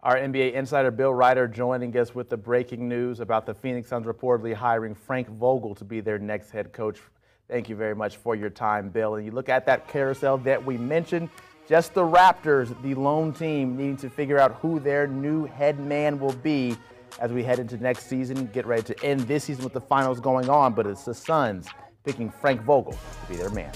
[0.03, 4.07] Our NBA insider Bill Reiter joining us with the breaking news about the Phoenix Suns
[4.07, 7.01] reportedly hiring Frank Vogel to be their next head coach.
[7.49, 9.17] Thank you very much for your time, Bill.
[9.17, 11.29] And you look at that carousel that we mentioned,
[11.69, 16.19] just the Raptors, the lone team, needing to figure out who their new head man
[16.19, 16.77] will be
[17.21, 20.21] as we head into next season, get ready to end this season with the finals
[20.21, 20.73] going on.
[20.73, 21.69] But it's the Suns
[22.05, 23.73] picking Frank Vogel to be their man.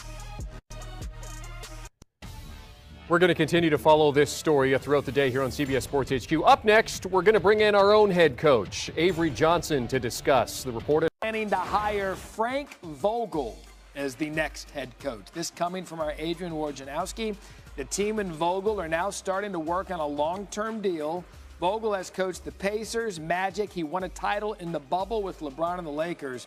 [3.08, 6.10] We're going to continue to follow this story throughout the day here on CBS Sports
[6.10, 6.30] HQ.
[6.44, 10.62] Up next, we're going to bring in our own head coach, Avery Johnson, to discuss
[10.62, 11.08] the report.
[11.22, 13.58] Planning to hire Frank Vogel
[13.96, 15.24] as the next head coach.
[15.32, 17.34] This coming from our Adrian Wojnarowski.
[17.76, 21.24] The team and Vogel are now starting to work on a long-term deal.
[21.60, 23.72] Vogel has coached the Pacers, Magic.
[23.72, 26.46] He won a title in the bubble with LeBron and the Lakers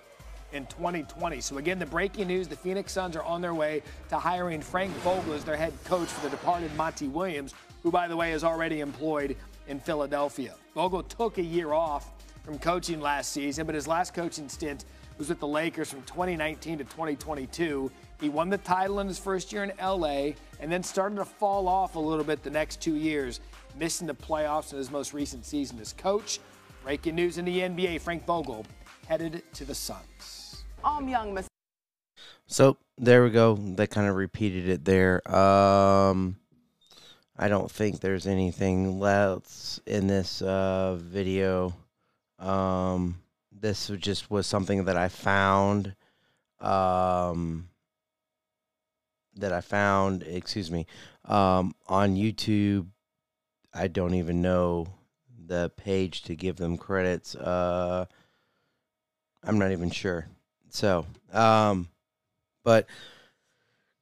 [0.51, 1.41] in 2020.
[1.41, 4.91] So again, the breaking news, the Phoenix Suns are on their way to hiring Frank
[4.97, 7.53] Vogel as their head coach for the departed Monty Williams,
[7.83, 9.35] who by the way is already employed
[9.67, 10.55] in Philadelphia.
[10.75, 12.11] Vogel took a year off
[12.43, 14.85] from coaching last season, but his last coaching stint
[15.17, 17.91] was with the Lakers from 2019 to 2022.
[18.19, 21.67] He won the title in his first year in LA and then started to fall
[21.67, 23.39] off a little bit the next two years,
[23.77, 26.39] missing the playoffs in his most recent season as coach.
[26.83, 28.65] Breaking news in the NBA, Frank Vogel
[29.07, 30.40] headed to the Suns.
[30.83, 31.43] I'm young.
[32.47, 33.55] So there we go.
[33.55, 35.21] They kind of repeated it there.
[35.33, 36.37] Um,
[37.37, 41.73] I don't think there's anything else in this uh, video.
[42.39, 43.21] Um,
[43.51, 45.95] this just was something that I found.
[46.59, 47.69] Um,
[49.37, 50.85] that I found, excuse me,
[51.25, 52.87] um, on YouTube.
[53.73, 54.87] I don't even know
[55.47, 57.35] the page to give them credits.
[57.35, 58.05] Uh,
[59.43, 60.27] I'm not even sure.
[60.71, 61.89] So, um,
[62.63, 62.87] but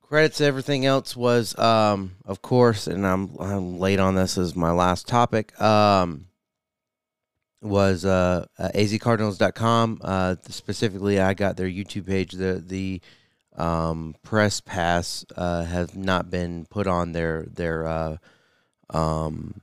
[0.02, 4.72] credits everything else was, um, of course, and I'm I'm late on this as my
[4.72, 5.60] last topic.
[5.62, 6.28] Um,
[7.62, 10.00] was uh, uh azcardinals.com.
[10.02, 12.34] Uh, specifically, I got their YouTube page.
[12.34, 13.02] The the
[13.58, 18.18] um, press pass uh, has not been put on their their uh,
[18.90, 19.62] um,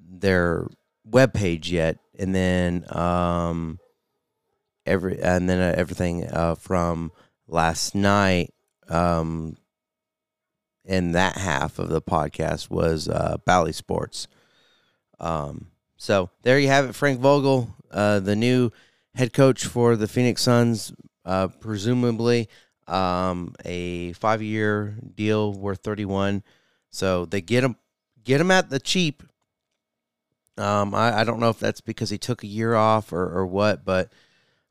[0.00, 0.66] their
[1.04, 3.78] web page yet, and then um,
[4.86, 7.12] every and then uh, everything uh, from
[7.48, 8.54] last night
[8.88, 9.56] um,
[10.84, 14.28] in that half of the podcast was uh, Bally Sports.
[15.18, 18.70] Um, so there you have it, Frank Vogel, uh, the new
[19.14, 20.92] head coach for the Phoenix Suns,
[21.24, 22.48] uh, presumably
[22.86, 26.42] um, a five-year deal worth thirty-one.
[26.90, 27.76] So they get him,
[28.22, 29.22] get him at the cheap.
[30.58, 33.46] Um, I, I don't know if that's because he took a year off or, or
[33.46, 34.10] what, but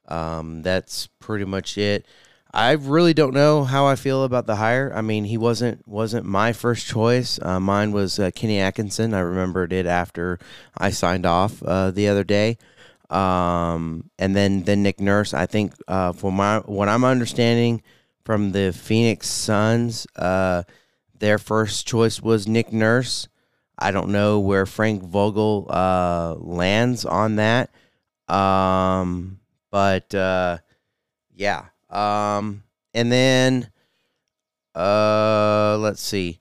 [0.07, 2.05] um, that's pretty much it.
[2.53, 4.89] I really don't know how I feel about the hire.
[4.95, 7.37] I mean, he wasn't wasn't my first choice.
[7.41, 9.13] Uh, mine was uh, Kenny Atkinson.
[9.13, 10.39] I remembered it after
[10.77, 12.57] I signed off uh, the other day,
[13.09, 15.33] um, and then then Nick Nurse.
[15.33, 17.83] I think uh, my what I'm understanding
[18.23, 20.63] from the Phoenix Suns, uh,
[21.19, 23.27] their first choice was Nick Nurse.
[23.77, 27.69] I don't know where Frank Vogel uh, lands on that.
[28.29, 29.39] Um,
[29.75, 30.59] but uh,
[31.35, 31.65] yeah.
[31.89, 33.69] Um, and then
[34.73, 36.39] uh, let's see.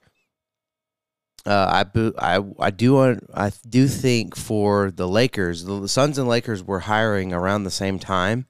[1.45, 6.63] Uh, I, I I do I do think for the Lakers, the Suns and Lakers
[6.63, 8.47] were hiring around the same time,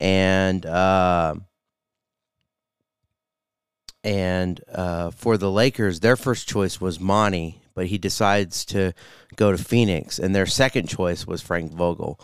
[0.00, 1.34] and uh,
[4.02, 8.94] and uh, for the Lakers, their first choice was Monty, but he decides to
[9.36, 12.18] go to Phoenix, and their second choice was Frank Vogel.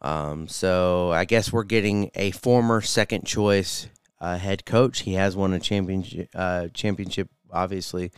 [0.00, 3.88] Um, so I guess we're getting a former second choice
[4.20, 5.00] uh, head coach.
[5.00, 8.12] He has won a championship, uh, championship obviously.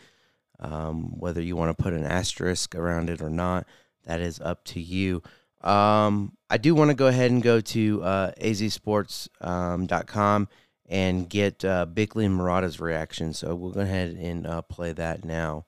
[0.58, 3.66] Um, whether you want to put an asterisk around it or not,
[4.04, 5.22] that is up to you.
[5.60, 10.48] Um, I do want to go ahead and go to uh, azsports.com um,
[10.88, 13.32] and get uh, Bickley and Marotta's reaction.
[13.32, 15.66] So we'll go ahead and uh, play that now.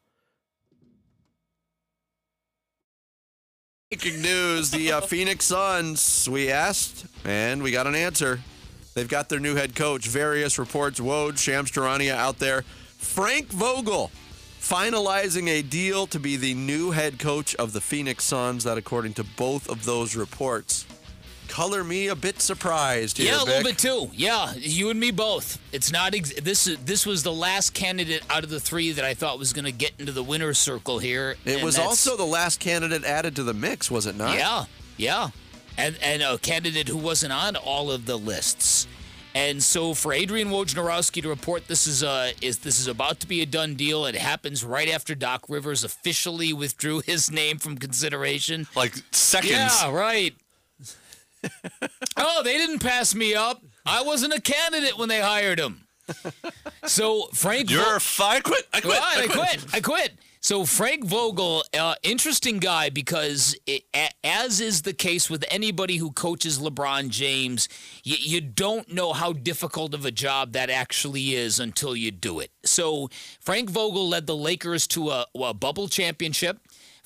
[3.91, 8.41] Breaking news the uh, Phoenix Suns, we asked, and we got an answer.
[8.95, 10.09] They've got their new head coach.
[10.09, 12.63] Various reports, Woj, Shams Charania out there.
[12.63, 14.11] Frank Vogel
[14.61, 18.65] finalizing a deal to be the new head coach of the Phoenix Suns.
[18.65, 20.87] That, according to both of those reports,
[21.55, 23.29] color me a bit surprised here.
[23.29, 23.47] Yeah, a Vic.
[23.47, 24.11] little bit too.
[24.13, 25.61] Yeah, you and me both.
[25.71, 26.65] It's not ex- this.
[26.85, 29.73] This was the last candidate out of the three that I thought was going to
[29.73, 31.37] get into the winner's circle here.
[31.45, 34.37] It was also the last candidate added to the mix, was it not?
[34.37, 34.65] Yeah,
[34.97, 35.29] yeah,
[35.79, 38.89] and and a candidate who wasn't on all of the lists.
[39.37, 43.29] And so for Adrian Wojnarowski to report this is uh is this is about to
[43.29, 44.07] be a done deal.
[44.07, 48.67] It happens right after Doc Rivers officially withdrew his name from consideration.
[48.75, 49.53] Like seconds.
[49.83, 50.35] Yeah, right.
[52.17, 53.63] Oh, they didn't pass me up.
[53.87, 55.87] I wasn't a candidate when they hired him.
[56.87, 58.45] So Frank, You're fired.
[58.45, 58.67] Quit.
[58.73, 58.99] I quit.
[58.99, 59.37] Right, I I quit.
[59.37, 59.75] quit.
[59.75, 60.13] I quit.
[60.41, 65.97] So Frank Vogel, uh, interesting guy because it, a, as is the case with anybody
[65.97, 67.67] who coaches LeBron James,
[68.03, 72.41] you, you don't know how difficult of a job that actually is until you do
[72.41, 72.51] it.
[72.63, 73.09] So
[73.41, 76.59] Frank Vogel led the Lakers to a, a bubble championship.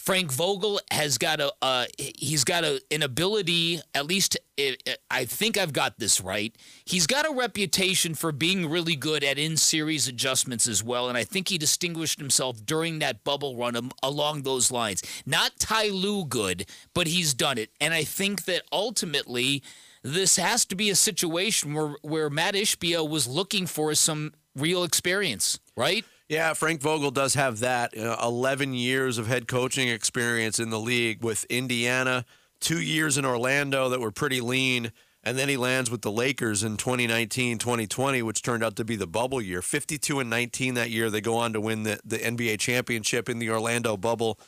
[0.08, 4.74] Frank Vogel has got a uh, he's got a, an ability at least i
[5.10, 6.56] I think I've got this right.
[6.86, 11.24] He's got a reputation for being really good at in-series adjustments as well, and I
[11.24, 15.02] think he distinguished himself during that bubble run am- along those lines.
[15.26, 16.64] Not Ty Lue good,
[16.94, 19.62] but he's done it, and I think that ultimately
[20.02, 24.84] this has to be a situation where where Matt Ishbia was looking for some real
[24.84, 26.06] experience, right?
[26.28, 27.96] Yeah, Frank Vogel does have that.
[27.96, 32.26] Uh, 11 years of head coaching experience in the league with Indiana,
[32.60, 34.92] two years in Orlando that were pretty lean.
[35.24, 38.94] And then he lands with the Lakers in 2019 2020, which turned out to be
[38.94, 39.62] the bubble year.
[39.62, 41.08] 52 and 19 that year.
[41.08, 44.38] They go on to win the, the NBA championship in the Orlando bubble,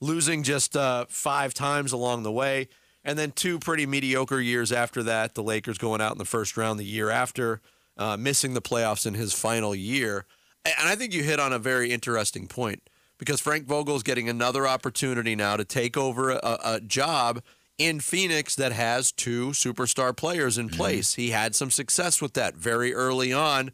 [0.00, 2.68] losing just uh, five times along the way.
[3.02, 5.34] And then two pretty mediocre years after that.
[5.34, 7.60] The Lakers going out in the first round the year after,
[7.98, 10.26] uh, missing the playoffs in his final year.
[10.64, 12.82] And I think you hit on a very interesting point
[13.18, 17.42] because Frank Vogel is getting another opportunity now to take over a, a job
[17.76, 21.14] in Phoenix that has two superstar players in place.
[21.14, 23.72] He had some success with that very early on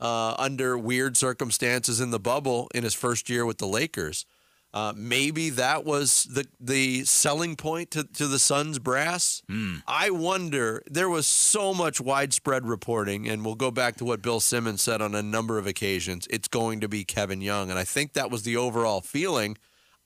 [0.00, 4.24] uh, under weird circumstances in the bubble in his first year with the Lakers.
[4.72, 9.42] Uh, maybe that was the the selling point to, to the Suns brass.
[9.86, 10.82] I wonder.
[10.86, 15.02] There was so much widespread reporting, and we'll go back to what Bill Simmons said
[15.02, 16.26] on a number of occasions.
[16.30, 19.56] It's going to be Kevin Young, and I think that was the overall feeling.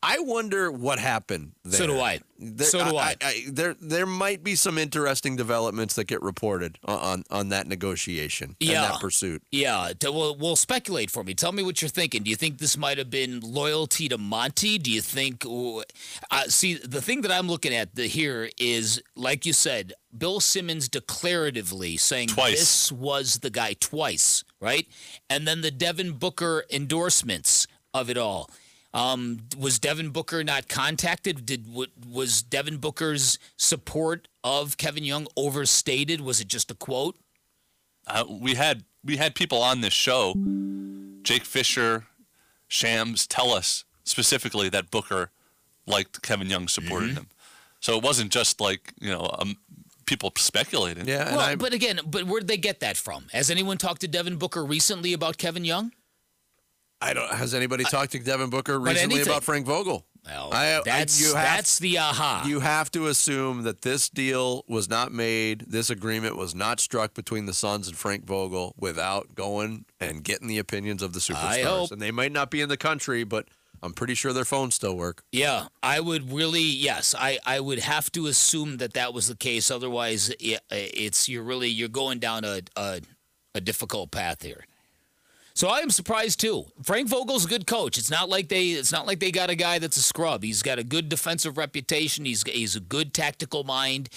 [0.07, 1.53] I wonder what happened.
[1.65, 1.79] There.
[1.79, 2.21] So do I.
[2.39, 3.17] There, So do I.
[3.49, 8.57] There, there might be some interesting developments that get reported on on, on that negotiation
[8.61, 9.43] and that pursuit.
[9.51, 11.33] Yeah, t- well, well, speculate for me.
[11.35, 12.23] Tell me what you're thinking.
[12.23, 14.77] Do you think this might have been loyalty to Monty?
[14.79, 15.45] Do you think?
[15.47, 20.41] Uh, see, the thing that I'm looking at the, here is, like you said, Bill
[20.41, 22.59] Simmons declaratively saying Twice.
[22.59, 24.87] this was the guy twice, right?
[25.31, 28.51] And then the Devin Booker endorsements of it all.
[28.95, 31.45] Um, was Devin Booker not contacted?
[31.45, 36.21] Did w- was Devin Booker's support of Kevin Young overstated?
[36.21, 37.17] Was it just a quote?
[38.07, 40.35] Uh, we had we had people on this show,
[41.23, 42.05] Jake Fisher,
[42.69, 45.31] Shams, tell us specifically that Booker
[45.87, 47.19] liked Kevin Young, supported Mm-hmm.
[47.19, 47.27] him.
[47.81, 49.57] So it wasn't just like you know um,
[50.07, 51.07] people speculating.
[51.07, 53.27] well, but again, but where did they get that from?
[53.33, 55.93] Has anyone talked to Devin Booker recently about Kevin Young?
[57.05, 57.31] I don't.
[57.33, 59.31] Has anybody talked to Devin Booker recently anything.
[59.33, 60.07] about Frank Vogel?
[60.25, 62.45] Well, I- I- that's you have- that's the aha.
[62.47, 67.13] You have to assume that this deal was not made, this agreement was not struck
[67.13, 71.61] between the Suns and Frank Vogel without going and getting the opinions of the I
[71.61, 71.91] superstars.
[71.93, 73.49] And they might not be in the country, but
[73.83, 75.25] I'm pretty sure their phones still work.
[75.31, 79.37] Yeah, I would really yes, I I would have to assume that that was the
[79.37, 79.71] case.
[79.71, 83.03] Otherwise, it, it's you're really you're going down a a,
[83.55, 84.65] a difficult path here.
[85.55, 86.67] So I am surprised too.
[86.83, 87.97] Frank Vogel's a good coach.
[87.97, 90.43] It's not like they it's not like they got a guy that's a scrub.
[90.43, 92.25] He's got a good defensive reputation.
[92.25, 94.09] He's he's a good tactical mind.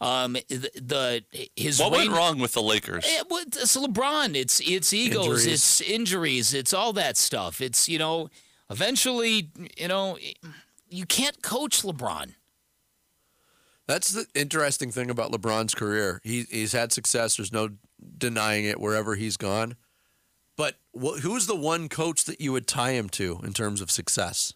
[0.00, 3.04] Um, the, the his What went wrong with the Lakers?
[3.06, 4.34] Eh, well, it's LeBron.
[4.34, 5.24] It's it's egos.
[5.26, 5.46] Injuries.
[5.46, 6.54] It's injuries.
[6.54, 7.60] It's all that stuff.
[7.60, 8.30] It's you know,
[8.70, 10.18] eventually, you know,
[10.88, 12.34] you can't coach LeBron.
[13.86, 16.20] That's the interesting thing about LeBron's career.
[16.24, 17.36] He, he's had success.
[17.36, 17.70] There's no
[18.18, 19.76] denying it wherever he's gone.
[20.56, 23.90] But wh- who's the one coach that you would tie him to in terms of
[23.90, 24.54] success?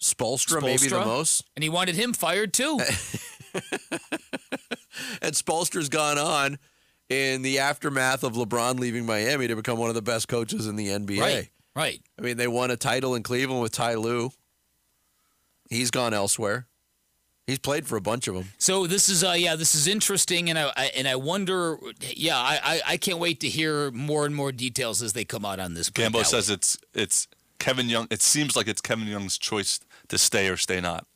[0.00, 1.44] Spoelstra, maybe the most.
[1.54, 2.80] And he wanted him fired too.
[5.22, 6.58] And Spoelstra's gone on
[7.08, 10.76] in the aftermath of LeBron leaving Miami to become one of the best coaches in
[10.76, 11.20] the NBA.
[11.20, 12.00] Right, right.
[12.18, 14.30] I mean, they won a title in Cleveland with Ty Lue.
[15.70, 16.66] He's gone elsewhere.
[17.46, 18.50] He's played for a bunch of them.
[18.58, 22.38] So this is uh yeah this is interesting and I, I and I wonder yeah
[22.38, 25.58] I, I I can't wait to hear more and more details as they come out
[25.58, 25.90] on this.
[25.90, 26.54] Gambo says way.
[26.54, 27.28] it's it's
[27.58, 28.06] Kevin Young.
[28.10, 31.06] It seems like it's Kevin Young's choice to stay or stay not.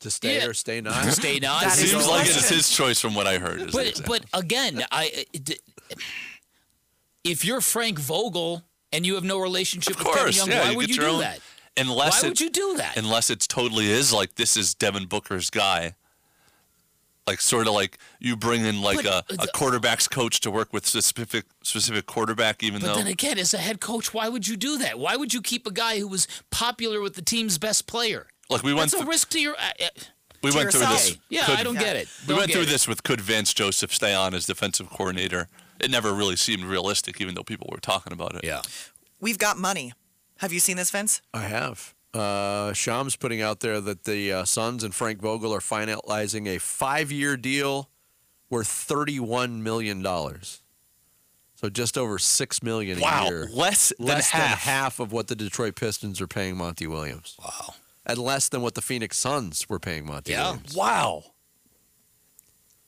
[0.00, 0.46] To stay Yeah.
[0.46, 1.04] or stay not.
[1.12, 1.66] Stay not.
[1.66, 3.70] It seems like it's his choice from what I heard.
[3.72, 5.58] But but again I d-
[7.24, 8.62] if you're Frank Vogel
[8.92, 11.06] and you have no relationship of with Kevin Young, yeah, why you would you do
[11.06, 11.40] own- that?
[11.76, 12.96] Unless Why would you do that?
[12.96, 15.94] Unless it's totally is like this is Devin Booker's guy.
[17.26, 20.72] Like sort of like you bring in like But, a, a quarterback's coach to work
[20.72, 24.48] with specific specific quarterback, even But though then again, as a head coach, why would
[24.48, 24.98] you do that?
[24.98, 28.26] Why would you keep a guy who was popular with the team's best player?
[28.48, 29.54] Look, we went That's a through- risk to your.
[29.54, 29.88] Uh, uh,
[30.42, 31.16] we went through this.
[31.28, 32.08] Yeah, could- I don't get it.
[32.22, 32.68] We Don't went through it.
[32.68, 35.48] this with could Vance Joseph stay on as defensive coordinator?
[35.78, 38.40] It never really seemed realistic, even though people were talking about it.
[38.42, 38.62] Yeah.
[39.20, 39.92] We've got money.
[40.40, 41.20] Have you seen this, Vince?
[41.34, 41.94] I have.
[42.12, 46.58] Uh, Shams putting out there that the uh, Suns and Frank Vogel are finalizing a
[46.58, 47.88] five-year deal
[48.48, 50.62] worth thirty-one million dollars.
[51.54, 53.48] So just over six million a Wow, year.
[53.52, 54.58] less than less than half.
[54.60, 57.36] half of what the Detroit Pistons are paying Monty Williams.
[57.38, 57.74] Wow.
[58.06, 60.46] And less than what the Phoenix Suns were paying Monty Yeah.
[60.52, 60.74] Williams.
[60.74, 61.24] Wow.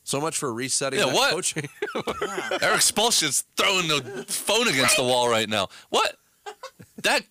[0.03, 1.31] So much for resetting Yeah, that what?
[1.31, 1.69] coaching.
[2.61, 5.69] Erik Spoelstra's throwing the phone against the wall right now.
[5.91, 6.17] What?
[7.03, 7.23] That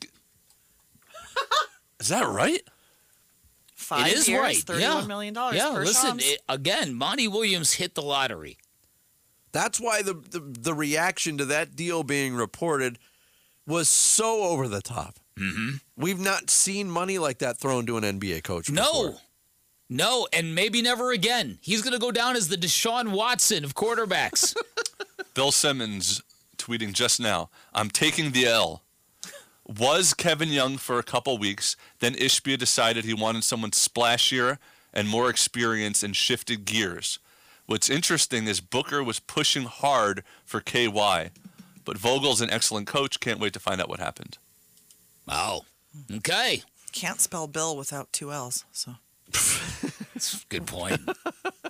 [2.01, 2.63] is that right?
[3.75, 4.57] Five it is years, right.
[4.57, 5.07] thirty-one yeah.
[5.07, 5.57] million dollars.
[5.57, 6.19] Yeah, per listen.
[6.21, 8.59] It, again, Monty Williams hit the lottery.
[9.53, 12.99] That's why the, the the reaction to that deal being reported
[13.67, 15.19] was so over the top.
[15.39, 15.77] Mm-hmm.
[15.97, 18.71] We've not seen money like that thrown to an NBA coach.
[18.71, 19.17] No.
[19.89, 21.59] No, and maybe never again.
[21.61, 24.57] He's going to go down as the Deshaun Watson of quarterbacks.
[25.35, 26.23] Bill Simmons
[26.57, 27.51] tweeting just now.
[27.75, 28.83] I'm taking the L.
[29.67, 31.77] Was Kevin Young for a couple weeks.
[32.01, 34.59] Then Ishbia decided he wanted someone splashier
[34.93, 37.19] and more experience and shifted gears.
[37.67, 41.31] What's interesting is Booker was pushing hard for KY,
[41.85, 43.21] but Vogel's an excellent coach.
[43.21, 44.39] Can't wait to find out what happened.
[45.27, 45.63] Wow.
[46.11, 46.63] Okay.
[46.93, 48.65] Can't spell Bill without two L's.
[48.73, 48.97] So
[50.15, 51.01] That's a good point.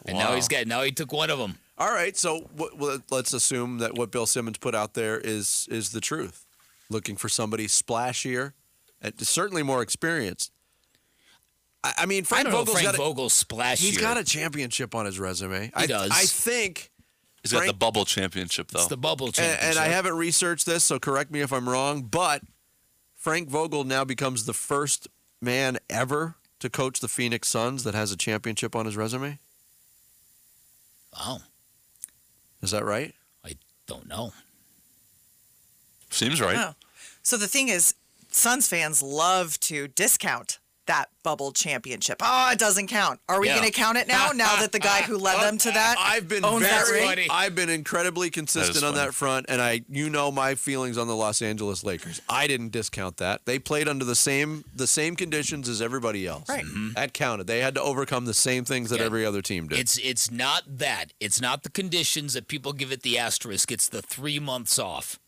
[0.06, 1.58] And now he's got now he took one of them.
[1.78, 5.66] All right, so what, well, let's assume that what Bill Simmons put out there is
[5.70, 6.44] is the truth.
[6.92, 8.52] Looking for somebody splashier
[9.00, 10.52] and certainly more experienced.
[11.82, 13.80] I, I mean, Frank I don't know if Vogel's Frank got a, Vogel's splashier.
[13.80, 15.72] He's got a championship on his resume.
[15.74, 16.10] I, does.
[16.10, 16.92] I think
[17.42, 18.80] He's got the bubble championship, though.
[18.80, 19.70] It's the bubble and, championship.
[19.70, 22.42] and I haven't researched this, so correct me if I'm wrong, but
[23.16, 25.08] Frank Vogel now becomes the first
[25.40, 29.38] man ever to coach the Phoenix Suns that has a championship on his resume.
[31.12, 31.38] Wow.
[32.62, 33.12] Is that right?
[33.44, 33.56] I
[33.88, 34.32] don't know.
[36.12, 36.56] Seems right.
[36.56, 36.74] Oh.
[37.22, 37.94] So the thing is,
[38.30, 42.16] Suns fans love to discount that bubble championship.
[42.20, 43.20] Oh, it doesn't count.
[43.28, 43.56] Are we Yeah.
[43.58, 44.30] going to count it now?
[44.34, 47.28] Now that the guy who led them to that I've been owns that very, ring?
[47.30, 51.14] I've been incredibly consistent on that front, and I, you know, my feelings on the
[51.14, 52.20] Los Angeles Lakers.
[52.28, 53.44] I didn't discount that.
[53.44, 56.48] They played under the same the same conditions as everybody else.
[56.48, 56.64] Right.
[56.64, 56.94] Mm-hmm.
[56.94, 57.46] That counted.
[57.46, 59.06] They had to overcome the same things that Yeah.
[59.06, 59.78] every other team did.
[59.78, 61.12] It's it's not that.
[61.20, 63.70] It's not the conditions that people give it the asterisk.
[63.70, 65.20] It's the three months off.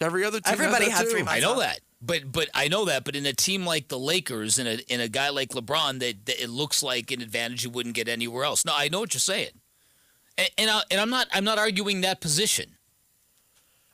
[0.00, 0.52] Every other team.
[0.52, 1.10] Everybody had, that had too.
[1.10, 1.36] three months.
[1.36, 1.58] I know off.
[1.60, 1.80] that.
[2.00, 3.04] But but I know that.
[3.04, 6.26] But in a team like the Lakers and a in a guy like LeBron, that,
[6.26, 8.64] that it looks like an advantage you wouldn't get anywhere else.
[8.64, 9.50] No, I know what you're saying,
[10.36, 12.75] and and, I, and I'm not I'm not arguing that position.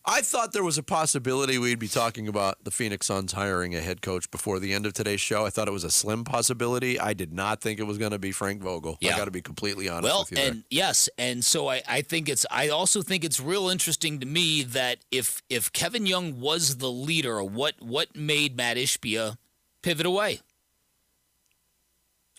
[0.05, 3.81] I thought there was a possibility we'd be talking about the Phoenix Suns hiring a
[3.81, 5.47] head coach before the end of today's show.
[5.47, 6.99] I thought it was a slim possibility.
[6.99, 8.99] I did not think it was going to be Frank Vogel.
[9.01, 10.37] I got to be completely honest Well, with you.
[10.39, 10.51] there.
[10.51, 14.27] and yes, and so I, I think it's I also think it's real interesting to
[14.27, 19.37] me that if if Kevin Young was the leader, what what made Matt Ishbia
[19.83, 20.41] pivot away?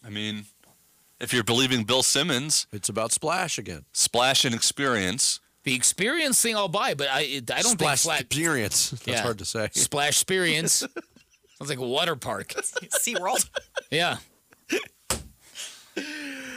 [0.05, 0.47] I mean,
[1.21, 3.85] if you're believing Bill Simmons, it's about splash again.
[3.93, 5.39] Splash and experience.
[5.63, 7.19] The experience thing I'll buy, but I
[7.53, 8.89] I don't Splash think flat experience.
[8.91, 9.21] That's Yeah.
[9.21, 9.69] hard to say.
[9.73, 10.73] splash experience
[11.57, 12.49] sounds like a water park.
[12.53, 13.49] SeaWorld.
[13.91, 14.17] Yeah.
[14.71, 14.77] Uh,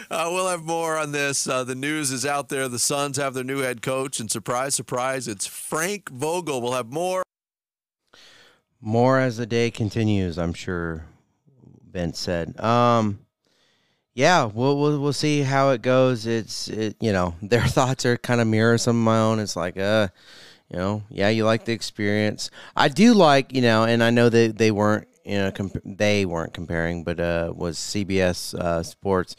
[0.08, 1.48] Uh, we'll have more on this.
[1.48, 2.68] Uh, the news is out there.
[2.68, 6.62] The Suns have their new head coach, and surprise, surprise, it's Frank Vogel.
[6.62, 7.22] We'll have more.
[8.80, 11.06] More as the day continues, I'm sure.
[11.82, 12.58] Ben said.
[12.60, 13.18] Um,
[14.16, 16.26] yeah, we'll, we'll we'll see how it goes.
[16.26, 19.38] It's it, you know their thoughts are kind of mirror some of my own.
[19.38, 20.08] It's like uh,
[20.70, 22.50] you know, yeah, you like the experience.
[22.74, 26.24] I do like you know, and I know that they weren't you know comp- they
[26.24, 29.36] weren't comparing, but uh, was CBS uh, Sports.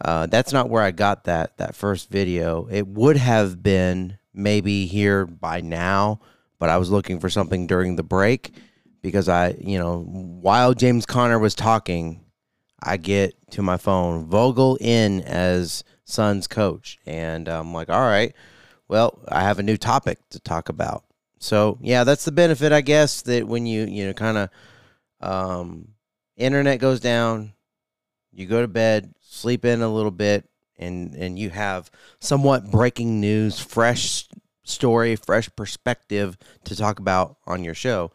[0.00, 2.66] Uh, that's not where I got that that first video.
[2.70, 6.20] It would have been maybe here by now,
[6.58, 8.54] but I was looking for something during the break
[9.02, 12.23] because I, you know, while James Conner was talking,
[12.82, 18.34] I get to my phone Vogel in as Suns coach, and I'm like, all right,
[18.88, 21.04] well, I have a new topic to talk about.
[21.38, 24.48] So yeah, that's the benefit, I guess, that when you you know kind of
[25.20, 25.88] um,
[26.36, 27.52] internet goes down,
[28.32, 30.48] you go to bed, sleep in a little bit,
[30.78, 31.90] and and you have
[32.20, 34.26] somewhat breaking news, fresh
[34.64, 38.10] story, fresh perspective to talk about on your show.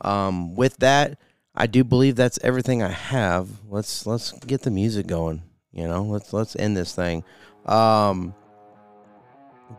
[0.00, 1.18] Um, with that,
[1.54, 3.48] I do believe that's everything I have.
[3.68, 5.42] Let's let's get the music going.
[5.72, 7.24] You know, let's let's end this thing.
[7.66, 8.34] Um,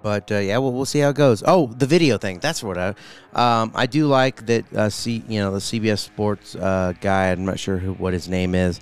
[0.01, 1.43] but uh, yeah, we'll, we'll see how it goes.
[1.45, 2.39] Oh, the video thing.
[2.39, 2.89] That's what I.
[3.33, 4.73] Um, I do like that.
[4.73, 7.31] Uh, see, you know, the CBS Sports uh, guy.
[7.31, 8.79] I'm not sure who, what his name is.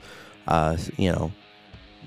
[0.47, 1.31] Uh, you know,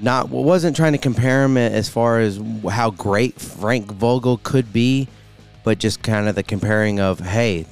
[0.00, 2.40] not wasn't trying to compare him as far as
[2.70, 5.08] how great Frank Vogel could be,
[5.64, 7.66] but just kind of the comparing of hey,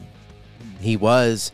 [0.80, 1.52] he was,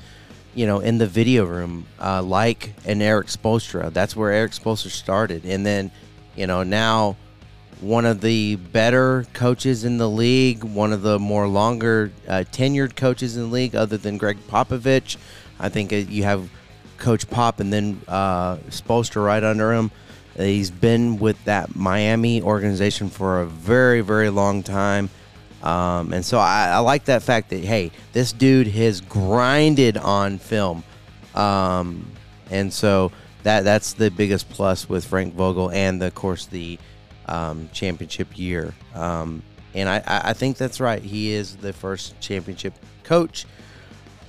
[0.54, 3.92] you know, in the video room uh, like an Erik Spoelstra.
[3.92, 5.90] That's where Erik Spoelstra started, and then,
[6.36, 7.16] you know, now
[7.80, 12.94] one of the better coaches in the league, one of the more longer uh, tenured
[12.94, 15.16] coaches in the league, other than Gregg Popovich.
[15.58, 16.48] I think uh, you have
[16.98, 19.90] Coach Pop and then uh, Spoelstra right under him.
[20.36, 25.10] He's been with that Miami organization for a very, very long time.
[25.62, 30.38] Um, and so I, I, like that fact that, hey, this dude has grinded on
[30.38, 30.82] film.
[31.34, 32.10] Um,
[32.50, 33.12] and so
[33.42, 36.78] that that's the biggest plus with Frank Vogel and, the, of course, the
[37.26, 38.74] um, championship year.
[38.94, 39.42] Um,
[39.74, 41.02] and I, I think that's right.
[41.02, 42.74] He is the first championship
[43.04, 43.46] coach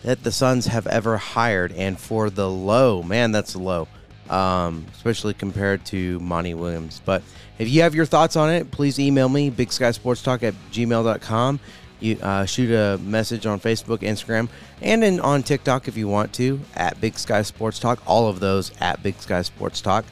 [0.04, 1.72] that the Suns have ever hired.
[1.72, 3.88] And for the low, man, that's low,
[4.32, 7.02] um, especially compared to Monty Williams.
[7.06, 7.22] But
[7.60, 10.56] if you have your thoughts on it, please email me, Big Sky Sports Talk at
[10.72, 11.60] gmail.com.
[12.00, 14.50] You uh, shoot a message on Facebook, Instagram,
[14.82, 18.02] and in, on TikTok if you want to at Big Sky Sports Talk.
[18.08, 20.06] All of those at Big Sky Sports Talk.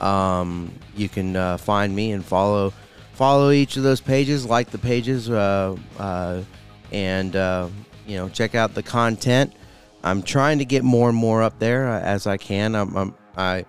[0.00, 2.74] Um, you can uh, find me and follow
[3.14, 6.42] follow each of those pages, like the pages, uh, uh,
[6.92, 7.68] and uh,
[8.06, 9.54] you know check out the content.
[10.02, 12.74] I'm trying to get more and more up there uh, as I can.
[12.74, 13.64] I'm, I'm, i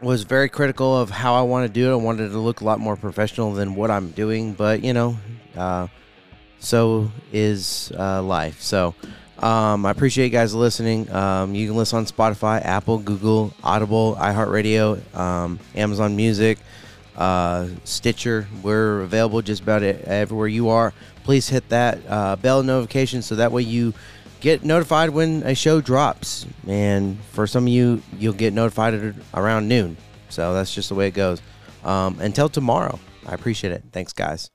[0.00, 1.92] was very critical of how I want to do it.
[1.92, 4.92] I wanted it to look a lot more professional than what I'm doing, but you
[4.92, 5.16] know,
[5.56, 5.86] uh,
[6.58, 8.60] so is life.
[8.60, 8.94] So.
[9.38, 11.10] Um, I appreciate you guys listening.
[11.10, 16.58] Um, you can listen on Spotify, Apple, Google, Audible, iHeartRadio, um, Amazon Music,
[17.16, 18.46] uh, Stitcher.
[18.62, 20.94] We're available just about everywhere you are.
[21.24, 23.92] Please hit that uh, bell notification so that way you
[24.44, 26.44] get notified when a show drops.
[26.68, 29.96] And for some of you, you'll get notified around noon.
[30.28, 31.40] So that's just the way it goes.
[31.82, 33.82] Um, until tomorrow, I appreciate it.
[33.90, 34.50] Thanks, guys.